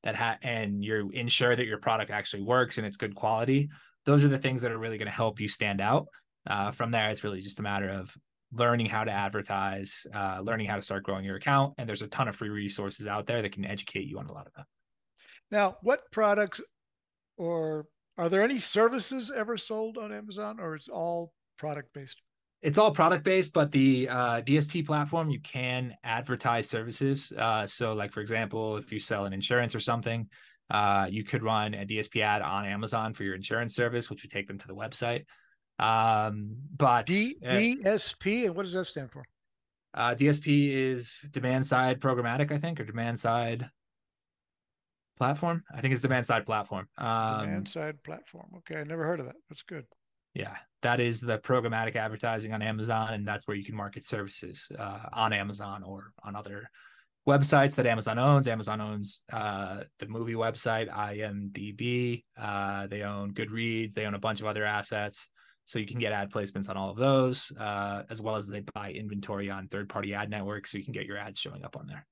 that 0.03 0.16
ha- 0.16 0.38
and 0.40 0.82
you're 0.82 1.12
ensure 1.12 1.55
that 1.55 1.66
your 1.66 1.76
product 1.76 2.11
actually 2.11 2.42
works 2.42 2.78
and 2.78 2.86
it's 2.86 2.97
good 2.97 3.14
quality. 3.14 3.68
Those 4.07 4.24
are 4.24 4.28
the 4.28 4.38
things 4.38 4.62
that 4.62 4.72
are 4.72 4.78
really 4.78 4.97
going 4.97 5.11
to 5.11 5.12
help 5.12 5.40
you 5.40 5.49
stand 5.49 5.82
out. 5.82 6.07
Uh, 6.49 6.70
from 6.70 6.90
there, 6.90 7.11
it's 7.11 7.22
really 7.22 7.42
just 7.42 7.59
a 7.59 7.62
matter 7.62 7.90
of 7.90 8.16
learning 8.51 8.86
how 8.86 9.05
to 9.05 9.11
advertise, 9.11 10.07
uh, 10.14 10.40
learning 10.42 10.68
how 10.68 10.76
to 10.76 10.82
start 10.82 11.03
growing 11.03 11.24
your 11.26 11.36
account. 11.36 11.74
And 11.76 11.86
there's 11.86 12.03
a 12.03 12.09
ton 12.09 12.28
of 12.28 12.36
free 12.36 12.49
resources 12.49 13.07
out 13.07 13.26
there 13.26 13.42
that 13.42 13.53
can 13.53 13.66
educate 13.66 14.07
you 14.07 14.18
on 14.18 14.26
a 14.26 14.32
lot 14.32 14.47
of 14.47 14.55
that. 14.55 14.64
Now, 15.51 15.76
what 15.82 16.11
products 16.11 16.61
or 17.36 17.86
are 18.18 18.28
there 18.28 18.42
any 18.42 18.59
services 18.59 19.30
ever 19.34 19.57
sold 19.57 19.99
on 19.99 20.12
Amazon 20.12 20.59
or 20.59 20.74
it's 20.74 20.88
all 20.88 21.32
product 21.59 21.92
based? 21.94 22.20
It's 22.62 22.78
all 22.78 22.90
product 22.90 23.22
based, 23.22 23.53
but 23.53 23.70
the 23.70 24.09
uh, 24.09 24.40
DSP 24.40 24.86
platform, 24.86 25.30
you 25.30 25.40
can 25.40 25.94
advertise 26.03 26.68
services. 26.68 27.32
Uh, 27.36 27.66
so, 27.66 27.92
like, 27.92 28.12
for 28.12 28.20
example, 28.20 28.78
if 28.78 28.90
you 28.90 28.99
sell 28.99 29.26
an 29.26 29.32
insurance 29.32 29.74
or 29.74 29.80
something, 29.80 30.28
uh, 30.70 31.07
you 31.09 31.22
could 31.22 31.42
run 31.42 31.74
a 31.74 31.84
DSP 31.84 32.22
ad 32.22 32.42
on 32.42 32.64
Amazon 32.64 33.12
for 33.12 33.24
your 33.24 33.34
insurance 33.34 33.76
service, 33.76 34.09
which 34.09 34.22
would 34.22 34.30
take 34.30 34.49
them 34.49 34.59
to 34.59 34.66
the 34.66 34.74
website. 34.74 35.26
Um, 35.78 36.57
but 36.74 37.07
D- 37.07 37.36
DSP, 37.44 38.47
and 38.47 38.57
what 38.57 38.62
does 38.64 38.72
that 38.72 38.86
stand 38.86 39.12
for? 39.12 39.22
Uh, 39.92 40.14
DSP 40.14 40.70
is 40.72 41.24
demand 41.30 41.64
side 41.66 42.01
programmatic, 42.01 42.51
I 42.51 42.59
think, 42.59 42.80
or 42.80 42.84
demand 42.84 43.18
side 43.18 43.68
platform. 45.16 45.64
I 45.74 45.80
think 45.80 45.92
it's 45.92 46.02
demand 46.02 46.26
side 46.26 46.46
platform. 46.46 46.88
Um, 46.98 47.40
demand 47.44 47.68
side 47.68 48.02
platform. 48.02 48.48
Okay, 48.58 48.80
I 48.80 48.84
never 48.84 49.04
heard 49.04 49.20
of 49.20 49.26
that. 49.26 49.36
That's 49.48 49.62
good. 49.62 49.84
Yeah, 50.34 50.56
that 50.82 51.00
is 51.00 51.20
the 51.20 51.38
programmatic 51.38 51.96
advertising 51.96 52.52
on 52.52 52.60
Amazon, 52.60 53.14
and 53.14 53.26
that's 53.26 53.48
where 53.48 53.56
you 53.56 53.64
can 53.64 53.74
market 53.74 54.04
services 54.04 54.70
uh, 54.78 55.00
on 55.12 55.32
Amazon 55.32 55.82
or 55.82 56.12
on 56.22 56.36
other 56.36 56.70
websites 57.26 57.74
that 57.76 57.86
Amazon 57.86 58.18
owns. 58.18 58.46
Amazon 58.46 58.80
owns 58.80 59.22
uh, 59.32 59.80
the 59.98 60.06
movie 60.06 60.34
website 60.34 60.88
IMDb. 60.90 62.22
Uh, 62.38 62.86
they 62.86 63.02
own 63.02 63.32
Goodreads. 63.32 63.94
They 63.94 64.04
own 64.04 64.14
a 64.14 64.18
bunch 64.18 64.40
of 64.40 64.46
other 64.46 64.64
assets. 64.64 65.28
So 65.64 65.80
you 65.80 65.86
can 65.86 65.98
get 65.98 66.12
ad 66.12 66.30
placements 66.30 66.70
on 66.70 66.76
all 66.76 66.90
of 66.90 66.96
those, 66.96 67.50
uh, 67.58 68.04
as 68.08 68.22
well 68.22 68.36
as 68.36 68.46
they 68.46 68.62
buy 68.74 68.92
inventory 68.92 69.50
on 69.50 69.66
third-party 69.66 70.14
ad 70.14 70.30
networks, 70.30 70.70
so 70.70 70.78
you 70.78 70.84
can 70.84 70.92
get 70.92 71.06
your 71.06 71.18
ads 71.18 71.40
showing 71.40 71.64
up 71.64 71.76
on 71.76 71.88
there. 71.88 72.06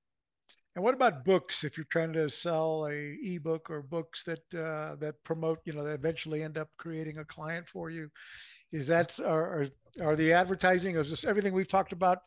And 0.75 0.83
what 0.83 0.95
about 0.95 1.25
books? 1.25 1.63
If 1.63 1.77
you're 1.77 1.87
trying 1.91 2.13
to 2.15 2.29
sell 2.29 2.89
a 2.89 3.17
ebook 3.23 3.71
or 3.71 3.81
books 3.81 4.25
that 4.25 4.43
uh, 4.53 4.97
that 4.97 5.23
promote, 5.23 5.61
you 5.65 5.73
know, 5.73 5.85
that 5.85 5.93
eventually 5.93 6.43
end 6.43 6.59
up 6.59 6.69
creating 6.79 7.19
a 7.19 7.25
client 7.25 7.69
for 7.69 7.91
you, 7.91 8.11
is 8.73 8.87
that 8.89 9.19
are 9.21 9.67
are 10.03 10.17
the 10.17 10.33
advertising? 10.33 10.97
Is 10.97 11.11
this 11.11 11.25
everything 11.25 11.55
we've 11.55 11.69
talked 11.69 11.93
about 11.93 12.19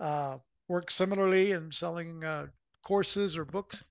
uh, 0.00 0.38
work 0.68 0.90
similarly 0.90 1.52
in 1.52 1.72
selling 1.72 2.22
uh, 2.22 2.46
courses 2.84 3.36
or 3.36 3.44
books? 3.44 3.82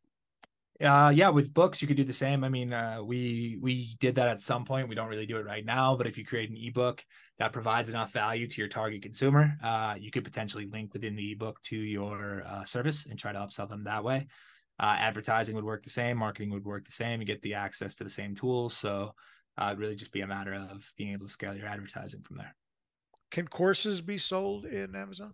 Uh, 0.84 1.10
yeah, 1.10 1.30
with 1.30 1.54
books 1.54 1.82
you 1.82 1.88
could 1.88 1.96
do 1.96 2.04
the 2.04 2.14
same. 2.14 2.44
I 2.44 2.50
mean, 2.50 2.74
uh, 2.74 3.00
we 3.02 3.58
we 3.62 3.96
did 4.00 4.16
that 4.16 4.28
at 4.28 4.42
some 4.42 4.66
point. 4.66 4.90
We 4.90 4.96
don't 4.96 5.08
really 5.08 5.26
do 5.26 5.38
it 5.38 5.46
right 5.46 5.64
now, 5.64 5.96
but 5.96 6.08
if 6.08 6.18
you 6.18 6.26
create 6.26 6.50
an 6.50 6.58
ebook 6.60 7.06
that 7.40 7.54
provides 7.54 7.88
enough 7.88 8.12
value 8.12 8.48
to 8.48 8.58
your 8.62 8.68
target 8.68 9.02
consumer, 9.02 9.58
uh, 9.64 9.96
you 9.98 10.12
could 10.12 10.26
potentially 10.26 10.66
link 10.66 10.92
within 10.92 11.16
the 11.16 11.32
ebook 11.32 11.62
to 11.62 11.78
your 11.78 12.44
uh, 12.46 12.66
service 12.66 13.06
and 13.06 13.18
try 13.18 13.32
to 13.32 13.40
upsell 13.40 13.70
them 13.70 13.86
that 13.86 14.04
way. 14.04 14.28
Uh, 14.78 14.96
advertising 14.98 15.56
would 15.56 15.64
work 15.64 15.84
the 15.84 15.90
same, 15.90 16.18
marketing 16.18 16.50
would 16.50 16.66
work 16.66 16.84
the 16.84 16.92
same. 16.92 17.22
You 17.22 17.28
get 17.28 17.42
the 17.44 17.54
access 17.54 17.96
to 17.96 18.04
the 18.04 18.10
same 18.10 18.36
tools, 18.36 18.76
so 18.76 19.14
uh, 19.58 19.68
it'd 19.68 19.80
really 19.80 19.96
just 19.96 20.12
be 20.12 20.22
a 20.22 20.28
matter 20.28 20.54
of 20.54 20.92
being 20.98 21.14
able 21.14 21.28
to 21.28 21.32
scale 21.32 21.56
your 21.56 21.68
advertising 21.68 22.24
from 22.24 22.38
there. 22.38 22.56
Can 23.32 23.48
courses 23.48 24.02
be 24.02 24.18
sold 24.18 24.66
in 24.66 24.96
Amazon? 24.96 25.34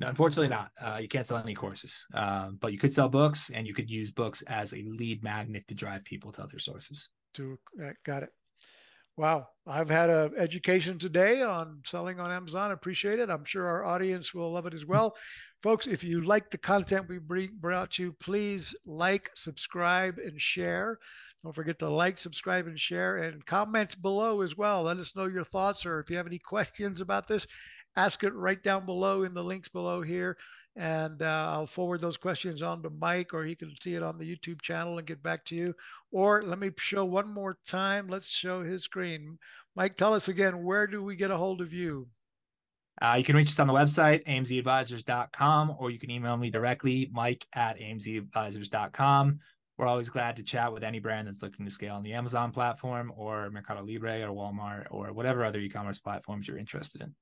No, 0.00 0.08
unfortunately 0.08 0.48
not. 0.48 0.70
Uh, 0.80 0.98
you 1.00 1.08
can't 1.08 1.26
sell 1.26 1.36
any 1.38 1.54
courses, 1.54 2.06
um, 2.14 2.56
but 2.58 2.72
you 2.72 2.78
could 2.78 2.92
sell 2.92 3.08
books, 3.08 3.50
and 3.50 3.66
you 3.66 3.74
could 3.74 3.90
use 3.90 4.10
books 4.10 4.40
as 4.42 4.72
a 4.72 4.82
lead 4.82 5.22
magnet 5.22 5.68
to 5.68 5.74
drive 5.74 6.04
people 6.04 6.32
to 6.32 6.42
other 6.42 6.58
sources. 6.58 7.10
To 7.34 7.58
uh, 7.82 7.90
got 8.04 8.22
it. 8.22 8.30
Wow, 9.16 9.48
I've 9.66 9.90
had 9.90 10.08
an 10.08 10.32
education 10.38 10.98
today 10.98 11.42
on 11.42 11.82
selling 11.84 12.18
on 12.18 12.30
Amazon. 12.30 12.70
Appreciate 12.70 13.18
it. 13.18 13.28
I'm 13.28 13.44
sure 13.44 13.68
our 13.68 13.84
audience 13.84 14.32
will 14.32 14.50
love 14.50 14.64
it 14.64 14.72
as 14.72 14.86
well. 14.86 15.14
Folks, 15.62 15.86
if 15.86 16.02
you 16.02 16.22
like 16.22 16.50
the 16.50 16.56
content 16.56 17.06
we 17.06 17.18
bring 17.18 17.50
brought 17.60 17.98
you, 17.98 18.14
please 18.18 18.74
like, 18.86 19.28
subscribe, 19.34 20.16
and 20.16 20.40
share. 20.40 20.98
Don't 21.42 21.54
forget 21.54 21.78
to 21.80 21.90
like, 21.90 22.16
subscribe, 22.16 22.66
and 22.66 22.80
share, 22.80 23.18
and 23.18 23.44
comment 23.44 24.00
below 24.00 24.40
as 24.40 24.56
well. 24.56 24.84
Let 24.84 24.96
us 24.96 25.14
know 25.14 25.26
your 25.26 25.44
thoughts, 25.44 25.84
or 25.84 26.00
if 26.00 26.08
you 26.08 26.16
have 26.16 26.26
any 26.26 26.38
questions 26.38 27.02
about 27.02 27.26
this, 27.26 27.46
ask 27.96 28.24
it 28.24 28.34
right 28.34 28.62
down 28.62 28.86
below 28.86 29.24
in 29.24 29.34
the 29.34 29.44
links 29.44 29.68
below 29.68 30.02
here. 30.02 30.36
And 30.76 31.20
uh, 31.22 31.50
I'll 31.52 31.66
forward 31.66 32.00
those 32.00 32.16
questions 32.16 32.62
on 32.62 32.82
to 32.82 32.90
Mike, 32.90 33.34
or 33.34 33.44
he 33.44 33.54
can 33.54 33.74
see 33.80 33.94
it 33.94 34.02
on 34.02 34.18
the 34.18 34.24
YouTube 34.24 34.62
channel 34.62 34.98
and 34.98 35.06
get 35.06 35.22
back 35.22 35.44
to 35.46 35.56
you. 35.56 35.74
Or 36.12 36.42
let 36.42 36.58
me 36.58 36.70
show 36.78 37.04
one 37.04 37.28
more 37.28 37.58
time. 37.66 38.08
Let's 38.08 38.28
show 38.28 38.62
his 38.62 38.84
screen. 38.84 39.38
Mike, 39.74 39.96
tell 39.96 40.14
us 40.14 40.28
again, 40.28 40.64
where 40.64 40.86
do 40.86 41.02
we 41.02 41.16
get 41.16 41.30
a 41.30 41.36
hold 41.36 41.60
of 41.60 41.72
you? 41.72 42.08
Uh, 43.02 43.14
you 43.16 43.24
can 43.24 43.36
reach 43.36 43.48
us 43.48 43.58
on 43.58 43.66
the 43.66 43.72
website, 43.72 44.24
amzadvisers.com, 44.26 45.76
or 45.78 45.90
you 45.90 45.98
can 45.98 46.10
email 46.10 46.36
me 46.36 46.50
directly, 46.50 47.08
mike 47.12 47.46
at 47.54 47.78
amzadvisers.com. 47.78 49.40
We're 49.78 49.86
always 49.86 50.10
glad 50.10 50.36
to 50.36 50.42
chat 50.42 50.70
with 50.74 50.84
any 50.84 50.98
brand 50.98 51.26
that's 51.26 51.42
looking 51.42 51.64
to 51.64 51.70
scale 51.70 51.94
on 51.94 52.02
the 52.02 52.12
Amazon 52.12 52.52
platform 52.52 53.10
or 53.16 53.48
Mercado 53.50 53.82
Libre 53.82 54.28
or 54.28 54.34
Walmart 54.34 54.86
or 54.90 55.14
whatever 55.14 55.42
other 55.42 55.58
e 55.58 55.70
commerce 55.70 55.98
platforms 55.98 56.46
you're 56.46 56.58
interested 56.58 57.00
in. 57.00 57.14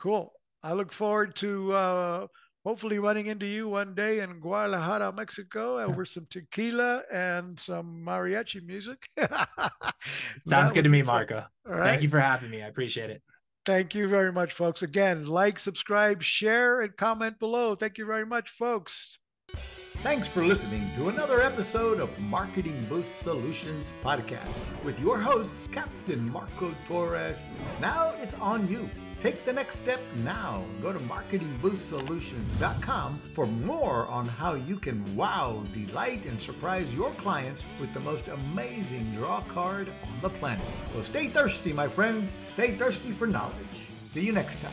Cool. 0.00 0.32
I 0.62 0.72
look 0.72 0.92
forward 0.92 1.34
to 1.36 1.72
uh, 1.72 2.26
hopefully 2.64 2.98
running 2.98 3.26
into 3.26 3.46
you 3.46 3.68
one 3.68 3.94
day 3.94 4.20
in 4.20 4.40
Guadalajara, 4.40 5.12
Mexico, 5.12 5.78
over 5.86 6.04
some 6.04 6.26
tequila 6.30 7.02
and 7.12 7.58
some 7.58 8.04
mariachi 8.06 8.64
music. 8.64 8.98
Sounds 10.46 10.72
good 10.72 10.84
to 10.84 10.90
me, 10.90 11.02
Marco. 11.02 11.44
Right. 11.64 11.90
Thank 11.90 12.02
you 12.02 12.08
for 12.08 12.20
having 12.20 12.50
me. 12.50 12.62
I 12.62 12.68
appreciate 12.68 13.10
it. 13.10 13.22
Thank 13.66 13.94
you 13.94 14.08
very 14.08 14.32
much, 14.32 14.54
folks. 14.54 14.82
Again, 14.82 15.26
like, 15.26 15.58
subscribe, 15.58 16.22
share, 16.22 16.80
and 16.80 16.96
comment 16.96 17.38
below. 17.38 17.74
Thank 17.74 17.98
you 17.98 18.06
very 18.06 18.24
much, 18.24 18.50
folks. 18.50 19.18
Thanks 19.52 20.28
for 20.28 20.42
listening 20.42 20.90
to 20.96 21.10
another 21.10 21.42
episode 21.42 22.00
of 22.00 22.16
Marketing 22.20 22.82
Boost 22.88 23.20
Solutions 23.20 23.92
Podcast 24.02 24.60
with 24.82 24.98
your 24.98 25.20
hosts, 25.20 25.66
Captain 25.66 26.30
Marco 26.30 26.74
Torres. 26.88 27.52
Now 27.80 28.14
it's 28.22 28.34
on 28.34 28.66
you. 28.66 28.88
Take 29.20 29.44
the 29.44 29.52
next 29.52 29.76
step 29.76 30.00
now. 30.24 30.64
Go 30.80 30.94
to 30.94 30.98
marketingboostsolutions.com 31.00 33.20
for 33.34 33.46
more 33.46 34.06
on 34.06 34.26
how 34.26 34.54
you 34.54 34.76
can 34.76 35.04
wow, 35.14 35.62
delight, 35.74 36.24
and 36.24 36.40
surprise 36.40 36.94
your 36.94 37.10
clients 37.12 37.66
with 37.78 37.92
the 37.92 38.00
most 38.00 38.28
amazing 38.28 39.12
draw 39.12 39.42
card 39.42 39.88
on 39.88 40.20
the 40.22 40.30
planet. 40.30 40.64
So 40.92 41.02
stay 41.02 41.28
thirsty, 41.28 41.74
my 41.74 41.86
friends. 41.86 42.32
Stay 42.48 42.76
thirsty 42.76 43.12
for 43.12 43.26
knowledge. 43.26 43.54
See 44.12 44.24
you 44.24 44.32
next 44.32 44.62
time. 44.62 44.72